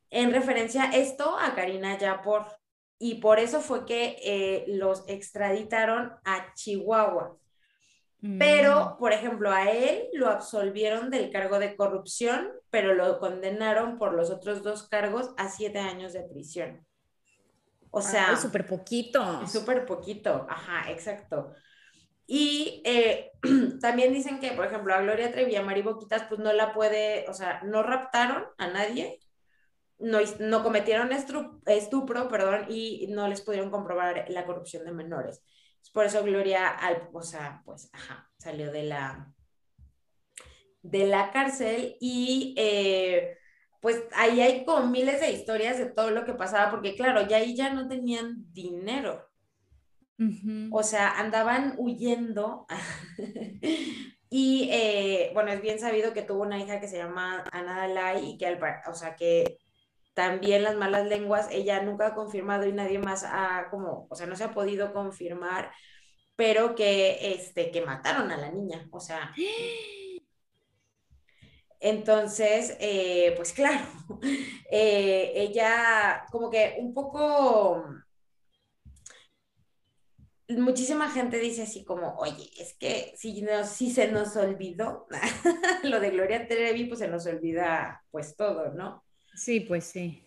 En 0.08 0.32
referencia 0.32 0.90
esto 0.92 1.38
a 1.38 1.54
Karina 1.54 1.98
Yapor 1.98 2.46
y 2.98 3.16
por 3.16 3.38
eso 3.38 3.60
fue 3.60 3.84
que 3.84 4.16
eh, 4.22 4.64
los 4.68 5.04
extraditaron 5.08 6.12
a 6.24 6.52
Chihuahua. 6.54 7.36
Pero, 8.38 8.94
mm. 8.94 8.98
por 8.98 9.12
ejemplo, 9.12 9.52
a 9.52 9.70
él 9.70 10.08
lo 10.14 10.28
absolvieron 10.28 11.10
del 11.10 11.30
cargo 11.30 11.58
de 11.58 11.76
corrupción, 11.76 12.50
pero 12.70 12.94
lo 12.94 13.18
condenaron 13.18 13.98
por 13.98 14.14
los 14.14 14.30
otros 14.30 14.62
dos 14.62 14.88
cargos 14.88 15.32
a 15.36 15.48
siete 15.48 15.78
años 15.78 16.12
de 16.12 16.22
prisión. 16.22 16.84
O 17.90 18.00
sea... 18.00 18.32
Es 18.32 18.40
súper 18.40 18.66
poquito. 18.66 19.46
Súper 19.46 19.84
poquito, 19.84 20.46
ajá, 20.48 20.90
exacto. 20.90 21.52
Y 22.26 22.82
eh, 22.84 23.30
también 23.80 24.12
dicen 24.12 24.40
que, 24.40 24.52
por 24.52 24.66
ejemplo, 24.66 24.94
a 24.94 25.02
Gloria 25.02 25.30
Trevi 25.30 25.52
y 25.52 25.56
a 25.56 25.62
Mari 25.62 25.82
Boquitas, 25.82 26.24
pues 26.24 26.40
no 26.40 26.52
la 26.52 26.72
puede, 26.72 27.26
o 27.28 27.34
sea, 27.34 27.60
no 27.64 27.82
raptaron 27.82 28.44
a 28.58 28.66
nadie, 28.66 29.20
no, 29.98 30.62
cometieron 30.62 31.10
estupro, 31.12 32.28
perdón, 32.28 32.66
y 32.68 33.06
no 33.10 33.28
les 33.28 33.40
pudieron 33.40 33.70
comprobar 33.70 34.26
la 34.28 34.44
corrupción 34.44 34.84
de 34.84 34.92
menores. 34.92 35.42
Por 35.92 36.04
eso 36.04 36.22
Gloria, 36.22 36.68
al, 36.68 37.08
o 37.12 37.22
sea, 37.22 37.62
pues, 37.64 37.88
ajá, 37.92 38.30
salió 38.38 38.70
de 38.72 38.82
la, 38.82 39.32
de 40.82 41.06
la 41.06 41.30
cárcel 41.30 41.96
y 42.00 42.54
eh, 42.58 43.38
pues 43.80 44.02
ahí 44.14 44.40
hay 44.40 44.64
como 44.64 44.88
miles 44.88 45.20
de 45.20 45.32
historias 45.32 45.78
de 45.78 45.86
todo 45.86 46.10
lo 46.10 46.24
que 46.24 46.34
pasaba, 46.34 46.70
porque 46.70 46.96
claro, 46.96 47.26
ya 47.26 47.38
ahí 47.38 47.54
ya 47.54 47.72
no 47.72 47.88
tenían 47.88 48.52
dinero. 48.52 49.26
O 50.72 50.82
sea, 50.82 51.18
andaban 51.18 51.74
huyendo. 51.76 52.66
y 54.30 54.68
eh, 54.72 55.30
bueno, 55.34 55.52
es 55.52 55.60
bien 55.60 55.78
sabido 55.78 56.14
que 56.14 56.22
tuvo 56.22 56.42
una 56.42 56.58
hija 56.58 56.80
que 56.80 56.88
se 56.88 56.96
llama 56.96 57.44
Ana 57.52 57.76
Dalai 57.86 58.30
y 58.30 58.38
que, 58.38 58.46
al, 58.46 58.58
o 58.88 58.94
sea, 58.94 59.14
que 59.14 59.58
también 60.16 60.62
las 60.62 60.76
malas 60.76 61.06
lenguas, 61.06 61.48
ella 61.52 61.82
nunca 61.82 62.08
ha 62.08 62.14
confirmado 62.14 62.66
y 62.66 62.72
nadie 62.72 62.98
más 62.98 63.22
ha 63.22 63.68
como, 63.70 64.06
o 64.08 64.16
sea, 64.16 64.26
no 64.26 64.34
se 64.34 64.44
ha 64.44 64.54
podido 64.54 64.94
confirmar, 64.94 65.70
pero 66.36 66.74
que, 66.74 67.34
este, 67.34 67.70
que 67.70 67.82
mataron 67.82 68.30
a 68.32 68.38
la 68.38 68.50
niña, 68.50 68.88
o 68.92 68.98
sea. 69.00 69.34
Entonces, 71.80 72.76
eh, 72.80 73.34
pues 73.36 73.52
claro, 73.52 73.84
eh, 74.70 75.32
ella 75.36 76.24
como 76.32 76.50
que 76.50 76.76
un 76.78 76.94
poco, 76.94 77.84
muchísima 80.48 81.10
gente 81.10 81.38
dice 81.38 81.64
así 81.64 81.84
como, 81.84 82.14
oye, 82.16 82.50
es 82.58 82.74
que 82.78 83.12
si, 83.18 83.42
no, 83.42 83.64
si 83.66 83.90
se 83.90 84.10
nos 84.10 84.34
olvidó 84.36 85.06
lo 85.82 86.00
de 86.00 86.10
Gloria 86.10 86.48
Trevi, 86.48 86.86
pues 86.86 87.00
se 87.00 87.08
nos 87.08 87.26
olvida 87.26 88.02
pues 88.10 88.34
todo, 88.34 88.72
¿no? 88.72 89.05
Sí, 89.36 89.60
pues 89.60 89.84
sí. 89.84 90.22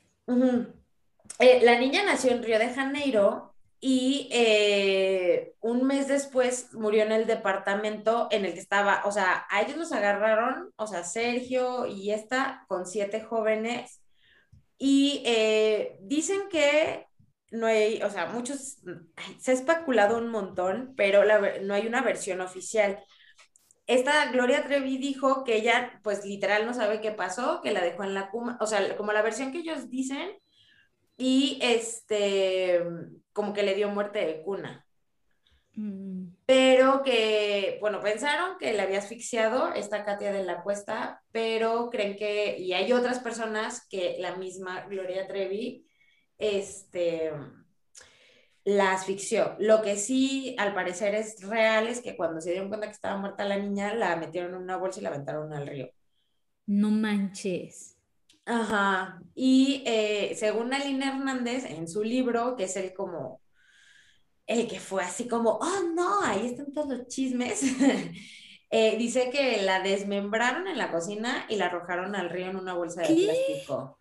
eh, 1.39 1.61
la 1.63 1.79
niña 1.79 2.03
nació 2.03 2.31
en 2.31 2.43
Río 2.43 2.59
de 2.59 2.69
Janeiro 2.69 3.53
y 3.81 4.29
eh, 4.31 5.53
un 5.61 5.85
mes 5.85 6.07
después 6.07 6.73
murió 6.73 7.03
en 7.03 7.11
el 7.11 7.25
departamento 7.25 8.27
en 8.29 8.45
el 8.45 8.53
que 8.53 8.59
estaba, 8.59 9.03
o 9.05 9.11
sea, 9.11 9.45
a 9.49 9.61
ellos 9.61 9.77
los 9.77 9.91
agarraron, 9.91 10.71
o 10.75 10.85
sea, 10.85 11.03
Sergio 11.03 11.85
y 11.85 12.11
esta, 12.11 12.65
con 12.67 12.85
siete 12.85 13.21
jóvenes, 13.21 14.01
y 14.77 15.23
eh, 15.25 15.97
dicen 16.01 16.41
que 16.49 17.07
no 17.51 17.67
hay, 17.67 18.01
o 18.03 18.09
sea, 18.09 18.27
muchos, 18.27 18.79
se 19.39 19.51
ha 19.51 19.53
especulado 19.53 20.17
un 20.17 20.29
montón, 20.29 20.93
pero 20.95 21.23
no 21.63 21.73
hay 21.73 21.87
una 21.87 22.01
versión 22.01 22.41
oficial. 22.41 22.99
Esta 23.89 24.31
Gloria 24.31 24.63
Trevi 24.65 24.99
dijo 24.99 25.43
que 25.43 25.55
ella, 25.55 25.99
pues 26.03 26.23
literal 26.23 26.63
no 26.67 26.75
sabe 26.75 27.01
qué 27.01 27.11
pasó, 27.11 27.59
que 27.63 27.71
la 27.71 27.81
dejó 27.81 28.03
en 28.03 28.13
la 28.13 28.29
cuma, 28.29 28.55
o 28.61 28.67
sea, 28.67 28.95
como 28.95 29.13
la 29.13 29.23
versión 29.23 29.51
que 29.51 29.57
ellos 29.57 29.89
dicen, 29.89 30.29
y 31.17 31.57
este, 31.63 32.83
como 33.33 33.51
que 33.51 33.63
le 33.63 33.73
dio 33.73 33.89
muerte 33.89 34.19
de 34.19 34.43
cuna. 34.43 34.85
Mm. 35.73 36.35
Pero 36.45 37.01
que, 37.01 37.79
bueno, 37.81 37.99
pensaron 37.99 38.59
que 38.59 38.73
le 38.73 38.81
había 38.83 38.99
asfixiado 38.99 39.73
esta 39.73 40.05
Katia 40.05 40.31
de 40.33 40.43
la 40.43 40.61
Cuesta, 40.61 41.23
pero 41.31 41.89
creen 41.89 42.15
que, 42.15 42.59
y 42.59 42.73
hay 42.73 42.93
otras 42.93 43.17
personas 43.17 43.87
que 43.89 44.17
la 44.19 44.35
misma 44.35 44.85
Gloria 44.85 45.27
Trevi, 45.27 45.83
este, 46.37 47.33
la 48.69 48.93
asfixió. 48.93 49.55
Lo 49.57 49.81
que 49.81 49.97
sí, 49.97 50.55
al 50.59 50.75
parecer, 50.75 51.15
es 51.15 51.41
real 51.41 51.87
es 51.87 52.01
que 52.01 52.15
cuando 52.15 52.39
se 52.39 52.51
dieron 52.51 52.69
cuenta 52.69 52.85
que 52.85 52.93
estaba 52.93 53.17
muerta 53.17 53.43
la 53.45 53.57
niña, 53.57 53.95
la 53.95 54.15
metieron 54.15 54.53
en 54.53 54.61
una 54.61 54.77
bolsa 54.77 54.99
y 54.99 55.03
la 55.03 55.09
aventaron 55.09 55.51
al 55.53 55.65
río. 55.65 55.89
No 56.67 56.91
manches. 56.91 57.97
Ajá. 58.45 59.21
Y 59.33 59.81
eh, 59.87 60.35
según 60.35 60.71
Aline 60.71 61.07
Hernández, 61.07 61.65
en 61.65 61.87
su 61.87 62.03
libro, 62.03 62.55
que 62.55 62.65
es 62.65 62.75
el 62.77 62.93
como, 62.93 63.41
el 64.45 64.67
que 64.67 64.79
fue 64.79 65.03
así 65.03 65.27
como, 65.27 65.57
oh 65.61 65.83
no, 65.95 66.21
ahí 66.21 66.45
están 66.45 66.71
todos 66.71 66.89
los 66.89 67.07
chismes, 67.07 67.63
eh, 68.69 68.97
dice 68.97 69.31
que 69.31 69.63
la 69.63 69.81
desmembraron 69.81 70.67
en 70.67 70.77
la 70.77 70.91
cocina 70.91 71.45
y 71.49 71.55
la 71.55 71.65
arrojaron 71.65 72.15
al 72.15 72.29
río 72.29 72.47
en 72.47 72.55
una 72.55 72.75
bolsa 72.75 73.01
de 73.01 73.15
plástico. 73.15 73.97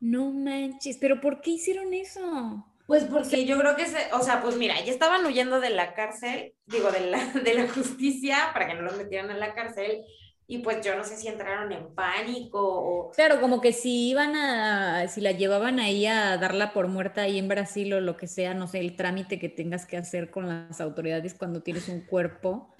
No 0.00 0.32
manches, 0.32 0.98
pero 0.98 1.20
¿por 1.20 1.40
qué 1.40 1.52
hicieron 1.52 1.94
eso? 1.94 2.73
Pues 2.86 3.04
porque 3.04 3.46
yo 3.46 3.58
creo 3.58 3.76
que, 3.76 3.86
se, 3.86 4.12
o 4.12 4.20
sea, 4.20 4.42
pues 4.42 4.56
mira, 4.56 4.74
ya 4.84 4.92
estaban 4.92 5.24
huyendo 5.24 5.60
de 5.60 5.70
la 5.70 5.94
cárcel, 5.94 6.54
digo, 6.66 6.90
de 6.90 7.00
la, 7.10 7.24
de 7.44 7.54
la 7.54 7.68
justicia, 7.68 8.50
para 8.52 8.66
que 8.66 8.74
no 8.74 8.82
los 8.82 8.96
metieran 8.96 9.30
en 9.30 9.40
la 9.40 9.54
cárcel, 9.54 10.04
y 10.46 10.58
pues 10.58 10.84
yo 10.84 10.94
no 10.94 11.04
sé 11.04 11.16
si 11.16 11.28
entraron 11.28 11.72
en 11.72 11.94
pánico 11.94 12.60
o... 12.60 13.10
Claro, 13.12 13.40
como 13.40 13.62
que 13.62 13.72
si 13.72 14.10
iban 14.10 14.36
a, 14.36 15.08
si 15.08 15.22
la 15.22 15.32
llevaban 15.32 15.80
ahí 15.80 16.06
a 16.06 16.36
darla 16.36 16.74
por 16.74 16.88
muerta 16.88 17.22
ahí 17.22 17.38
en 17.38 17.48
Brasil 17.48 17.94
o 17.94 18.00
lo 18.00 18.18
que 18.18 18.26
sea, 18.26 18.52
no 18.52 18.66
sé, 18.66 18.80
el 18.80 18.96
trámite 18.96 19.38
que 19.38 19.48
tengas 19.48 19.86
que 19.86 19.96
hacer 19.96 20.30
con 20.30 20.46
las 20.46 20.82
autoridades 20.82 21.32
cuando 21.32 21.62
tienes 21.62 21.88
un 21.88 22.02
cuerpo. 22.02 22.74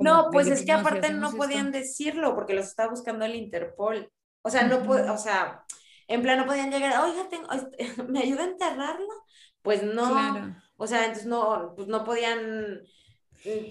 No, 0.00 0.30
pues 0.32 0.48
es 0.48 0.64
que 0.64 0.72
aparte 0.72 1.12
no 1.12 1.30
podían 1.32 1.70
decirlo 1.70 2.34
porque 2.34 2.54
los 2.54 2.66
estaba 2.66 2.90
buscando 2.90 3.24
el 3.24 3.36
Interpol. 3.36 4.10
O 4.42 4.50
sea, 4.50 4.64
no 4.64 4.78
o 4.78 5.18
sea, 5.18 5.64
en 6.08 6.22
plan 6.22 6.38
no 6.38 6.46
podían 6.46 6.70
llegar, 6.70 7.04
oiga, 7.04 7.28
tengo, 7.28 7.50
este, 7.52 8.02
¿me 8.08 8.20
ayuda 8.20 8.44
a 8.44 8.48
enterrarla? 8.48 9.14
Pues 9.62 9.82
no. 9.82 10.56
O 10.76 10.86
sea, 10.86 11.04
entonces 11.04 11.26
no, 11.26 11.72
pues 11.74 11.88
no 11.88 12.04
podían 12.04 12.82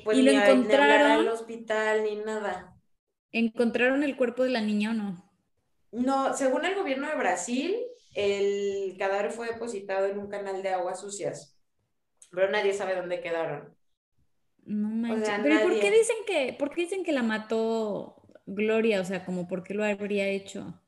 pues, 0.03 0.17
¿Y 0.17 0.21
lo 0.21 0.31
encontraron? 0.31 1.11
al 1.11 1.27
hospital 1.27 2.03
ni 2.03 2.17
nada. 2.17 2.75
¿Encontraron 3.31 4.03
el 4.03 4.15
cuerpo 4.15 4.43
de 4.43 4.49
la 4.49 4.61
niña 4.61 4.91
o 4.91 4.93
no? 4.93 5.31
No, 5.91 6.33
según 6.33 6.65
el 6.65 6.75
gobierno 6.75 7.07
de 7.07 7.15
Brasil, 7.15 7.75
el 8.13 8.95
cadáver 8.97 9.31
fue 9.31 9.47
depositado 9.47 10.07
en 10.07 10.17
un 10.17 10.29
canal 10.29 10.63
de 10.63 10.69
aguas 10.69 11.01
sucias, 11.01 11.57
pero 12.31 12.49
nadie 12.49 12.73
sabe 12.73 12.95
dónde 12.95 13.21
quedaron. 13.21 13.75
No 14.65 14.89
manches. 14.89 15.29
pero 15.43 15.61
¿por 15.61 15.79
qué 15.79 15.91
dicen 15.91 16.17
que, 16.25 16.55
por 16.57 16.69
qué 16.69 16.81
dicen 16.81 17.03
que 17.03 17.11
la 17.11 17.23
mató 17.23 18.23
Gloria? 18.45 19.01
O 19.01 19.05
sea, 19.05 19.25
como 19.25 19.47
por 19.47 19.63
qué 19.63 19.73
lo 19.73 19.83
habría 19.83 20.27
hecho. 20.27 20.81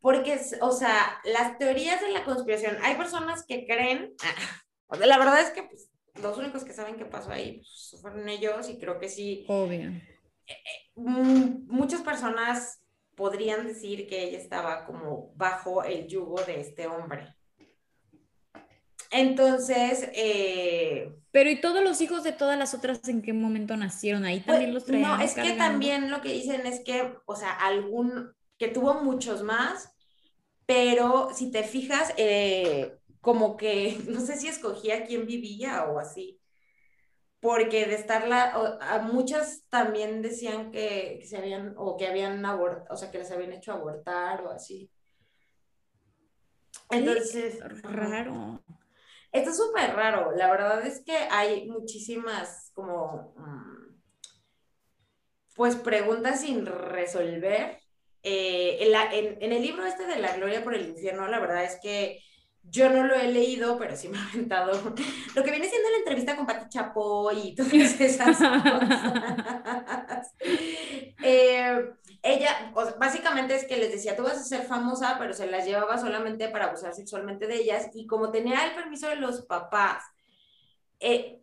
Porque, 0.00 0.40
o 0.60 0.72
sea, 0.72 1.20
las 1.24 1.58
teorías 1.58 2.00
de 2.00 2.10
la 2.10 2.24
conspiración, 2.24 2.78
hay 2.82 2.96
personas 2.96 3.44
que 3.46 3.66
creen, 3.66 4.14
la 4.98 5.18
verdad 5.18 5.40
es 5.40 5.50
que 5.50 5.64
pues, 5.64 5.90
los 6.22 6.38
únicos 6.38 6.64
que 6.64 6.72
saben 6.72 6.96
qué 6.96 7.04
pasó 7.04 7.30
ahí 7.30 7.58
pues, 7.58 8.00
fueron 8.00 8.28
ellos 8.28 8.68
y 8.68 8.78
creo 8.78 8.98
que 8.98 9.08
sí. 9.08 9.44
Obvio 9.48 9.90
Mm, 10.96 11.66
muchas 11.68 12.02
personas 12.02 12.82
podrían 13.14 13.66
decir 13.66 14.06
que 14.08 14.24
ella 14.24 14.38
estaba 14.38 14.84
como 14.84 15.32
bajo 15.36 15.84
el 15.84 16.06
yugo 16.08 16.42
de 16.42 16.60
este 16.60 16.86
hombre. 16.86 17.34
Entonces, 19.10 20.08
eh, 20.14 21.12
pero 21.32 21.50
¿y 21.50 21.60
todos 21.60 21.82
los 21.82 22.00
hijos 22.00 22.22
de 22.22 22.32
todas 22.32 22.58
las 22.58 22.74
otras 22.74 23.08
en 23.08 23.22
qué 23.22 23.32
momento 23.32 23.76
nacieron? 23.76 24.24
Ahí 24.24 24.40
también 24.40 24.72
los 24.72 24.84
traían. 24.84 25.18
No, 25.18 25.22
es 25.22 25.34
que 25.34 25.52
también 25.52 26.10
lo 26.10 26.20
que 26.20 26.32
dicen 26.32 26.66
es 26.66 26.80
que, 26.80 27.14
o 27.26 27.36
sea, 27.36 27.52
algún, 27.52 28.32
que 28.58 28.68
tuvo 28.68 29.02
muchos 29.02 29.42
más, 29.42 29.89
pero 30.70 31.30
si 31.34 31.50
te 31.50 31.64
fijas, 31.64 32.14
eh, 32.16 32.96
como 33.20 33.56
que, 33.56 33.98
no 34.08 34.20
sé 34.20 34.36
si 34.36 34.46
escogía 34.46 35.04
quién 35.04 35.26
vivía 35.26 35.84
o 35.86 35.98
así 35.98 36.40
porque 37.40 37.86
de 37.86 37.94
estarla, 37.94 38.52
a 38.82 38.98
muchas 38.98 39.64
también 39.70 40.20
decían 40.20 40.70
que, 40.70 41.22
se 41.24 41.38
habían, 41.38 41.74
o 41.78 41.96
que 41.96 42.06
habían 42.06 42.44
abortado, 42.44 42.86
o 42.90 42.96
sea, 42.96 43.10
que 43.10 43.18
les 43.18 43.30
habían 43.30 43.52
hecho 43.52 43.72
abortar 43.72 44.44
o 44.44 44.50
así. 44.50 44.90
Entonces, 46.90 47.58
raro. 47.82 48.62
Esto 49.32 49.50
es 49.50 49.56
súper 49.56 49.94
raro. 49.94 50.32
La 50.32 50.50
verdad 50.50 50.84
es 50.86 51.02
que 51.02 51.16
hay 51.16 51.66
muchísimas 51.68 52.72
como, 52.74 53.32
mm, 53.36 54.00
pues, 55.56 55.76
preguntas 55.76 56.42
sin 56.42 56.66
resolver. 56.66 57.79
Eh, 58.22 58.78
en, 58.80 59.42
en, 59.42 59.52
el 59.52 59.62
libro 59.62 59.86
este 59.86 60.06
de 60.06 60.18
La 60.18 60.36
Gloria 60.36 60.62
por 60.62 60.74
el 60.74 60.88
Infierno, 60.88 61.26
la 61.26 61.40
verdad 61.40 61.64
es 61.64 61.78
que 61.80 62.22
yo 62.62 62.90
no 62.90 63.04
lo 63.04 63.14
he 63.14 63.28
leído, 63.28 63.78
pero 63.78 63.96
sí 63.96 64.08
me 64.08 64.18
ha 64.18 64.28
aventado 64.28 64.72
lo 65.34 65.42
que 65.42 65.50
viene 65.50 65.68
siendo 65.68 65.88
la 65.90 65.96
entrevista 65.98 66.36
con 66.36 66.46
Pati 66.46 66.68
Chapo 66.68 67.30
y 67.32 67.54
todas 67.54 67.72
esas 68.00 68.36
cosas. 68.36 70.32
Eh, 71.22 71.90
ella, 72.22 72.72
básicamente 72.98 73.54
es 73.54 73.66
que 73.66 73.76
les 73.76 73.92
decía, 73.92 74.16
tú 74.16 74.22
vas 74.22 74.38
a 74.38 74.44
ser 74.44 74.62
famosa, 74.62 75.16
pero 75.18 75.34
se 75.34 75.46
las 75.46 75.66
llevaba 75.66 75.98
solamente 75.98 76.48
para 76.48 76.66
abusar 76.66 76.94
sexualmente 76.94 77.46
de 77.46 77.56
ellas 77.56 77.90
y 77.92 78.06
como 78.06 78.30
tenía 78.30 78.66
el 78.66 78.74
permiso 78.74 79.06
de 79.06 79.16
los 79.16 79.42
papás, 79.42 80.02
eh, 80.98 81.42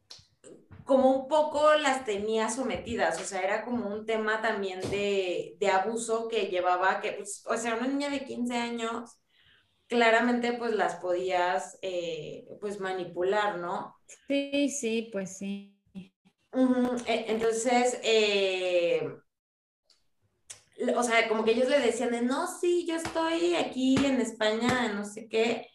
como 0.88 1.12
un 1.12 1.28
poco 1.28 1.76
las 1.76 2.06
tenía 2.06 2.50
sometidas, 2.50 3.22
o 3.22 3.26
sea, 3.26 3.42
era 3.42 3.64
como 3.64 3.88
un 3.90 4.06
tema 4.06 4.42
también 4.42 4.82
de, 4.90 5.56
de 5.60 5.68
abuso 5.70 6.28
que 6.28 6.48
llevaba, 6.48 7.02
que, 7.02 7.12
pues, 7.14 7.44
o 7.46 7.56
sea, 7.58 7.76
una 7.76 7.88
niña 7.88 8.10
de 8.10 8.26
15 8.26 8.56
años 8.56 9.20
claramente 9.88 10.54
pues 10.54 10.74
las 10.74 10.96
podías 10.96 11.78
eh, 11.82 12.46
pues 12.60 12.80
manipular, 12.80 13.58
¿no? 13.60 13.96
Sí, 14.28 14.70
sí, 14.70 15.10
pues 15.12 15.38
sí. 15.38 15.74
E, 17.06 17.26
entonces, 17.28 18.00
eh, 18.04 19.08
o 20.96 21.04
sea, 21.04 21.28
como 21.28 21.44
que 21.44 21.52
ellos 21.52 21.70
le 21.70 21.80
decían 21.80 22.12
de, 22.12 22.22
no, 22.22 22.48
sí, 22.48 22.86
yo 22.88 22.96
estoy 22.96 23.56
aquí 23.56 23.96
en 24.06 24.20
España, 24.22 24.92
no 24.94 25.06
sé 25.06 25.28
qué, 25.28 25.70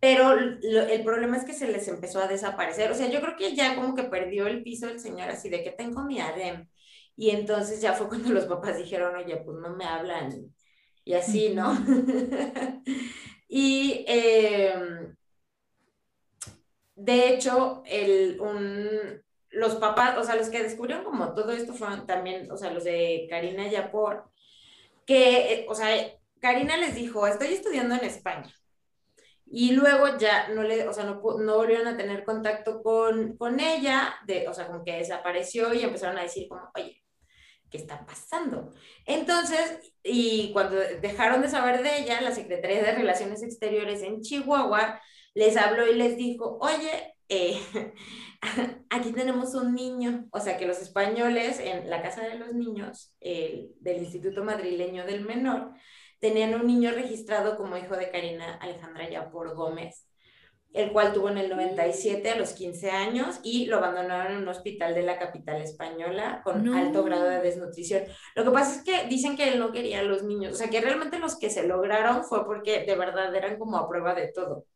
pero 0.00 0.32
el 0.32 1.02
problema 1.04 1.36
es 1.36 1.44
que 1.44 1.52
se 1.54 1.68
les 1.68 1.88
empezó 1.88 2.20
a 2.20 2.28
desaparecer, 2.28 2.90
o 2.90 2.94
sea, 2.94 3.08
yo 3.08 3.20
creo 3.20 3.36
que 3.36 3.54
ya 3.54 3.74
como 3.74 3.94
que 3.94 4.04
perdió 4.04 4.46
el 4.46 4.62
piso 4.62 4.88
el 4.88 5.00
señor 5.00 5.30
así 5.30 5.48
de 5.48 5.62
que 5.62 5.70
tengo 5.70 6.02
mi 6.04 6.20
ADEM, 6.20 6.68
y 7.16 7.30
entonces 7.30 7.80
ya 7.80 7.94
fue 7.94 8.08
cuando 8.08 8.30
los 8.32 8.46
papás 8.46 8.76
dijeron, 8.78 9.16
oye, 9.16 9.36
pues 9.38 9.58
no 9.58 9.76
me 9.76 9.84
hablan, 9.86 10.54
y 11.04 11.14
así, 11.14 11.54
¿no? 11.54 11.76
Y 13.48 14.04
em, 14.08 15.14
de 16.96 17.28
hecho, 17.28 17.82
el, 17.86 18.40
un, 18.40 19.22
los 19.50 19.76
papás, 19.76 20.18
o 20.18 20.24
sea, 20.24 20.36
los 20.36 20.48
que 20.50 20.62
descubrieron 20.62 21.04
como 21.04 21.34
todo 21.34 21.52
esto 21.52 21.72
fueron 21.74 22.06
también, 22.06 22.50
o 22.50 22.56
sea, 22.56 22.72
los 22.72 22.84
de 22.84 23.26
Karina 23.30 23.68
Yapor, 23.68 24.30
que, 25.06 25.54
eh, 25.54 25.66
o 25.68 25.74
sea, 25.74 25.88
Karina 26.40 26.76
les 26.76 26.94
dijo, 26.94 27.26
estoy 27.26 27.48
estudiando 27.48 27.94
en 27.94 28.04
España. 28.04 28.52
Y 29.58 29.72
luego 29.72 30.18
ya 30.18 30.48
no 30.48 30.62
le, 30.62 30.86
o 30.86 30.92
sea, 30.92 31.04
no, 31.04 31.14
no 31.14 31.56
volvieron 31.56 31.86
a 31.86 31.96
tener 31.96 32.24
contacto 32.24 32.82
con, 32.82 33.38
con 33.38 33.58
ella, 33.58 34.14
de, 34.26 34.46
o 34.48 34.52
sea, 34.52 34.66
como 34.66 34.84
que 34.84 34.98
desapareció 34.98 35.72
y 35.72 35.80
empezaron 35.80 36.18
a 36.18 36.24
decir 36.24 36.46
como, 36.46 36.60
oye, 36.74 37.02
¿qué 37.70 37.78
está 37.78 38.04
pasando? 38.04 38.74
Entonces, 39.06 39.94
y 40.02 40.52
cuando 40.52 40.76
dejaron 40.76 41.40
de 41.40 41.48
saber 41.48 41.82
de 41.82 42.02
ella, 42.02 42.20
la 42.20 42.32
Secretaría 42.32 42.82
de 42.82 42.96
Relaciones 42.96 43.42
Exteriores 43.42 44.02
en 44.02 44.20
Chihuahua 44.20 45.00
les 45.32 45.56
habló 45.56 45.90
y 45.90 45.94
les 45.94 46.18
dijo, 46.18 46.58
oye, 46.60 47.14
eh, 47.30 47.58
aquí 48.90 49.12
tenemos 49.12 49.54
un 49.54 49.74
niño, 49.74 50.26
o 50.32 50.40
sea 50.40 50.58
que 50.58 50.66
los 50.66 50.82
españoles 50.82 51.60
en 51.60 51.88
la 51.88 52.02
Casa 52.02 52.20
de 52.20 52.34
los 52.34 52.52
Niños 52.52 53.16
del 53.22 53.96
Instituto 54.02 54.44
Madrileño 54.44 55.06
del 55.06 55.24
Menor 55.24 55.72
tenían 56.18 56.54
un 56.54 56.66
niño 56.66 56.90
registrado 56.92 57.56
como 57.56 57.76
hijo 57.76 57.96
de 57.96 58.10
Karina 58.10 58.56
Alejandra 58.56 59.08
Yapor 59.08 59.54
Gómez, 59.54 60.06
el 60.72 60.92
cual 60.92 61.12
tuvo 61.12 61.30
en 61.30 61.38
el 61.38 61.48
97 61.48 62.30
a 62.30 62.36
los 62.36 62.52
15 62.52 62.90
años 62.90 63.40
y 63.42 63.66
lo 63.66 63.78
abandonaron 63.78 64.32
en 64.32 64.42
un 64.42 64.48
hospital 64.48 64.94
de 64.94 65.02
la 65.02 65.18
capital 65.18 65.62
española 65.62 66.42
con 66.44 66.68
alto 66.74 67.02
grado 67.02 67.28
de 67.28 67.40
desnutrición. 67.40 68.02
Lo 68.34 68.44
que 68.44 68.50
pasa 68.50 68.76
es 68.76 68.82
que 68.82 69.08
dicen 69.08 69.36
que 69.36 69.48
él 69.48 69.58
no 69.58 69.72
quería 69.72 70.00
a 70.00 70.02
los 70.02 70.22
niños, 70.22 70.52
o 70.52 70.56
sea, 70.56 70.68
que 70.68 70.80
realmente 70.80 71.18
los 71.18 71.38
que 71.38 71.48
se 71.48 71.66
lograron 71.66 72.24
fue 72.24 72.44
porque 72.44 72.84
de 72.84 72.94
verdad 72.94 73.34
eran 73.34 73.58
como 73.58 73.78
a 73.78 73.88
prueba 73.88 74.14
de 74.14 74.28
todo. 74.28 74.66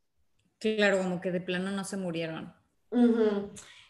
Claro, 0.58 0.98
como 0.98 1.20
que 1.20 1.32
de 1.32 1.40
plano 1.40 1.70
no 1.70 1.84
se 1.84 1.96
murieron. 1.96 2.54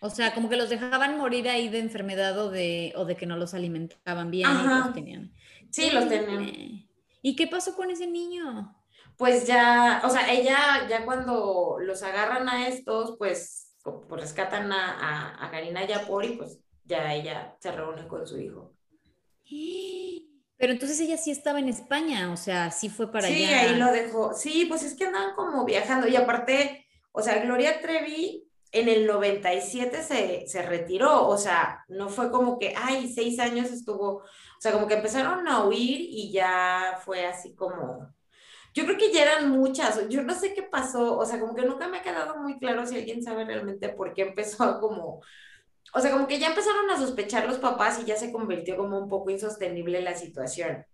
O 0.01 0.11
sea, 0.11 0.35
como 0.35 0.49
que 0.49 0.57
los 0.57 0.71
dejaban 0.71 1.17
morir 1.19 1.49
ahí 1.49 1.69
de 1.69 1.79
enfermedad 1.79 2.39
o 2.39 2.51
de, 2.51 2.93
o 2.97 3.05
de 3.05 3.17
que 3.17 3.27
no 3.27 3.37
los 3.37 3.55
alimentaban 3.55 4.31
bien 4.31 4.49
y 4.51 4.67
los 4.67 4.93
tenían. 4.95 5.33
Sí, 5.71 5.91
los 5.91 6.09
tenían. 6.09 6.90
¿Y 7.23 7.37
qué 7.37 7.47
pasó 7.47 7.77
con 7.77 7.91
ese 7.91 8.07
niño? 8.07 8.75
pues 9.21 9.47
ya, 9.47 10.01
o 10.03 10.09
sea, 10.09 10.33
ella 10.33 10.89
ya 10.89 11.05
cuando 11.05 11.77
los 11.79 12.03
agarran 12.03 12.49
a 12.49 12.69
estos, 12.69 13.19
pues, 13.19 13.77
pues 13.83 14.19
rescatan 14.19 14.73
a, 14.73 15.45
a, 15.45 15.51
Karina 15.51 15.87
Yapor 15.87 16.25
y 16.25 16.39
pues 16.39 16.59
ya 16.87 17.13
ella 17.13 17.55
se 17.61 17.71
reúne 17.71 18.09
con 18.09 18.27
su 18.27 18.41
hijo. 18.41 18.73
Pero 20.57 20.73
entonces 20.73 20.99
ella 21.01 21.19
sí 21.19 21.31
estaba 21.31 21.59
en 21.59 21.69
España, 21.69 22.33
o 22.33 22.39
sea, 22.39 22.71
sí 22.71 22.89
fue 22.89 23.13
para 23.13 23.27
allá. 23.27 23.37
Sí, 23.37 23.45
ahí 23.45 23.77
lo 23.77 23.93
dejó. 23.93 24.33
Sí, 24.33 24.65
pues 24.65 24.83
es 24.85 24.95
que 24.95 25.05
andaban 25.05 25.35
como 25.35 25.67
viajando 25.67 26.09
y 26.09 26.17
aparte, 26.17 26.87
o 27.13 27.21
sea, 27.21 27.43
Gloria 27.45 27.83
Trevi 27.83 28.50
en 28.73 28.89
el 28.89 29.07
97 29.07 30.03
se, 30.03 30.47
se 30.47 30.63
retiró, 30.63 31.27
o 31.27 31.37
sea, 31.37 31.85
no 31.89 32.09
fue 32.09 32.31
como 32.31 32.59
que, 32.59 32.75
ay, 32.77 33.13
seis 33.13 33.39
años 33.41 33.71
estuvo, 33.71 34.19
o 34.19 34.61
sea, 34.61 34.73
como 34.73 34.87
que 34.87 34.95
empezaron 34.95 35.49
a 35.49 35.65
huir 35.65 36.01
y 36.01 36.31
ya 36.33 37.01
fue 37.05 37.27
así 37.27 37.55
como 37.55 38.13
yo 38.75 38.85
creo 38.85 38.97
que 38.97 39.13
ya 39.13 39.23
eran 39.23 39.51
muchas, 39.51 40.09
yo 40.09 40.23
no 40.23 40.35
sé 40.35 40.55
qué 40.55 40.63
pasó, 40.63 41.19
o 41.19 41.27
sea, 41.27 41.41
como 41.41 41.55
que 41.55 41.65
nunca 41.67 41.89
me 41.89 41.99
ha 41.99 42.03
quedado 42.03 42.39
muy 42.39 42.59
claro 42.59 42.87
si 42.87 42.97
alguien 42.97 43.23
sabe 43.23 43.45
realmente 43.45 43.89
por 43.89 44.15
qué 44.15 44.23
empezó 44.23 44.63
a 44.65 44.81
como, 44.81 45.23
o 45.93 46.01
sea, 46.01 46.13
como 46.13 46.27
que 46.27 46.39
ya 46.39 46.49
empezaron 46.49 46.89
a 46.91 46.99
sospechar 46.99 47.47
los 47.47 47.59
papás 47.59 48.01
y 48.01 48.05
ya 48.05 48.17
se 48.17 48.33
convirtió 48.33 48.77
como 48.77 48.99
un 48.99 49.09
poco 49.09 49.31
insostenible 49.31 50.01
la 50.03 50.15
situación. 50.15 50.85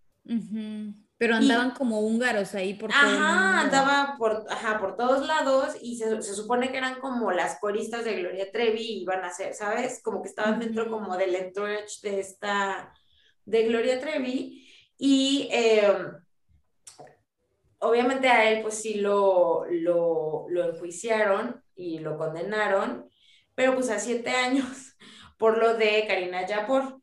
Pero 1.18 1.34
andaban 1.34 1.70
como 1.70 2.00
húngaros 2.00 2.54
ahí 2.54 2.74
por 2.74 2.90
Ajá, 2.90 3.60
andaba 3.60 4.16
por, 4.18 4.44
ajá, 4.50 4.78
por 4.78 4.96
todos 4.96 5.26
lados 5.26 5.74
y 5.80 5.96
se, 5.96 6.20
se, 6.20 6.34
supone 6.34 6.70
que 6.70 6.76
eran 6.76 7.00
como 7.00 7.32
las 7.32 7.58
coristas 7.58 8.04
de 8.04 8.20
Gloria 8.20 8.52
Trevi 8.52 8.82
y 8.82 9.02
iban 9.02 9.24
a 9.24 9.30
ser, 9.30 9.54
¿sabes? 9.54 10.02
Como 10.02 10.20
que 10.22 10.28
estaban 10.28 10.60
dentro 10.60 10.90
como 10.90 11.16
del 11.16 11.34
entourage 11.34 12.00
de 12.02 12.20
esta, 12.20 12.92
de 13.44 13.64
Gloria 13.64 13.98
Trevi 13.98 14.68
y... 14.98 15.48
Eh, 15.50 15.82
obviamente 17.78 18.28
a 18.28 18.50
él 18.50 18.62
pues 18.62 18.74
sí 18.74 18.94
lo, 18.94 19.64
lo, 19.70 20.46
enjuiciaron 20.48 21.62
y 21.74 21.98
lo 21.98 22.16
condenaron, 22.16 23.08
pero 23.54 23.74
pues 23.74 23.90
a 23.90 23.98
siete 23.98 24.30
años 24.30 24.96
por 25.38 25.58
lo 25.58 25.76
de 25.76 26.04
Karina 26.06 26.46
Yapor. 26.46 27.00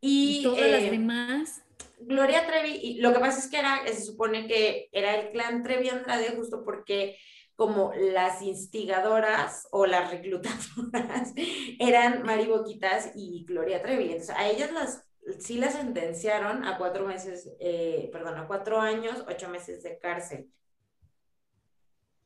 Y, 0.00 0.42
todas 0.44 0.70
las 0.70 0.82
eh, 0.82 0.90
demás. 0.90 1.62
Gloria 2.00 2.46
Trevi, 2.46 2.78
y 2.82 3.00
lo 3.00 3.12
que 3.12 3.20
pasa 3.20 3.38
es 3.38 3.48
que 3.48 3.58
era, 3.58 3.86
se 3.86 4.04
supone 4.04 4.46
que 4.46 4.88
era 4.92 5.14
el 5.16 5.30
clan 5.30 5.62
Trevi 5.62 5.88
Andrade 5.88 6.34
justo 6.36 6.64
porque 6.64 7.16
como 7.56 7.92
las 7.94 8.40
instigadoras 8.40 9.66
o 9.72 9.84
las 9.84 10.10
reclutadoras 10.10 11.34
eran 11.80 12.22
Mari 12.22 12.46
Boquitas 12.46 13.12
y 13.16 13.44
Gloria 13.46 13.82
Trevi. 13.82 14.04
Entonces 14.04 14.36
a 14.36 14.48
ellas 14.48 14.70
las 14.72 15.08
sí 15.38 15.58
la 15.58 15.70
sentenciaron 15.70 16.64
a 16.64 16.78
cuatro 16.78 17.06
meses, 17.06 17.50
eh, 17.60 18.08
perdón, 18.12 18.38
a 18.38 18.46
cuatro 18.46 18.80
años, 18.80 19.24
ocho 19.28 19.48
meses 19.48 19.82
de 19.82 19.98
cárcel. 19.98 20.50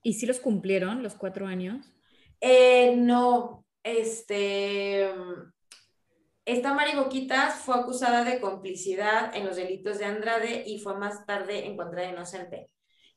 ¿Y 0.02 0.14
si 0.14 0.26
los 0.26 0.40
cumplieron 0.40 1.02
los 1.02 1.14
cuatro 1.14 1.46
años? 1.46 1.86
Eh, 2.40 2.96
no, 2.96 3.64
este, 3.82 5.12
esta 6.45 6.74
Mariboquitas 6.74 7.57
fue 7.61 7.76
acusada 7.76 8.24
de 8.24 8.40
complicidad 8.40 9.34
en 9.36 9.47
los 9.47 9.57
delitos 9.57 9.99
de 9.99 10.07
Andrade 10.07 10.64
y 10.66 10.78
fue 10.78 10.97
más 10.97 11.24
tarde 11.24 11.66
encontrada 11.66 12.09
inocente. 12.09 12.70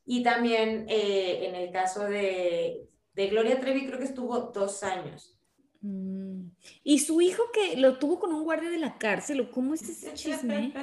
Y 0.06 0.22
también 0.22 0.86
eh, 0.88 1.48
en 1.48 1.56
el 1.56 1.72
caso 1.72 2.04
de, 2.04 2.88
de 3.14 3.28
Gloria 3.28 3.60
Trevi 3.60 3.88
creo 3.88 3.98
que 3.98 4.06
estuvo 4.06 4.40
dos 4.40 4.84
años. 4.84 5.40
Mm. 5.82 6.50
Y 6.84 7.00
su 7.00 7.22
hijo 7.22 7.44
que 7.52 7.78
lo 7.78 7.98
tuvo 7.98 8.20
con 8.20 8.34
un 8.34 8.44
guardia 8.44 8.70
de 8.70 8.78
la 8.78 8.98
cárcel, 8.98 9.50
¿cómo 9.50 9.74
es 9.74 9.82
ese 9.84 10.14
chisme? 10.16 10.74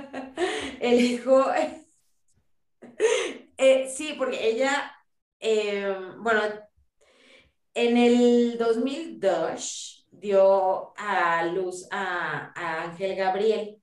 El 0.80 1.00
hijo, 1.00 1.44
eh, 3.56 3.88
sí, 3.88 4.14
porque 4.18 4.48
ella, 4.48 4.92
eh, 5.40 5.94
bueno, 6.18 6.40
en 7.74 7.96
el 7.96 8.58
2002 8.58 10.01
dio 10.12 10.94
a 10.96 11.44
luz 11.46 11.88
a, 11.90 12.52
Ángel 12.84 13.16
Gabriel. 13.16 13.82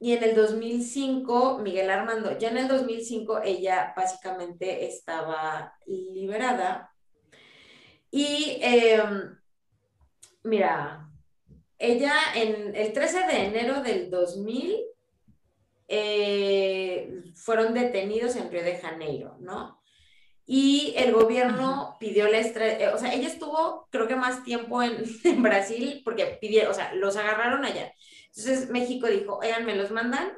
Y 0.00 0.12
en 0.12 0.24
el 0.24 0.34
2005, 0.34 1.60
Miguel 1.60 1.88
Armando, 1.88 2.36
ya 2.36 2.50
en 2.50 2.58
el 2.58 2.68
2005 2.68 3.42
ella 3.44 3.94
básicamente 3.96 4.86
estaba 4.86 5.78
liberada. 5.86 6.90
Y 8.10 8.58
em, 8.60 9.36
Mira, 10.44 11.10
ella 11.78 12.14
en 12.34 12.76
el 12.76 12.92
13 12.92 13.26
de 13.26 13.46
enero 13.46 13.82
del 13.82 14.10
2000 14.10 14.76
eh, 15.88 17.22
fueron 17.34 17.72
detenidos 17.72 18.36
en 18.36 18.50
Río 18.50 18.62
de 18.62 18.76
Janeiro, 18.76 19.38
¿no? 19.40 19.80
Y 20.46 20.92
el 20.96 21.12
gobierno 21.12 21.96
pidió 21.98 22.28
la 22.28 22.38
eh, 22.38 22.90
o 22.94 22.98
sea, 22.98 23.14
ella 23.14 23.28
estuvo 23.28 23.88
creo 23.90 24.06
que 24.06 24.16
más 24.16 24.44
tiempo 24.44 24.82
en, 24.82 25.04
Brasil 25.42 26.02
porque 26.04 26.38
pidieron, 26.40 26.70
o 26.70 26.74
sea, 26.74 26.92
los 26.94 27.16
agarraron 27.16 27.64
allá. 27.64 27.92
Entonces 28.28 28.68
México 28.70 29.06
dijo, 29.06 29.38
oigan, 29.38 29.64
me 29.64 29.76
los 29.76 29.90
mandan. 29.90 30.32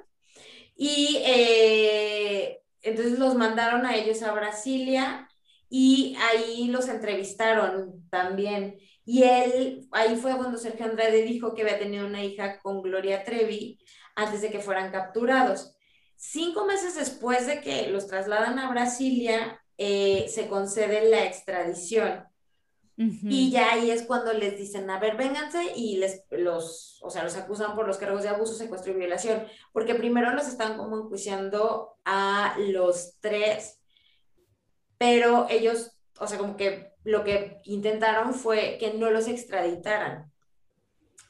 Y 0.77 1.23
eh, 1.27 2.61
entonces 2.83 3.19
los 3.19 3.35
mandaron 3.35 3.87
a 3.87 3.97
ellos 3.97 4.23
a 4.23 4.33
Brasilia 4.33 5.29
y 5.69 6.17
ahí 6.21 6.69
los 6.69 6.89
entrevistaron 6.89 8.09
también. 8.11 8.79
Y 9.05 9.23
él, 9.23 9.89
ahí 9.93 10.17
fue 10.17 10.37
cuando 10.37 10.59
Sergio 10.59 10.87
Andrade 10.87 11.23
dijo 11.23 11.55
que 11.55 11.63
había 11.63 11.79
tenido 11.79 12.07
una 12.07 12.25
hija 12.25 12.61
con 12.61 12.83
Gloria 12.83 13.25
Trevi 13.25 13.79
antes 14.15 14.43
de 14.43 14.51
que 14.51 14.61
fueran 14.61 14.93
capturados. 14.93 15.77
Cinco 16.17 16.65
meses 16.67 16.97
después 16.97 17.47
de 17.47 17.61
que 17.61 17.89
los 17.89 18.07
trasladan 18.07 18.59
a 18.59 18.71
Brasilia, 18.71 19.61
eh, 19.79 20.27
se 20.29 20.49
concede 20.49 21.09
la 21.09 21.25
extradición. 21.25 22.25
Y 22.99 23.51
ya 23.51 23.73
ahí 23.73 23.91
es 23.91 24.05
cuando 24.05 24.33
les 24.33 24.57
dicen, 24.57 24.89
a 24.89 24.99
ver, 24.99 25.19
vénganse 25.19 25.73
y 25.77 25.99
les, 25.99 26.25
los, 26.31 26.99
o 27.03 27.11
sea, 27.11 27.25
los 27.25 27.37
acusan 27.37 27.75
por 27.75 27.87
los 27.87 27.99
cargos 27.99 28.23
de 28.23 28.31
abuso, 28.31 28.55
secuestro 28.55 28.93
y 28.93 28.97
violación, 28.97 29.47
porque 29.75 29.95
primero 29.95 30.33
los 30.33 30.49
están 30.49 30.79
como 30.79 30.97
enjuiciando 30.97 31.99
a 32.07 32.57
los 32.59 33.19
tres, 33.21 33.83
pero 34.97 35.47
ellos, 35.51 35.91
o 36.19 36.27
sea, 36.27 36.39
como 36.39 36.57
que 36.57 36.93
lo 37.05 37.23
que 37.23 37.61
intentaron 37.65 38.33
fue 38.33 38.79
que 38.81 38.95
no 38.95 39.11
los 39.11 39.29
extraditaran. 39.29 40.33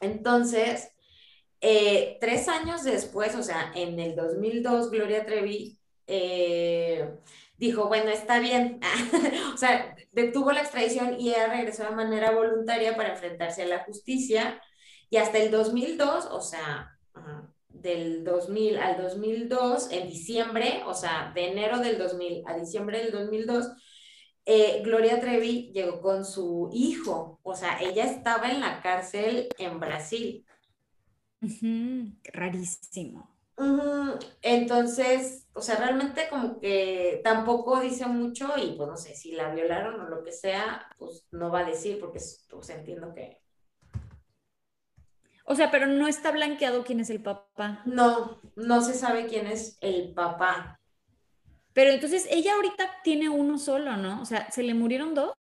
Entonces, 0.01 0.89
eh, 1.61 2.17
tres 2.21 2.49
años 2.49 2.85
después, 2.85 3.35
o 3.35 3.43
sea, 3.43 3.73
en 3.75 3.99
el 3.99 4.15
2002, 4.15 4.91
Gloria 4.93 5.27
Trevi 5.27 5.81
eh, 6.07 7.11
dijo, 7.59 7.89
bueno, 7.89 8.11
está 8.11 8.39
bien, 8.39 8.81
o 9.55 9.57
sea, 9.57 9.97
detuvo 10.13 10.53
la 10.53 10.61
extradición 10.61 11.19
y 11.19 11.31
ella 11.31 11.49
regresó 11.49 11.85
de 11.85 11.91
manera 11.91 12.31
voluntaria 12.33 12.97
para 12.97 13.13
enfrentarse 13.13 13.63
a 13.63 13.67
la 13.67 13.85
justicia 13.85 14.61
y 15.11 15.17
hasta 15.17 15.39
el 15.39 15.51
2002, 15.51 16.27
o 16.27 16.41
sea, 16.41 16.99
del 17.69 18.25
2000 18.25 18.79
al 18.79 19.03
2002, 19.03 19.91
en 19.93 20.09
diciembre, 20.09 20.83
o 20.87 20.95
sea, 20.95 21.33
de 21.35 21.49
enero 21.49 21.79
del 21.79 21.99
2000 21.99 22.43
a 22.47 22.57
diciembre 22.57 22.99
del 23.03 23.13
2002, 23.13 23.73
eh, 24.45 24.81
Gloria 24.85 25.21
Trevi 25.21 25.73
llegó 25.73 26.01
con 26.01 26.25
su 26.25 26.71
hijo, 26.73 27.41
o 27.43 27.55
sea, 27.55 27.81
ella 27.81 28.05
estaba 28.05 28.51
en 28.51 28.61
la 28.61 28.81
cárcel 28.81 29.49
en 29.59 29.81
Brasil. 29.81 30.45
Rarísimo. 32.33 33.36
Entonces, 34.43 35.47
o 35.55 35.63
sea, 35.63 35.77
realmente 35.77 36.29
como 36.29 36.61
que 36.61 37.21
tampoco 37.25 37.81
dice 37.81 38.07
mucho 38.07 38.53
y 38.59 38.73
pues 38.77 38.89
no 38.89 38.97
sé, 38.97 39.15
si 39.15 39.33
la 39.33 39.55
violaron 39.55 40.01
o 40.01 40.09
lo 40.09 40.23
que 40.23 40.33
sea, 40.33 40.87
pues 40.99 41.27
no 41.31 41.51
va 41.51 41.61
a 41.61 41.65
decir 41.65 41.99
porque 41.99 42.21
pues 42.51 42.71
entiendo 42.71 43.15
que... 43.15 43.41
O 45.45 45.55
sea, 45.55 45.71
pero 45.71 45.87
no 45.87 46.09
está 46.09 46.33
blanqueado 46.33 46.85
quién 46.85 47.01
es 47.01 47.09
el 47.09 47.23
papá. 47.23 47.83
No, 47.87 48.41
no 48.57 48.81
se 48.83 48.95
sabe 48.95 49.27
quién 49.27 49.47
es 49.47 49.79
el 49.81 50.13
papá. 50.13 50.81
Pero 51.73 51.91
entonces 51.91 52.27
ella 52.31 52.55
ahorita 52.55 52.91
tiene 53.05 53.29
uno 53.29 53.59
solo, 53.59 53.97
¿no? 53.97 54.21
O 54.21 54.25
sea, 54.25 54.51
¿se 54.51 54.63
le 54.63 54.75
murieron 54.75 55.15
dos? 55.15 55.35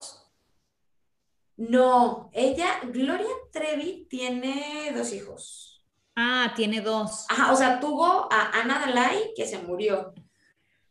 No, 1.57 2.29
ella, 2.33 2.81
Gloria 2.83 3.29
Trevi, 3.51 4.05
tiene 4.09 4.91
dos 4.95 5.13
hijos. 5.13 5.74
Ah, 6.15 6.53
tiene 6.55 6.81
dos. 6.81 7.25
Ajá, 7.29 7.51
o 7.53 7.55
sea, 7.55 7.79
tuvo 7.79 8.27
a 8.31 8.51
Ana 8.61 8.79
Dalai, 8.79 9.33
que 9.35 9.45
se 9.45 9.59
murió. 9.59 10.13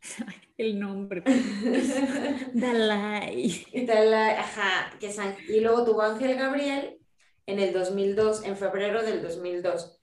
El 0.57 0.79
nombre. 0.79 1.23
Dalai. 2.53 3.65
Y, 3.71 3.85
Dalai, 3.85 4.35
ajá, 4.37 4.91
que 4.99 5.11
San- 5.11 5.35
y 5.47 5.59
luego 5.59 5.83
tuvo 5.85 6.01
Ángel 6.01 6.35
Gabriel 6.37 6.97
en 7.45 7.59
el 7.59 7.73
2002, 7.73 8.43
en 8.45 8.57
febrero 8.57 9.03
del 9.03 9.21
2002. 9.21 9.99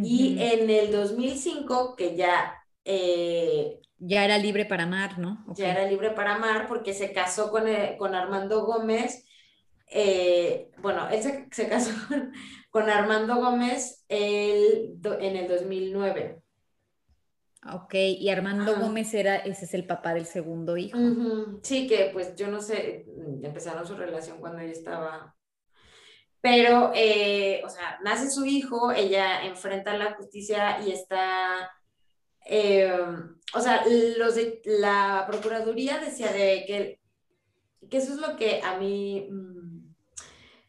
Y 0.00 0.36
en 0.38 0.68
el 0.70 0.90
2005, 0.92 1.94
que 1.96 2.16
ya, 2.16 2.54
eh, 2.84 3.80
Ya 3.98 4.24
era 4.24 4.38
libre 4.38 4.64
para 4.66 4.84
amar, 4.84 5.18
¿no? 5.18 5.44
ya 5.46 5.70
era 5.72 5.86
libre 5.88 6.10
para 6.10 6.34
amar 6.34 6.66
porque 6.68 6.92
se 6.94 7.12
casó 7.12 7.50
con, 7.50 7.68
eh, 7.68 7.96
con 7.98 8.14
Armando 8.14 8.64
Gómez. 8.66 9.24
eh, 9.90 10.70
bueno, 10.78 11.08
él 11.10 11.22
se, 11.22 11.48
se 11.52 11.68
casó 11.68 11.90
con, 12.08 12.32
con 12.74 12.90
Armando 12.90 13.36
Gómez 13.36 14.04
el 14.08 14.98
en 15.20 15.36
el 15.36 15.46
2009. 15.46 16.42
Ok, 17.72 17.94
y 17.94 18.28
Armando 18.30 18.72
Ajá. 18.72 18.80
Gómez 18.80 19.14
era, 19.14 19.36
ese 19.36 19.66
es 19.66 19.74
el 19.74 19.86
papá 19.86 20.12
del 20.12 20.26
segundo 20.26 20.76
hijo. 20.76 20.98
Sí, 21.62 21.86
que 21.86 22.10
pues 22.12 22.34
yo 22.34 22.48
no 22.48 22.60
sé, 22.60 23.06
empezaron 23.44 23.86
su 23.86 23.94
relación 23.94 24.40
cuando 24.40 24.58
ella 24.58 24.72
estaba, 24.72 25.36
pero, 26.40 26.90
eh, 26.96 27.62
o 27.64 27.68
sea, 27.68 28.00
nace 28.02 28.28
su 28.28 28.44
hijo, 28.44 28.90
ella 28.90 29.46
enfrenta 29.46 29.96
la 29.96 30.14
justicia 30.14 30.84
y 30.84 30.90
está, 30.90 31.70
eh, 32.44 32.92
o 33.54 33.60
sea, 33.60 33.84
los 34.18 34.34
de 34.34 34.60
la 34.64 35.26
Procuraduría 35.28 35.98
decía 35.98 36.32
de 36.32 36.64
que, 36.66 37.00
que 37.88 37.98
eso 37.98 38.14
es 38.14 38.18
lo 38.18 38.34
que 38.34 38.60
a 38.64 38.78
mí 38.78 39.28
mm, 39.30 39.63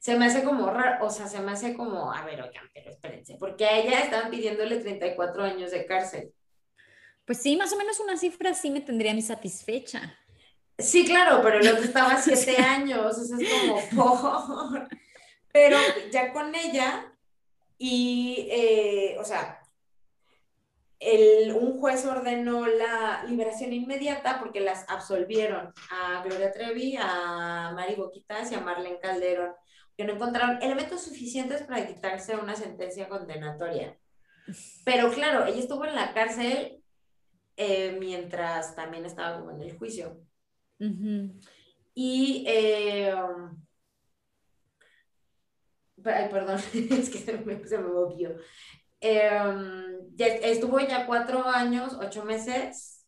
se 0.06 0.16
me 0.16 0.28
hace 0.28 0.44
como 0.44 0.70
raro, 0.70 1.04
o 1.04 1.10
sea, 1.10 1.28
se 1.28 1.40
me 1.40 1.52
hace 1.52 1.74
como, 1.74 2.14
a 2.14 2.24
ver, 2.24 2.40
oigan, 2.40 2.70
pero 2.76 2.92
espérense, 2.92 3.38
porque 3.40 3.66
a 3.66 3.80
ella 3.80 4.02
estaban 4.02 4.30
pidiéndole 4.30 4.78
34 4.78 5.44
años 5.44 5.72
de 5.72 5.84
cárcel. 5.88 6.32
Pues 7.26 7.42
sí, 7.42 7.58
más 7.58 7.74
o 7.74 7.76
menos 7.76 8.00
una 8.00 8.16
cifra 8.16 8.54
sí 8.54 8.70
me 8.70 8.82
tendría 8.82 9.16
mí 9.16 9.24
satisfecha. 9.24 10.16
Sí, 10.78 11.08
claro, 11.08 11.42
pero 11.42 11.60
el 11.60 11.68
otro 11.68 11.84
estaba 11.84 12.22
siete 12.22 12.56
años, 12.62 13.18
o 13.18 13.24
sea, 13.24 13.38
es 13.40 13.90
como 13.96 14.22
por. 14.70 14.90
Pero 15.52 15.80
ya 16.12 16.32
con 16.32 16.54
ella, 16.54 17.12
y, 17.80 18.48
eh, 18.52 19.18
o 19.20 19.24
sea, 19.24 19.60
el, 21.00 21.52
un 21.52 21.80
juez 21.80 22.06
ordenó 22.06 22.68
la 22.68 23.24
liberación 23.28 23.74
inmediata 23.74 24.38
porque 24.38 24.60
las 24.60 24.88
absolvieron 24.88 25.74
a 25.90 26.22
Gloria 26.24 26.52
Trevi, 26.52 26.96
a 26.96 27.72
Mari 27.74 27.96
Boquitas 27.96 28.52
y 28.52 28.56
a 28.56 28.62
Marlene 28.62 29.00
Calderón, 29.00 29.56
que 29.98 30.04
no 30.04 30.14
encontraron 30.14 30.62
elementos 30.62 31.04
suficientes 31.04 31.64
para 31.64 31.88
quitarse 31.88 32.36
una 32.36 32.56
sentencia 32.56 33.08
condenatoria. 33.08 33.98
Pero 34.84 35.12
claro, 35.12 35.46
ella 35.46 35.60
estuvo 35.60 35.86
en 35.86 35.96
la 35.96 36.14
cárcel 36.14 36.84
eh, 37.58 37.96
mientras 38.00 38.76
también 38.76 39.06
estaba 39.06 39.40
como 39.40 39.52
en 39.52 39.62
el 39.62 39.78
juicio. 39.78 40.20
Y, 41.94 42.44
eh, 42.48 43.16
ay, 46.04 46.30
perdón, 46.30 46.60
es 46.74 47.10
que 47.10 47.20
se 47.20 47.38
me, 47.38 47.66
se 47.68 47.78
me 47.78 47.88
movió. 47.88 48.36
Eh, 49.00 49.30
ya 50.16 50.28
estuvo 50.28 50.80
ya 50.80 51.06
cuatro 51.06 51.46
años, 51.46 51.98
ocho 52.00 52.26
meses 52.26 53.06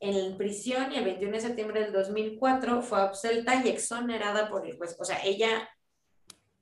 en 0.00 0.36
prisión 0.36 0.92
y 0.92 0.96
el 0.96 1.04
21 1.04 1.32
de 1.32 1.40
septiembre 1.40 1.80
del 1.80 1.92
2004 1.92 2.82
fue 2.82 3.00
absuelta 3.00 3.62
y 3.64 3.68
exonerada 3.68 4.48
por 4.48 4.66
el 4.66 4.76
juez. 4.76 4.96
O 5.00 5.04
sea, 5.04 5.24
ella 5.24 5.68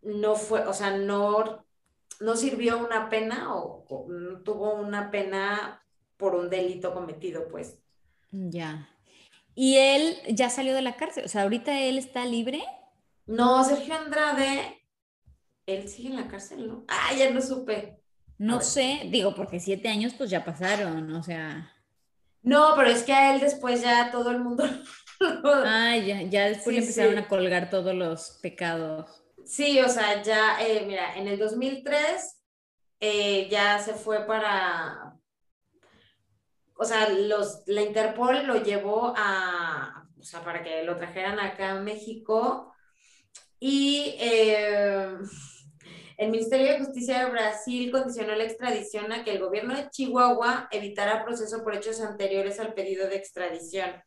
no 0.03 0.37
fue, 0.37 0.67
o 0.67 0.73
sea, 0.75 0.97
no, 0.97 1.67
no 2.21 2.37
sirvió 2.37 2.79
una 2.79 3.09
pena 3.11 3.55
o, 3.57 3.85
o 3.89 4.09
no 4.11 4.43
tuvo 4.43 4.75
una 4.75 5.11
pena 5.11 5.85
por 6.17 6.35
un 6.35 6.51
delito 6.51 6.95
cometido, 6.95 7.49
pues. 7.49 7.79
Ya. 8.33 8.89
Y 9.55 9.77
él 9.79 10.17
ya 10.31 10.51
salió 10.51 10.75
de 10.75 10.83
la 10.83 10.97
cárcel, 10.97 11.25
o 11.27 11.29
sea, 11.29 11.43
ahorita 11.43 11.79
él 11.81 11.99
está 11.99 12.25
libre. 12.27 12.63
No, 13.27 13.65
Sergio 13.65 13.95
Andrade, 13.95 14.81
él 15.67 15.89
sigue 15.89 16.09
en 16.11 16.17
la 16.17 16.29
cárcel, 16.29 16.69
¿no? 16.69 16.85
Ah, 16.89 17.13
ya 17.17 17.31
no 17.31 17.41
supe. 17.41 18.01
No 18.39 18.61
sé, 18.61 19.09
digo, 19.11 19.35
porque 19.35 19.59
siete 19.61 19.89
años 19.89 20.13
pues 20.15 20.29
ya 20.31 20.45
pasaron, 20.45 21.11
o 21.15 21.23
sea. 21.23 21.73
No, 22.43 22.75
pero 22.77 22.89
es 22.91 23.03
que 23.05 23.13
a 23.13 23.35
él 23.35 23.41
después 23.41 23.83
ya 23.83 24.11
todo 24.11 24.31
el 24.31 24.41
mundo. 24.41 24.65
Ah, 25.45 25.97
ya, 25.99 26.23
ya 26.23 26.47
después 26.49 26.75
Sí, 26.75 26.75
le 26.75 26.81
empezaron 26.81 27.15
sí. 27.15 27.17
a 27.17 27.29
colgar 27.29 27.71
todos 27.71 27.95
los 27.95 28.39
pecados. 28.43 29.22
Sí, 29.45 29.81
o 29.81 29.89
sea, 29.89 30.23
ya, 30.23 30.61
eh, 30.61 30.85
mira, 30.87 31.17
en 31.17 31.29
el 31.29 31.39
2003 31.39 32.43
eh, 33.01 33.49
ya 33.51 33.79
se 33.79 33.95
fue 33.95 34.27
para. 34.27 35.17
O 36.75 36.85
sea, 36.85 37.09
los, 37.09 37.63
la 37.67 37.83
Interpol 37.83 38.47
lo 38.47 38.63
llevó 38.63 39.13
a. 39.17 40.09
O 40.19 40.23
sea, 40.25 40.45
para 40.45 40.63
que 40.63 40.85
lo 40.85 40.97
trajeran 40.97 41.41
acá 41.41 41.73
a 41.73 41.81
México. 41.81 42.73
Y 43.59 44.17
eh, 44.19 45.17
el 46.17 46.31
Ministerio 46.31 46.73
de 46.73 46.79
Justicia 46.79 47.25
de 47.25 47.31
Brasil 47.31 47.91
condicionó 47.91 48.35
la 48.35 48.45
extradición 48.45 49.13
a 49.13 49.25
que 49.25 49.33
el 49.33 49.41
gobierno 49.41 49.75
de 49.75 49.89
Chihuahua 49.91 50.69
evitara 50.71 51.25
proceso 51.25 51.63
por 51.63 51.75
hechos 51.75 52.01
anteriores 52.01 52.61
al 52.61 52.75
pedido 52.75 53.09
de 53.09 53.17
extradición. 53.17 54.03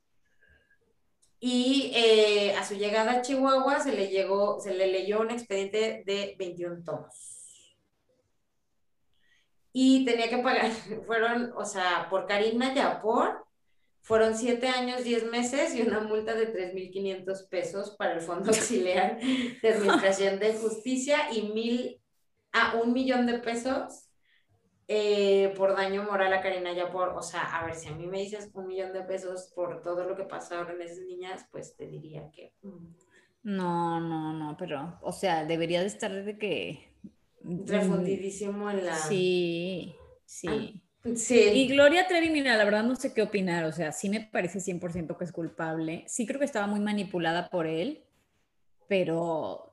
Y 1.47 1.91
eh, 1.93 2.55
a 2.55 2.65
su 2.65 2.73
llegada 2.73 3.11
a 3.11 3.21
Chihuahua 3.21 3.79
se 3.79 3.91
le, 3.91 4.07
llegó, 4.07 4.59
se 4.59 4.73
le 4.73 4.87
leyó 4.87 5.21
un 5.21 5.29
expediente 5.29 6.01
de 6.03 6.35
21 6.39 6.83
tomos. 6.83 7.77
Y 9.71 10.05
tenía 10.05 10.27
que 10.27 10.39
pagar, 10.39 10.71
fueron, 11.05 11.53
o 11.55 11.63
sea, 11.63 12.07
por 12.09 12.25
Karina 12.25 12.73
Yapor, 12.73 13.45
fueron 14.01 14.35
7 14.35 14.67
años, 14.69 15.03
10 15.03 15.29
meses 15.29 15.75
y 15.75 15.83
una 15.83 15.99
multa 15.99 16.33
de 16.33 16.51
3.500 16.51 17.47
pesos 17.47 17.95
para 17.95 18.13
el 18.13 18.21
Fondo 18.21 18.49
Auxiliar 18.49 19.19
de 19.19 19.69
Administración 19.69 20.39
de 20.39 20.55
Justicia 20.55 21.31
y 21.31 21.43
mil 21.43 22.01
a 22.53 22.73
un 22.77 22.91
millón 22.91 23.27
de 23.27 23.37
pesos 23.37 24.04
eh, 24.87 25.53
por 25.57 25.75
daño 25.75 26.03
moral 26.03 26.33
a 26.33 26.41
Karina 26.41 26.73
Yapor. 26.73 27.09
O 27.09 27.21
sea, 27.21 27.41
a 27.41 27.65
ver, 27.65 27.75
si 27.75 27.87
a 27.89 27.91
mí 27.95 28.07
me 28.07 28.19
dices 28.19 28.49
un 28.53 28.67
millón 28.67 28.93
de 28.93 29.01
pesos 29.01 29.51
por 29.55 29.81
todo 29.81 30.05
lo 30.05 30.15
que 30.15 30.23
pasaron 30.23 30.81
esas 30.81 30.99
niñas, 30.99 31.45
pues 31.51 31.75
te 31.75 31.87
diría 31.87 32.29
que... 32.31 32.53
mm, 32.61 32.95
No, 33.43 33.99
no, 33.99 34.33
no, 34.33 34.55
pero, 34.57 34.97
o 35.01 35.11
sea, 35.11 35.45
debería 35.45 35.81
de 35.81 35.87
estar 35.87 36.11
de 36.11 36.37
que. 36.37 36.91
refundidísimo 37.43 38.69
en 38.69 38.85
la... 38.85 38.95
Sí, 38.95 39.95
sí. 40.25 40.81
Sí. 41.15 41.39
Y 41.39 41.67
Gloria 41.67 42.07
Trevi, 42.07 42.31
mira, 42.31 42.57
la 42.57 42.65
verdad 42.65 42.83
no 42.83 42.95
sé 42.95 43.13
qué 43.13 43.21
opinar, 43.21 43.63
o 43.65 43.71
sea, 43.71 43.91
sí 43.91 44.09
me 44.09 44.21
parece 44.21 44.59
100% 44.59 45.15
que 45.17 45.23
es 45.23 45.31
culpable, 45.31 46.03
sí 46.07 46.25
creo 46.25 46.39
que 46.39 46.45
estaba 46.45 46.65
muy 46.65 46.79
manipulada 46.79 47.51
por 47.51 47.67
él, 47.67 48.03
pero, 48.87 49.71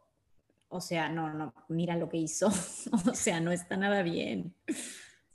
o 0.69 0.81
sea, 0.83 1.09
no, 1.09 1.33
no, 1.33 1.55
mira 1.69 1.97
lo 1.97 2.11
que 2.11 2.19
hizo, 2.19 2.49
o 3.11 3.15
sea, 3.15 3.41
no 3.41 3.51
está 3.51 3.79
nada 3.79 4.03
bien. 4.03 4.55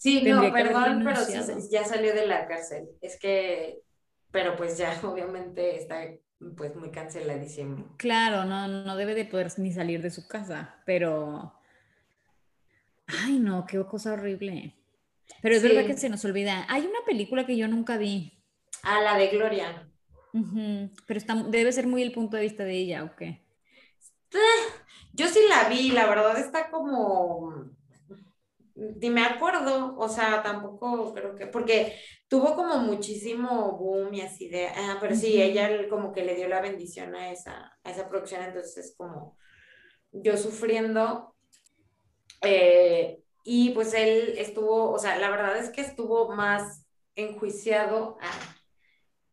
Sí, 0.08 0.22
no, 0.24 0.52
perdón, 0.52 1.02
pero 1.04 1.18
sí, 1.24 1.34
ya 1.72 1.84
salió 1.84 2.14
de 2.14 2.28
la 2.28 2.48
cárcel. 2.48 2.88
Es 3.02 3.20
que, 3.20 3.82
pero 4.32 4.56
pues 4.56 4.78
ya 4.78 5.00
obviamente 5.04 5.76
está 5.76 6.04
pues 6.56 6.76
muy 6.76 6.92
canceladísimo. 6.92 7.96
Claro, 7.98 8.46
no, 8.46 8.68
no 8.68 8.96
debe 8.96 9.16
de 9.16 9.26
poder 9.26 9.52
ni 9.58 9.72
salir 9.72 10.02
de 10.02 10.12
su 10.12 10.28
casa, 10.28 10.82
pero, 10.86 11.54
ay 13.08 13.40
no, 13.40 13.66
qué 13.66 13.84
cosa 13.86 14.14
horrible. 14.14 14.74
Pero 15.42 15.56
es 15.56 15.62
Sí. 15.62 15.68
verdad 15.68 15.86
que 15.86 15.98
se 15.98 16.10
nos 16.10 16.24
olvida. 16.26 16.66
Hay 16.70 16.82
una 16.82 17.00
película 17.06 17.46
que 17.46 17.58
yo 17.58 17.68
nunca 17.68 17.98
vi, 17.98 18.34
Ah, 18.84 19.02
la 19.02 19.18
de 19.18 19.28
Gloria. 19.30 19.90
Pero 21.08 21.18
está, 21.18 21.34
debe 21.36 21.72
ser 21.72 21.88
muy 21.88 22.04
el 22.04 22.12
punto 22.12 22.38
de 22.38 22.44
vista 22.44 22.64
de 22.64 22.74
ella, 22.74 23.04
¿o 23.04 23.16
qué? 23.16 23.42
Yo 25.14 25.28
sí 25.28 25.40
la 25.50 25.68
vi, 25.68 25.92
la 25.92 26.06
verdad 26.08 26.38
está 26.38 26.70
como, 26.70 27.52
ni 28.78 29.10
me 29.10 29.24
acuerdo, 29.24 29.96
o 29.98 30.08
sea, 30.08 30.44
tampoco 30.44 31.14
creo 31.14 31.36
que, 31.36 31.48
porque 31.48 32.00
tuvo 32.28 32.56
como 32.56 32.78
muchísimo 32.78 33.78
boom 33.78 34.14
y 34.14 34.22
así 34.22 34.50
de, 34.50 34.68
ah, 34.68 34.98
pero 35.02 35.16
sí, 35.16 35.42
ella 35.42 35.90
como 35.90 36.12
que 36.14 36.24
le 36.24 36.36
dio 36.36 36.48
la 36.48 36.62
bendición 36.62 37.16
a 37.16 37.32
esa, 37.32 37.78
a 37.84 37.92
esa 37.92 38.08
producción, 38.08 38.44
entonces 38.44 38.78
es 38.78 38.96
como 38.96 39.38
yo 40.12 40.38
sufriendo, 40.38 41.36
eh, 42.42 43.24
y 43.44 43.72
pues 43.72 43.94
él 43.94 44.36
estuvo, 44.38 44.92
o 44.92 45.00
sea, 45.00 45.18
la 45.18 45.30
verdad 45.32 45.58
es 45.58 45.70
que 45.70 45.82
estuvo 45.82 46.36
más 46.36 46.86
enjuiciado 47.16 48.18
ah, 48.22 48.56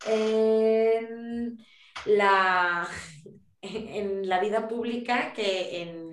en 0.06 1.58
la, 2.06 2.88
en 3.60 4.28
la 4.28 4.40
vida 4.40 4.68
pública 4.68 5.32
que 5.34 5.82
en, 5.82 6.03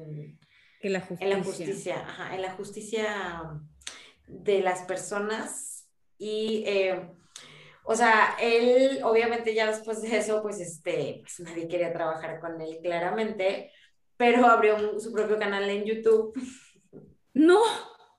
Que 0.82 0.90
la 0.90 1.00
en 1.00 1.08
justicia. 1.08 1.30
la 1.38 1.44
justicia, 1.44 1.96
ajá, 2.08 2.36
en 2.36 2.42
la 2.42 2.52
justicia 2.52 3.62
de 4.28 4.62
las 4.62 4.82
personas 4.84 5.88
y, 6.18 6.64
eh, 6.66 7.12
o 7.84 7.96
sea, 7.96 8.36
él 8.42 9.00
obviamente 9.04 9.54
ya 9.54 9.68
después 9.68 10.02
de 10.02 10.18
eso, 10.18 10.42
pues 10.42 10.60
este, 10.60 11.20
pues 11.22 11.40
nadie 11.42 11.68
quería 11.68 11.94
trabajar 11.94 12.40
con 12.40 12.60
él 12.62 12.80
claramente, 12.82 13.72
pero 14.18 14.46
abrió 14.48 14.76
un- 14.78 15.00
su 15.02 15.12
propio 15.14 15.38
canal 15.40 15.70
en 15.70 15.84
YouTube 15.86 16.34
No, 17.34 17.62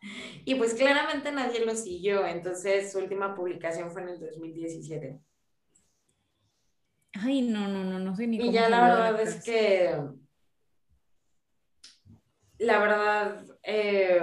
y 0.44 0.54
pues 0.56 0.74
claramente 0.74 1.32
nadie 1.32 1.64
lo 1.64 1.74
siguió, 1.76 2.26
entonces 2.26 2.92
su 2.92 2.98
última 2.98 3.34
publicación 3.34 3.90
fue 3.92 4.02
en 4.02 4.08
el 4.10 4.20
2017. 4.20 5.20
Ay, 7.14 7.42
no, 7.42 7.68
no, 7.68 7.84
no, 7.84 7.98
no 7.98 8.16
sé 8.16 8.26
ni 8.26 8.36
Y 8.36 8.40
cómo 8.40 8.52
ya 8.52 8.68
la 8.68 8.82
verdad 8.82 9.20
es 9.20 9.44
que, 9.44 9.94
la 12.62 12.78
verdad, 12.78 13.44
eh, 13.62 14.20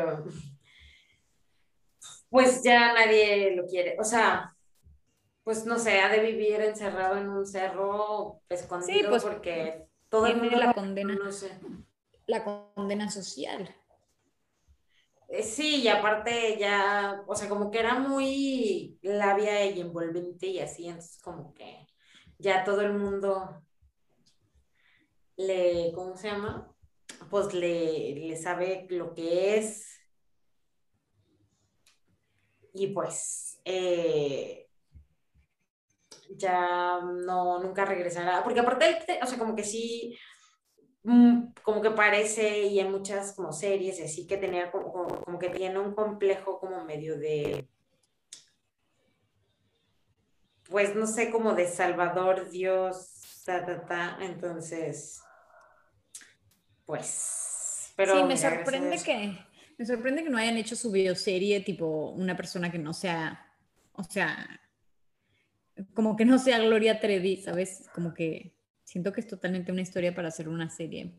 pues 2.30 2.64
ya 2.64 2.94
nadie 2.94 3.56
lo 3.56 3.66
quiere. 3.66 3.98
O 4.00 4.04
sea, 4.04 4.56
pues 5.44 5.66
no 5.66 5.78
sé, 5.78 6.00
ha 6.00 6.10
de 6.10 6.20
vivir 6.20 6.62
encerrado 6.62 7.18
en 7.18 7.30
un 7.30 7.46
cerro 7.46 8.42
escondido 8.50 9.10
pues, 9.10 9.24
porque 9.24 9.88
todo 10.10 10.26
el 10.28 10.34
tiene 10.34 10.50
mundo 10.50 10.66
la 10.66 10.74
condena. 10.74 11.16
No 11.16 11.32
sé. 11.32 11.60
La 12.28 12.44
condena 12.44 13.10
social. 13.10 13.76
Eh, 15.28 15.44
Sí, 15.44 15.82
y 15.82 15.88
aparte 15.88 16.58
ya, 16.58 17.24
o 17.28 17.36
sea, 17.36 17.50
como 17.50 17.70
que 17.72 17.80
era 17.80 17.96
muy 18.00 18.98
labia 19.02 19.66
y 19.66 19.82
envolvente 19.82 20.48
y 20.48 20.60
así, 20.60 20.88
entonces 20.88 21.22
como 21.22 21.54
que 21.54 21.88
ya 22.40 22.64
todo 22.64 22.82
el 22.82 22.94
mundo 22.94 23.62
le, 25.36 25.92
¿cómo 25.94 26.16
se 26.16 26.30
llama? 26.30 26.74
Pues 27.30 27.54
le, 27.54 28.16
le 28.16 28.36
sabe 28.38 28.88
lo 28.90 29.14
que 29.14 29.58
es. 29.58 30.00
Y 32.74 32.88
pues 32.88 33.60
eh, 33.66 34.70
ya 36.30 37.00
no, 37.02 37.60
nunca 37.60 37.86
regresará, 37.86 38.44
porque 38.44 38.60
aparte, 38.60 39.00
o 39.22 39.26
sea, 39.26 39.38
como 39.38 39.56
que 39.56 39.64
sí, 39.64 40.18
mm, 41.04 41.54
como 41.64 41.82
que 41.82 41.92
parece, 41.92 42.64
y 42.64 42.80
en 42.80 42.92
muchas 42.92 43.34
como 43.34 43.52
series, 43.52 44.02
así 44.02 44.28
que 44.28 44.38
tenía 44.38 44.72
como 44.72 45.40
que 45.40 45.50
tiene 45.50 45.80
un 45.80 45.94
complejo 45.94 46.60
como 46.60 46.84
medio 46.86 47.18
de, 47.18 47.68
pues 50.70 50.96
no 50.96 51.08
sé, 51.08 51.32
como 51.32 51.54
de 51.54 51.68
Salvador, 51.68 52.50
Dios, 52.50 53.44
ta, 53.46 53.66
ta, 53.66 53.86
ta, 53.86 54.18
entonces, 54.22 55.24
pues, 56.90 57.94
pero 57.96 58.18
sí, 58.18 58.24
me 58.24 58.36
sorprende 58.36 58.98
que 58.98 59.38
me 59.78 59.86
sorprende 59.86 60.24
que 60.24 60.32
no 60.32 60.40
hayan 60.40 60.58
hecho 60.58 60.76
su 60.76 60.90
bioserie 60.90 61.60
tipo 61.60 62.10
una 62.10 62.36
persona 62.36 62.72
que 62.72 62.80
no 62.80 62.94
sea, 62.94 63.46
o 63.94 64.04
sea, 64.04 64.60
como 65.94 66.16
que 66.16 66.26
no 66.26 66.40
sea 66.40 66.58
Gloria 66.58 67.00
Trevi, 67.00 67.38
¿sabes? 67.38 67.88
Como 67.94 68.16
que 68.16 68.56
siento 68.84 69.14
que 69.14 69.22
es 69.22 69.28
totalmente 69.28 69.72
una 69.72 69.84
historia 69.84 70.16
para 70.16 70.30
hacer 70.30 70.50
una 70.50 70.72
serie. 70.72 71.14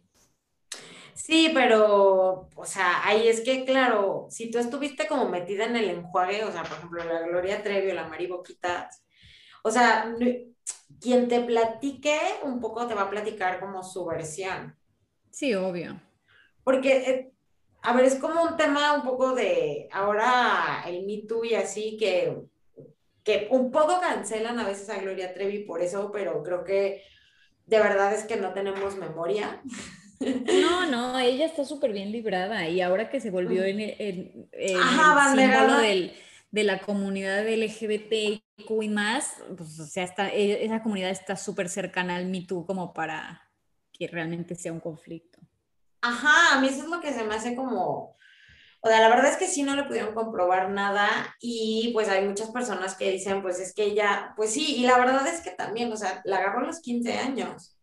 Sí, 1.15 1.53
pero, 1.55 2.49
o 2.53 2.65
sea, 2.65 3.07
ahí 3.07 3.29
es 3.29 3.41
que, 3.43 3.65
claro, 3.65 4.27
si 4.29 4.51
tú 4.51 4.59
estuviste 4.59 5.07
como 5.07 5.29
metida 5.29 5.67
en 5.67 5.77
el 5.77 5.89
enjuague, 5.89 6.43
o 6.43 6.51
sea, 6.51 6.65
por 6.65 6.79
ejemplo, 6.79 7.05
la 7.05 7.21
Gloria 7.29 7.63
Trevi 7.63 7.93
o 7.93 7.95
la 7.95 8.09
Mari 8.09 8.27
Boquitas, 8.27 9.05
o 9.63 9.71
sea, 9.71 10.13
quien 11.01 11.29
te 11.29 11.41
platique 11.43 12.19
un 12.43 12.59
poco 12.59 12.89
te 12.89 12.95
va 12.95 13.03
a 13.03 13.11
platicar 13.11 13.61
como 13.61 13.85
su 13.85 14.05
versión. 14.05 14.80
Sí, 15.41 15.55
obvio. 15.55 15.99
Porque, 16.65 16.97
eh, 17.11 17.33
a 17.83 17.95
ver, 17.95 18.05
es 18.05 18.17
como 18.17 18.43
un 18.43 18.59
tema 18.59 18.93
un 18.93 19.03
poco 19.03 19.35
de 19.35 19.89
ahora 19.91 20.85
el 20.87 21.07
Me 21.07 21.23
Too 21.27 21.47
y 21.47 21.55
así 21.55 21.97
que, 21.97 22.37
que 23.25 23.49
un 23.51 23.71
poco 23.71 23.99
cancelan 24.03 24.59
a 24.59 24.67
veces 24.67 24.91
a 24.91 24.99
Gloria 25.01 25.33
Trevi 25.33 25.61
por 25.65 25.81
eso, 25.81 26.11
pero 26.13 26.43
creo 26.43 26.63
que 26.63 27.03
de 27.65 27.79
verdad 27.79 28.13
es 28.13 28.25
que 28.25 28.37
no 28.37 28.53
tenemos 28.53 28.97
memoria. 28.97 29.63
No, 30.61 30.85
no, 30.91 31.19
ella 31.19 31.47
está 31.47 31.65
súper 31.65 31.93
bien 31.95 32.13
librada 32.13 32.69
y 32.69 32.83
ahora 32.83 33.09
que 33.09 33.21
se 33.21 33.31
volvió 33.31 33.65
en, 33.65 33.81
en- 33.81 34.51
en 34.53 34.77
Ajá, 34.79 35.35
el 35.35 35.41
símbolo 35.55 35.79
del- 35.79 36.13
de 36.51 36.65
la 36.65 36.81
comunidad 36.81 37.49
LGBTQ 37.49 38.83
y 38.83 38.89
más, 38.91 39.37
pues 39.57 39.81
o 39.81 39.87
sea, 39.87 40.05
está, 40.05 40.29
e- 40.35 40.67
esa 40.67 40.83
comunidad 40.83 41.11
está 41.11 41.35
súper 41.37 41.71
cercana 41.71 42.17
al 42.17 42.27
Me 42.27 42.43
Too 42.43 42.67
como 42.67 42.93
para 42.93 43.50
que 44.01 44.09
realmente 44.09 44.55
sea 44.55 44.73
un 44.73 44.81
conflicto. 44.81 45.39
Ajá, 46.01 46.57
a 46.57 46.61
mí 46.61 46.69
eso 46.69 46.85
es 46.85 46.89
lo 46.89 47.03
que 47.03 47.13
se 47.13 47.23
me 47.23 47.35
hace 47.35 47.55
como, 47.55 48.17
o 48.81 48.89
sea, 48.89 48.99
la 49.03 49.11
verdad 49.11 49.31
es 49.31 49.37
que 49.37 49.47
sí 49.47 49.63
no 49.63 49.77
le 49.77 49.85
pudieron 49.85 50.15
comprobar 50.15 50.71
nada 50.71 51.07
y 51.39 51.91
pues 51.93 52.09
hay 52.09 52.27
muchas 52.27 52.51
personas 52.51 52.95
que 52.95 53.11
dicen, 53.11 53.43
pues 53.43 53.61
es 53.61 53.75
que 53.75 53.85
ella, 53.85 54.33
pues 54.39 54.55
sí, 54.55 54.77
y 54.77 54.87
la 54.87 54.97
verdad 54.97 55.27
es 55.27 55.43
que 55.43 55.51
también, 55.51 55.93
o 55.93 55.97
sea, 55.99 56.23
la 56.25 56.39
agarró 56.39 56.61
a 56.61 56.69
los 56.69 56.81
15 56.81 57.13
años, 57.19 57.77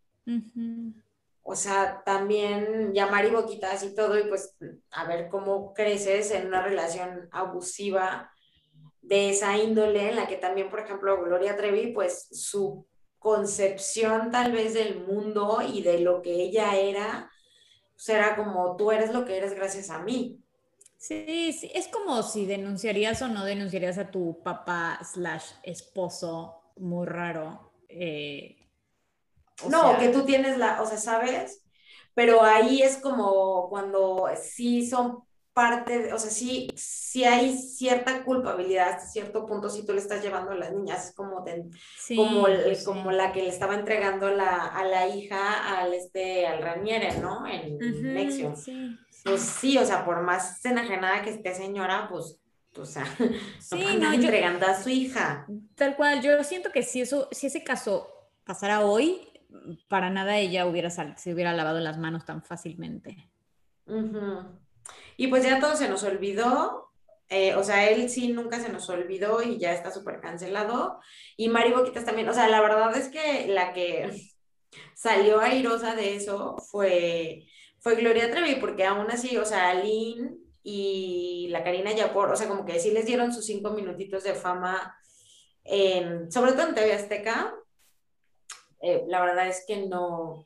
o 1.43 1.55
sea, 1.55 2.01
también 2.03 2.93
llamar 2.93 3.25
y 3.25 3.29
boquitas 3.29 3.83
y 3.83 3.93
todo 3.93 4.17
y 4.17 4.23
pues 4.23 4.57
a 4.89 5.05
ver 5.05 5.29
cómo 5.29 5.75
creces 5.75 6.31
en 6.31 6.47
una 6.47 6.63
relación 6.63 7.29
abusiva 7.31 8.31
de 9.01 9.29
esa 9.29 9.55
índole 9.55 10.09
en 10.09 10.15
la 10.15 10.27
que 10.27 10.37
también, 10.37 10.71
por 10.71 10.79
ejemplo, 10.79 11.23
Gloria 11.23 11.55
Trevi, 11.55 11.93
pues 11.93 12.27
su 12.31 12.87
concepción 13.19 14.31
tal 14.31 14.51
vez 14.51 14.73
del 14.73 15.05
mundo 15.05 15.59
y 15.61 15.81
de 15.83 15.99
lo 15.99 16.21
que 16.21 16.33
ella 16.35 16.75
era, 16.75 17.31
pues 17.95 18.09
era 18.09 18.35
como 18.35 18.75
tú 18.77 18.91
eres 18.91 19.13
lo 19.13 19.25
que 19.25 19.37
eres 19.37 19.53
gracias 19.55 19.89
a 19.89 19.99
mí. 20.03 20.43
Sí, 20.97 21.53
sí, 21.53 21.71
es 21.73 21.87
como 21.87 22.21
si 22.23 22.45
denunciarías 22.45 23.21
o 23.21 23.27
no 23.27 23.45
denunciarías 23.45 23.97
a 23.97 24.11
tu 24.11 24.41
papá 24.43 24.99
slash 25.03 25.45
esposo 25.63 26.61
muy 26.77 27.05
raro. 27.07 27.71
eh, 27.89 28.57
no, 29.65 29.81
sea, 29.81 29.97
que 29.97 30.09
tú 30.09 30.25
tienes 30.25 30.57
la, 30.57 30.81
o 30.81 30.85
sea, 30.85 30.97
¿sabes? 30.97 31.63
Pero 32.13 32.43
ahí 32.43 32.81
es 32.81 32.97
como 32.97 33.69
cuando 33.69 34.27
sí 34.41 34.87
son 34.87 35.23
parte, 35.57 35.97
de- 36.03 36.13
o 36.13 36.19
sea, 36.19 36.29
sí, 36.29 36.67
sí 36.75 37.23
hay 37.23 37.57
cierta 37.57 38.23
culpabilidad 38.23 38.89
hasta 38.89 39.07
cierto 39.07 39.47
punto 39.47 39.69
si 39.71 39.83
tú 39.83 39.93
le 39.93 39.99
estás 39.99 40.21
llevando 40.21 40.51
a 40.51 40.55
las 40.55 40.71
niñas, 40.71 41.13
como, 41.15 41.41
de- 41.41 41.65
sí, 41.97 42.15
como, 42.15 42.47
el- 42.47 42.61
pues 42.61 42.79
sí. 42.79 42.85
como 42.85 43.11
la 43.11 43.31
que 43.31 43.41
le 43.41 43.49
estaba 43.49 43.73
entregando 43.73 44.29
la, 44.29 44.67
a 44.67 44.83
la 44.85 45.07
hija 45.07 45.79
al, 45.79 45.95
este, 45.95 46.45
al 46.45 46.61
Raniere, 46.61 47.17
¿no? 47.19 47.47
En 47.47 47.73
Ujú, 47.77 48.01
Nexium. 48.13 48.55
sí, 48.55 48.95
sí. 49.09 49.23
Pues 49.23 49.41
sí, 49.41 49.77
o 49.79 49.83
sea, 49.85 50.05
por 50.05 50.21
más 50.21 50.63
enajenada 50.63 51.23
que 51.23 51.31
esté 51.31 51.55
señora, 51.55 52.07
pues, 52.07 52.37
o 52.77 52.85
sea, 52.85 53.03
Sí, 53.59 53.79
no, 53.81 53.87
andar 53.89 54.13
yo- 54.13 54.21
entregando 54.21 54.67
a 54.67 54.75
su 54.79 54.89
hija. 54.89 55.47
Tal 55.73 55.95
cual, 55.95 56.21
yo 56.21 56.43
siento 56.43 56.71
que 56.71 56.83
si 56.83 57.01
eso, 57.01 57.27
si 57.31 57.47
ese 57.47 57.63
caso 57.63 58.07
pasara 58.45 58.81
hoy, 58.85 59.27
para 59.87 60.11
nada 60.11 60.37
ella 60.37 60.67
hubiera 60.67 60.91
se 60.91 61.33
hubiera 61.33 61.53
lavado 61.53 61.79
las 61.79 61.97
manos 61.97 62.25
tan 62.25 62.43
fácilmente. 62.43 63.31
Ujú. 63.87 64.59
Y 65.17 65.27
pues 65.27 65.43
ya 65.43 65.59
todo 65.59 65.75
se 65.75 65.89
nos 65.89 66.03
olvidó, 66.03 66.91
eh, 67.29 67.55
o 67.55 67.63
sea, 67.63 67.89
él 67.89 68.09
sí 68.09 68.29
nunca 68.31 68.59
se 68.61 68.69
nos 68.69 68.89
olvidó 68.89 69.41
y 69.41 69.57
ya 69.57 69.73
está 69.73 69.91
súper 69.91 70.21
cancelado. 70.21 70.99
Y 71.35 71.49
Mari 71.49 71.73
Boquitas 71.73 72.05
también, 72.05 72.29
o 72.29 72.33
sea, 72.33 72.47
la 72.47 72.61
verdad 72.61 72.95
es 72.95 73.09
que 73.09 73.47
la 73.47 73.73
que 73.73 74.09
salió 74.95 75.41
airosa 75.41 75.95
de 75.95 76.15
eso 76.15 76.57
fue, 76.71 77.45
fue 77.79 77.95
Gloria 77.95 78.31
Trevi, 78.31 78.55
porque 78.55 78.85
aún 78.85 79.11
así, 79.11 79.37
o 79.37 79.45
sea, 79.45 79.73
Lynn 79.73 80.37
y 80.63 81.47
la 81.49 81.63
Karina 81.63 81.91
Yapor, 81.93 82.31
o 82.31 82.35
sea, 82.35 82.47
como 82.47 82.65
que 82.65 82.79
sí 82.79 82.91
les 82.91 83.05
dieron 83.05 83.33
sus 83.33 83.45
cinco 83.45 83.71
minutitos 83.71 84.23
de 84.23 84.35
fama, 84.35 84.97
sobre 86.29 86.51
todo 86.53 86.67
en 86.67 86.75
TV 86.75 86.93
Azteca. 86.93 87.53
Eh, 88.81 89.03
la 89.07 89.21
verdad 89.21 89.47
es 89.47 89.65
que 89.65 89.87
no, 89.87 90.45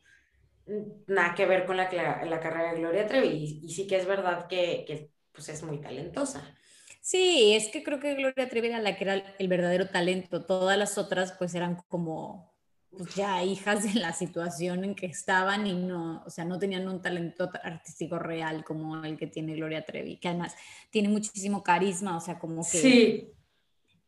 nada 1.07 1.36
que 1.36 1.45
ver 1.45 1.65
con 1.65 1.78
la, 1.78 1.89
la 2.26 2.39
carrera 2.39 2.74
de 2.74 2.80
Gloria 2.80 3.07
Trevi, 3.07 3.28
y, 3.28 3.65
y 3.65 3.69
sí 3.69 3.88
que 3.88 3.97
es 3.97 4.05
verdad 4.05 4.47
que, 4.47 4.84
que, 4.88 5.11
pues 5.32 5.49
es 5.49 5.63
muy 5.63 5.80
talentosa. 5.80 6.55
Sí, 7.01 7.53
es 7.55 7.69
que 7.69 7.84
creo 7.84 7.99
que 7.99 8.15
Gloria 8.15 8.47
Trevi 8.47 8.67
era 8.67 8.80
la 8.80 8.95
que 8.95 9.03
era 9.05 9.15
el 9.15 9.47
verdadero 9.47 9.88
talento. 9.88 10.45
Todas 10.45 10.78
las 10.78 10.97
otras 10.97 11.34
pues 11.34 11.55
eran 11.55 11.78
como 11.88 12.51
pues 12.91 13.15
ya 13.15 13.43
hijas 13.43 13.84
de 13.84 13.99
la 13.99 14.13
situación 14.13 14.84
en 14.84 14.95
que 14.95 15.05
estaban 15.05 15.65
y 15.65 15.74
no, 15.74 16.24
o 16.26 16.30
sea, 16.30 16.45
no 16.45 16.59
tenían 16.59 16.88
un 16.88 17.01
talento 17.01 17.49
artístico 17.63 18.19
real 18.19 18.63
como 18.65 19.03
el 19.03 19.17
que 19.17 19.28
tiene 19.28 19.55
Gloria 19.55 19.86
Trevi, 19.86 20.17
que 20.17 20.28
además 20.28 20.55
tiene 20.89 21.07
muchísimo 21.07 21.63
carisma, 21.63 22.17
o 22.17 22.19
sea, 22.19 22.38
como 22.38 22.63
que 22.63 22.78
Sí, 22.78 23.34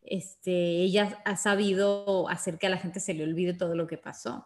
este, 0.03 0.51
ella 0.51 1.21
ha 1.23 1.37
sabido 1.37 2.27
hacer 2.27 2.57
que 2.57 2.67
a 2.67 2.69
la 2.69 2.77
gente 2.77 2.99
se 2.99 3.13
le 3.13 3.23
olvide 3.23 3.53
todo 3.53 3.73
lo 3.73 3.87
que 3.87 3.97
pasó. 3.97 4.45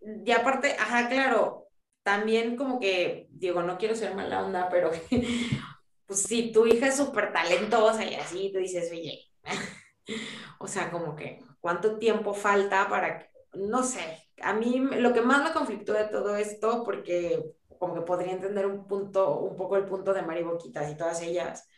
Y 0.00 0.30
aparte, 0.32 0.76
ajá, 0.78 1.08
claro, 1.08 1.68
también 2.02 2.56
como 2.56 2.78
que, 2.78 3.26
digo, 3.30 3.62
no 3.62 3.78
quiero 3.78 3.94
ser 3.94 4.14
mala 4.14 4.44
onda, 4.44 4.68
pero 4.68 4.90
pues 6.06 6.22
si 6.22 6.52
tu 6.52 6.66
hija 6.66 6.88
es 6.88 6.96
súper 6.96 7.32
talentosa 7.32 8.04
y 8.04 8.14
así, 8.14 8.50
tú 8.52 8.58
dices, 8.58 8.90
oye, 8.92 9.24
o 10.58 10.66
sea, 10.68 10.90
como 10.90 11.16
que, 11.16 11.40
¿cuánto 11.60 11.98
tiempo 11.98 12.32
falta 12.34 12.88
para 12.88 13.18
que, 13.18 13.30
no 13.54 13.82
sé, 13.82 14.30
a 14.40 14.52
mí 14.52 14.78
lo 14.78 15.12
que 15.12 15.22
más 15.22 15.42
me 15.42 15.52
conflictó 15.52 15.92
de 15.94 16.04
todo 16.04 16.36
esto, 16.36 16.84
porque 16.84 17.42
como 17.78 17.94
que 17.94 18.02
podría 18.02 18.32
entender 18.32 18.66
un 18.66 18.86
punto, 18.86 19.38
un 19.40 19.56
poco 19.56 19.76
el 19.76 19.86
punto 19.86 20.12
de 20.12 20.22
Mari 20.22 20.42
Boquitas 20.42 20.90
y 20.90 20.96
todas 20.96 21.20
ellas, 21.22 21.68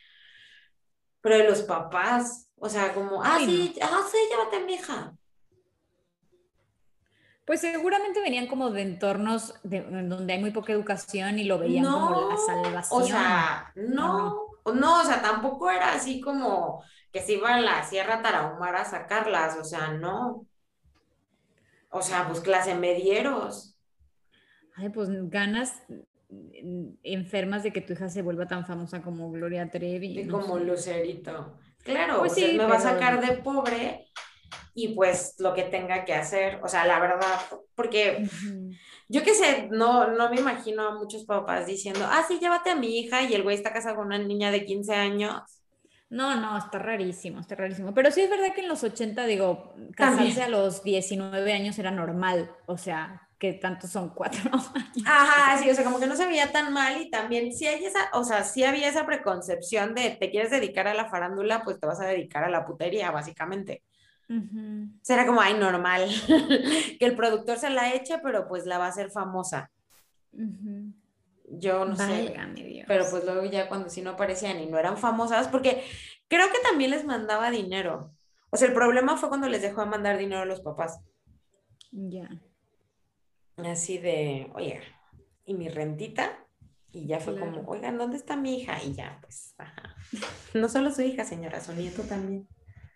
pero 1.20 1.36
de 1.36 1.44
los 1.44 1.62
papás, 1.62 2.50
o 2.56 2.68
sea, 2.68 2.94
como, 2.94 3.22
ah, 3.22 3.38
sí, 3.38 3.74
ah, 3.80 4.06
sí, 4.10 4.18
llévate 4.30 4.56
a 4.56 4.60
mi 4.60 4.74
hija. 4.74 5.14
Pues 7.48 7.62
seguramente 7.62 8.20
venían 8.20 8.46
como 8.46 8.68
de 8.70 8.82
entornos 8.82 9.54
de- 9.62 9.78
en 9.78 10.10
donde 10.10 10.34
hay 10.34 10.38
muy 10.38 10.50
poca 10.50 10.70
educación 10.74 11.38
y 11.38 11.44
lo 11.44 11.58
veían 11.58 11.82
como 11.86 12.30
la 12.30 12.36
salvación. 12.36 13.02
O 13.02 13.06
sea, 13.06 13.72
no, 13.74 14.48
no, 14.74 15.00
o 15.00 15.04
sea, 15.04 15.22
tampoco 15.22 15.70
era 15.70 15.94
así 15.94 16.20
como 16.20 16.82
que 17.10 17.22
se 17.22 17.32
iba 17.32 17.54
a 17.54 17.60
la 17.60 17.82
Sierra 17.84 18.20
Tarahumara 18.20 18.82
a 18.82 18.84
sacarlas, 18.84 19.56
o 19.56 19.64
sea, 19.64 19.92
no. 19.94 20.44
O 21.88 22.02
sea, 22.02 22.26
pues 22.28 22.40
clase 22.40 22.74
medieros. 22.74 23.74
Ay, 24.76 24.90
pues 24.90 25.08
ganas 25.30 25.72
enfermas 27.02 27.62
de 27.62 27.72
que 27.72 27.80
tu 27.80 27.94
hija 27.94 28.10
se 28.10 28.20
vuelva 28.20 28.46
tan 28.46 28.66
famosa 28.66 29.00
como 29.00 29.30
Gloria 29.32 29.70
Trevi. 29.70 30.20
Y 30.20 30.24
no 30.24 30.40
como 30.40 30.58
sé. 30.58 30.64
Lucerito. 30.64 31.58
Claro, 31.82 32.18
Pues 32.18 32.32
o 32.32 32.34
sea, 32.34 32.48
sí, 32.48 32.58
me 32.58 32.66
va 32.66 32.76
a 32.76 32.80
sacar 32.80 33.26
de 33.26 33.38
pobre 33.38 34.07
y 34.78 34.94
pues 34.94 35.34
lo 35.38 35.54
que 35.54 35.64
tenga 35.64 36.04
que 36.04 36.14
hacer. 36.14 36.60
O 36.62 36.68
sea, 36.68 36.86
la 36.86 37.00
verdad, 37.00 37.40
porque 37.74 38.28
yo 39.08 39.24
qué 39.24 39.34
sé, 39.34 39.68
no, 39.72 40.12
no 40.12 40.30
me 40.30 40.36
imagino 40.36 40.86
a 40.86 40.94
muchos 40.96 41.24
papás 41.24 41.66
diciendo, 41.66 42.06
ah, 42.08 42.24
sí, 42.28 42.38
llévate 42.40 42.70
a 42.70 42.76
mi 42.76 42.96
hija 43.00 43.22
y 43.22 43.34
el 43.34 43.42
güey 43.42 43.56
está 43.56 43.72
casado 43.72 43.96
con 43.96 44.06
una 44.06 44.18
niña 44.18 44.52
de 44.52 44.64
15 44.64 44.94
años. 44.94 45.42
No, 46.10 46.36
no, 46.36 46.56
está 46.56 46.78
rarísimo, 46.78 47.40
está 47.40 47.56
rarísimo. 47.56 47.92
Pero 47.92 48.12
sí 48.12 48.20
es 48.20 48.30
verdad 48.30 48.54
que 48.54 48.60
en 48.60 48.68
los 48.68 48.84
80, 48.84 49.26
digo, 49.26 49.74
casarse 49.96 50.40
También. 50.40 50.42
a 50.42 50.48
los 50.48 50.84
19 50.84 51.52
años 51.52 51.76
era 51.80 51.90
normal. 51.90 52.52
O 52.66 52.78
sea, 52.78 53.28
que 53.36 53.54
tantos 53.54 53.90
son 53.90 54.10
cuatro 54.10 54.48
años. 54.52 54.70
Ajá, 55.06 55.58
sí, 55.60 55.68
o 55.70 55.74
sea, 55.74 55.82
como 55.82 55.98
que 55.98 56.06
no 56.06 56.14
se 56.14 56.26
veía 56.26 56.52
tan 56.52 56.72
mal 56.72 57.00
y 57.02 57.10
también 57.10 57.52
sí 57.52 57.66
hay 57.66 57.84
esa, 57.84 58.10
o 58.12 58.22
sea, 58.22 58.44
sí 58.44 58.62
había 58.62 58.88
esa 58.88 59.06
preconcepción 59.06 59.94
de 59.94 60.10
te 60.10 60.30
quieres 60.30 60.52
dedicar 60.52 60.86
a 60.86 60.94
la 60.94 61.10
farándula, 61.10 61.62
pues 61.64 61.80
te 61.80 61.86
vas 61.86 62.00
a 62.00 62.06
dedicar 62.06 62.44
a 62.44 62.50
la 62.50 62.64
putería, 62.64 63.10
básicamente. 63.10 63.82
Era 65.08 65.26
como, 65.26 65.40
ay, 65.40 65.54
normal, 65.54 66.06
que 66.98 67.04
el 67.06 67.16
productor 67.16 67.58
se 67.58 67.70
la 67.70 67.94
eche, 67.94 68.18
pero 68.22 68.46
pues 68.46 68.66
la 68.66 68.78
va 68.78 68.86
a 68.86 68.88
hacer 68.90 69.10
famosa. 69.10 69.70
Yo 71.50 71.84
no 71.86 71.96
sé, 71.96 72.34
Dios. 72.54 72.84
pero 72.86 73.06
pues 73.10 73.24
luego 73.24 73.44
ya 73.46 73.68
cuando 73.68 73.88
sí 73.88 74.02
no 74.02 74.10
aparecían 74.10 74.60
y 74.60 74.66
no 74.66 74.78
eran 74.78 74.98
famosas, 74.98 75.48
porque 75.48 75.82
creo 76.28 76.46
que 76.48 76.58
también 76.62 76.90
les 76.90 77.04
mandaba 77.04 77.50
dinero. 77.50 78.12
O 78.50 78.56
sea, 78.58 78.68
el 78.68 78.74
problema 78.74 79.16
fue 79.16 79.28
cuando 79.30 79.48
les 79.48 79.62
dejó 79.62 79.80
de 79.82 79.86
mandar 79.90 80.18
dinero 80.18 80.42
a 80.42 80.46
los 80.46 80.60
papás. 80.60 81.00
Ya. 81.90 82.28
Así 83.56 83.98
de, 83.98 84.50
oye, 84.54 84.80
¿y 85.46 85.54
mi 85.54 85.68
rentita? 85.68 86.44
Y 86.92 87.06
ya 87.06 87.18
fue 87.18 87.34
Claro. 87.36 87.52
como, 87.54 87.68
oigan, 87.70 87.96
¿dónde 87.98 88.16
está 88.18 88.36
mi 88.36 88.58
hija? 88.60 88.82
Y 88.82 88.94
ya, 88.94 89.18
pues, 89.22 89.54
ajá. 89.58 89.94
No 90.54 90.68
solo 90.68 90.90
su 90.90 91.02
hija, 91.02 91.24
señora, 91.24 91.60
su 91.60 91.72
nieto 91.72 92.02
también. 92.02 92.46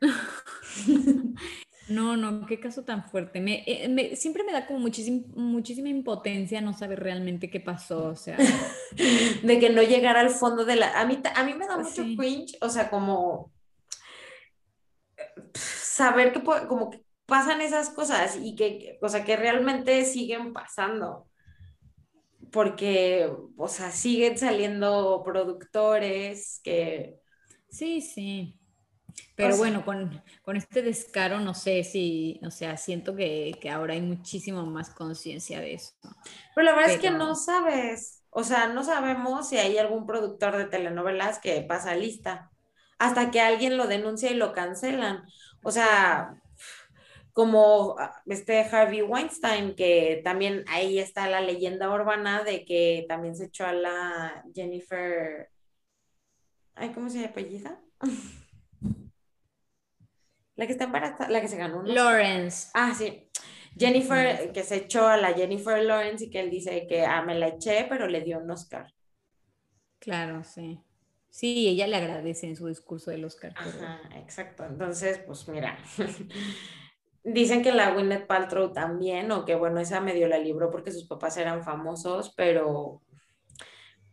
No, 1.89 2.17
no, 2.17 2.47
qué 2.47 2.61
caso 2.61 2.85
tan 2.85 3.05
fuerte. 3.11 3.41
Me, 3.41 3.65
eh, 3.67 3.89
me- 3.89 4.17
siempre 4.17 4.45
me 4.45 4.53
da 4.53 4.67
como 4.67 4.79
muchísima, 4.79 5.27
muchísima 5.35 5.89
impotencia 5.89 6.61
no 6.61 6.73
saber 6.75 7.01
realmente 7.01 7.51
qué 7.51 7.61
pasó. 7.61 8.07
O 8.07 8.17
sea, 8.17 8.39
De 9.43 9.59
que 9.59 9.71
no 9.71 9.83
llegara 9.83 10.21
al 10.21 10.31
fondo 10.31 10.65
de 10.65 10.77
la... 10.77 11.01
A 11.01 11.07
mí, 11.07 11.21
a 11.35 11.45
mí 11.45 11.55
me 11.55 11.67
da 11.67 11.79
mucho 11.79 12.05
sí. 12.05 12.17
cringe, 12.17 12.57
o 12.61 12.69
sea, 12.71 12.91
como 12.91 13.53
saber 15.55 16.33
que 16.33 16.43
como 16.43 16.91
que 16.91 17.05
pasan 17.27 17.61
esas 17.61 17.91
cosas 17.91 18.37
y 18.41 18.55
que, 18.57 18.99
o 19.03 19.09
sea, 19.09 19.25
que 19.25 19.37
realmente 19.37 20.05
siguen 20.05 20.53
pasando. 20.53 21.29
Porque, 22.53 23.31
o 23.57 23.69
sea, 23.69 23.91
siguen 23.91 24.37
saliendo 24.39 25.23
productores 25.25 26.61
que... 26.63 27.19
sí, 27.69 28.01
sí. 28.01 28.59
Pero 29.37 29.51
sea- 29.51 29.59
bueno, 29.59 29.85
con, 29.85 30.23
con 30.43 30.57
este 30.57 30.83
descaro 30.83 31.41
no 31.41 31.55
sé 31.55 31.85
si, 31.85 32.41
o 32.45 32.51
sea, 32.51 32.77
siento 32.77 33.15
que, 33.15 33.57
que 33.61 33.71
ahora 33.71 33.95
hay 33.95 34.03
muchísimo 34.03 34.65
más 34.67 34.91
conciencia 34.91 35.61
de 35.61 35.75
eso. 35.75 35.95
Pero 36.55 36.65
la 36.65 36.75
verdad 36.75 36.93
es 36.93 37.01
que 37.01 37.11
no 37.11 37.35
sabes, 37.35 38.25
o 38.31 38.45
sea, 38.45 38.69
no 38.69 38.85
sabemos 38.85 39.49
si 39.49 39.59
hay 39.59 39.79
algún 39.79 40.07
productor 40.07 40.57
de 40.57 40.67
telenovelas 40.67 41.39
que 41.39 41.61
pasa 41.63 41.95
lista, 41.95 42.51
hasta 42.99 43.31
que 43.31 43.41
alguien 43.41 43.77
lo 43.77 43.87
denuncia 43.87 44.31
y 44.31 44.35
lo 44.35 44.53
cancelan. 44.53 45.25
O 45.63 45.71
sea, 45.71 46.35
como 47.33 47.97
ah, 47.99 48.23
este 48.27 48.61
Harvey 48.61 49.03
Weinstein, 49.03 49.75
que 49.75 50.21
también 50.25 50.65
ahí 50.69 50.99
está 50.99 51.29
la 51.29 51.41
leyenda 51.41 51.91
urbana 51.91 52.45
de 52.45 52.65
que 52.65 53.05
también 53.09 53.35
se 53.35 53.47
echó 53.47 53.67
a 53.67 53.73
la 53.73 54.45
Jennifer, 54.55 55.49
ay, 56.75 56.91
¿cómo 56.93 57.09
se 57.09 57.25
apellida? 57.25 57.81
La 60.57 60.67
que 60.67 60.73
está 60.73 60.85
embarazada, 60.85 61.31
la 61.31 61.41
que 61.41 61.49
se 61.49 61.57
ganó. 61.57 61.83
¿no? 61.83 61.93
Lawrence. 61.93 62.69
Ah, 62.75 62.95
sí. 62.95 63.29
Jennifer, 63.79 64.53
que 64.53 64.63
se 64.65 64.77
echó 64.77 65.07
a 65.09 65.17
la 65.17 65.33
Jennifer 65.33 65.83
Lawrence 65.83 66.27
y 66.27 66.31
que 66.31 66.41
él 66.41 66.51
dice 66.51 66.87
que 66.87 67.07
ah, 67.07 67.23
me 67.23 67.35
la 67.35 67.49
eché, 67.49 67.87
pero 67.89 68.07
le 68.07 68.21
dio 68.21 68.39
un 68.39 68.51
Oscar. 68.51 68.93
Claro, 69.99 70.45
sí. 70.45 70.79
Sí, 71.31 71.69
ella 71.69 71.87
le 71.87 71.97
agradece 71.97 72.47
en 72.47 72.57
su 72.57 72.67
discurso 72.67 73.11
del 73.11 73.25
Oscar. 73.25 73.55
pero- 73.57 73.87
Ajá, 73.87 74.01
exacto. 74.17 74.65
Entonces, 74.67 75.19
pues 75.27 75.49
mira. 75.49 75.79
Dicen 77.25 77.63
que 77.63 77.73
la 77.73 77.93
Gwyneth 77.93 78.27
Paltrow 78.27 78.73
también, 78.73 79.31
o 79.31 79.45
que 79.45 79.55
bueno, 79.55 79.79
esa 79.81 80.01
medio 80.01 80.27
la 80.27 80.39
libró 80.39 80.71
porque 80.71 80.91
sus 80.91 81.07
papás 81.07 81.37
eran 81.37 81.63
famosos, 81.63 82.35
pero 82.37 83.01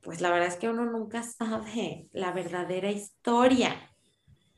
pues 0.01 0.21
la 0.21 0.29
verdad 0.29 0.47
es 0.47 0.55
que 0.57 0.69
uno 0.69 0.85
nunca 0.85 1.23
sabe 1.23 2.07
la 2.11 2.31
verdadera 2.31 2.91
historia. 2.91 3.75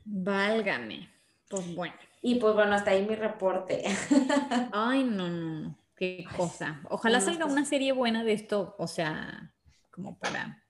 Válgame. 0.03 1.09
Pues 1.51 1.75
bueno. 1.75 1.93
Y 2.21 2.35
pues 2.35 2.53
bueno, 2.53 2.73
hasta 2.73 2.91
ahí 2.91 3.05
mi 3.05 3.15
reporte. 3.15 3.83
Ay, 4.71 5.03
no, 5.03 5.27
no, 5.29 5.59
no. 5.61 5.77
Qué 5.95 6.25
cosa. 6.35 6.81
Ojalá 6.89 7.19
no, 7.19 7.25
salga 7.25 7.41
pues- 7.45 7.53
una 7.53 7.65
serie 7.65 7.91
buena 7.91 8.23
de 8.23 8.33
esto, 8.33 8.75
o 8.79 8.87
sea, 8.87 9.53
como 9.91 10.17
para 10.17 10.63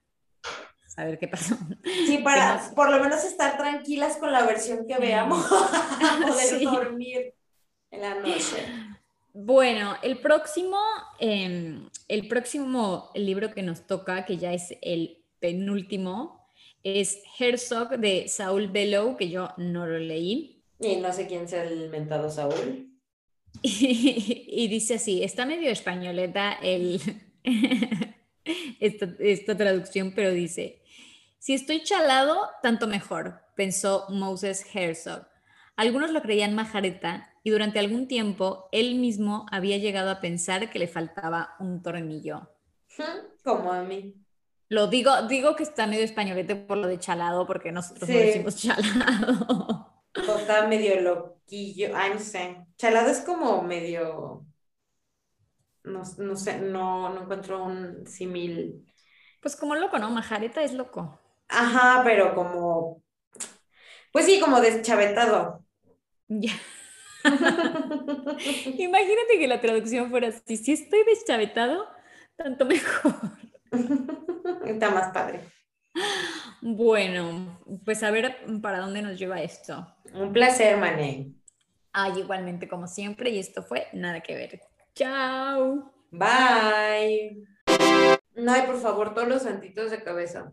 saber 0.88 1.17
qué 1.19 1.27
pasó. 1.27 1.55
Sí, 1.84 2.17
para 2.23 2.61
por 2.75 2.89
lo 2.91 3.01
menos 3.01 3.23
estar 3.23 3.57
tranquilas 3.57 4.17
con 4.17 4.32
la 4.32 4.45
versión 4.45 4.86
que 4.88 4.97
veamos, 4.97 5.45
poder 6.27 6.59
Sí. 6.59 6.65
dormir 6.65 7.34
en 7.91 8.01
la 8.01 8.15
noche. 8.15 8.65
Bueno, 9.34 9.95
el 10.01 10.19
próximo, 10.19 10.77
em, 11.19 11.89
el 12.09 12.27
próximo 12.27 13.09
libro 13.15 13.53
que 13.53 13.63
nos 13.63 13.88
toca, 13.88 14.25
que 14.25 14.38
ya 14.38 14.51
es 14.51 14.75
el 14.82 15.23
penúltimo, 15.39 16.45
es 16.84 17.21
Herzog 17.39 17.91
de 17.99 18.27
Saul 18.27 18.67
Bellow, 18.67 19.15
que 19.15 19.29
yo 19.29 19.53
no 19.55 19.86
lo 19.86 19.97
leí. 19.97 20.61
Y 20.82 20.95
no 20.97 21.13
sé 21.13 21.27
quién 21.27 21.47
sea 21.47 21.63
el 21.63 21.89
mentado 21.89 22.29
Saúl. 22.29 22.88
Y, 23.63 24.67
dice 24.69 24.95
así, 24.95 25.23
está 25.23 25.45
medio 25.45 25.69
españoleta 25.71 26.53
el, 26.53 27.01
esta, 28.79 29.09
esta 29.19 29.57
traducción, 29.57 30.13
pero 30.15 30.32
dice, 30.32 30.82
si 31.38 31.53
estoy 31.53 31.84
chalado, 31.84 32.49
tanto 32.63 32.88
mejor, 32.88 33.41
pensó 33.55 34.05
Moses 34.09 34.65
Herzog. 34.73 35.27
Algunos 35.75 36.11
lo 36.11 36.21
creían 36.21 36.55
majareta 36.55 37.29
y 37.43 37.49
durante 37.49 37.79
algún 37.79 38.07
tiempo 38.07 38.69
él 38.71 38.95
mismo 38.95 39.45
había 39.51 39.77
llegado 39.77 40.11
a 40.11 40.21
pensar 40.21 40.69
que 40.69 40.79
le 40.79 40.88
faltaba 40.88 41.55
un 41.59 41.82
tornillo. 41.82 42.49
Como 43.43 43.71
a 43.71 43.84
mí. 43.84 44.15
Lo 44.69 44.88
digo, 44.88 45.23
digo 45.27 45.55
que 45.55 45.63
está 45.63 45.88
medio 45.88 46.05
españolete 46.05 46.55
por 46.55 46.77
lo 46.77 46.88
de 46.88 46.99
chalado, 46.99 47.45
porque 47.45 47.71
nosotros 47.71 48.07
no 48.07 48.15
Sí. 48.15 48.21
decimos 48.21 48.55
chalado. 48.55 49.88
O 50.16 50.38
está 50.38 50.68
medio 50.68 50.99
loquillo. 51.01 51.95
Ay, 51.95 52.12
no 52.14 52.20
sé. 52.20 52.66
Chalado 52.78 53.09
es 53.09 53.22
como 53.22 53.62
medio. 53.64 54.45
No, 55.84 56.03
no 56.18 56.36
sé, 56.36 56.59
no, 56.59 57.09
no 57.09 57.24
encuentro 57.24 57.64
un 57.64 58.05
símil. 58.05 58.86
Pues 59.41 59.55
como 59.55 59.76
loco, 59.76 59.97
¿no? 59.97 60.09
Majareta 60.12 60.64
es 60.64 60.74
loco. 60.74 61.20
Ajá, 61.47 62.01
pero 62.03 62.36
como. 62.36 63.03
Pues 64.12 64.26
sí, 64.26 64.39
como 64.39 64.62
deschavetado. 64.62 65.66
Ya. 66.28 66.53
Imagínate 68.78 69.39
que 69.39 69.47
la 69.47 69.62
traducción 69.62 70.09
fuera 70.09 70.29
así, 70.29 70.58
si 70.58 70.71
estoy 70.74 71.04
deschavetado, 71.04 71.88
tanto 72.36 72.66
mejor. 72.66 73.13
Está 74.66 74.89
más 74.92 75.12
padre. 75.13 75.42
Bueno, 76.62 77.59
pues 77.84 78.04
a 78.04 78.12
ver 78.12 78.38
para 78.62 78.80
dónde 78.80 79.01
nos 79.01 79.18
lleva 79.18 79.42
esto. 79.42 79.88
Un 80.13 80.32
placer, 80.32 80.78
Mané. 80.78 81.34
Ay, 81.92 82.20
igualmente 82.20 82.68
como 82.68 82.88
siempre, 82.88 83.32
y 83.32 83.39
esto 83.39 83.63
fue 83.63 83.88
Nada 83.93 84.22
que 84.22 84.36
ver. 84.36 84.62
Chao. 84.96 85.92
Bye. 86.12 87.43
No, 88.36 88.58
y 88.58 88.62
por 88.62 88.80
favor, 88.80 89.13
todos 89.13 89.28
los 89.28 89.42
santitos 89.43 89.92
de 89.92 90.04
cabeza. 90.04 90.50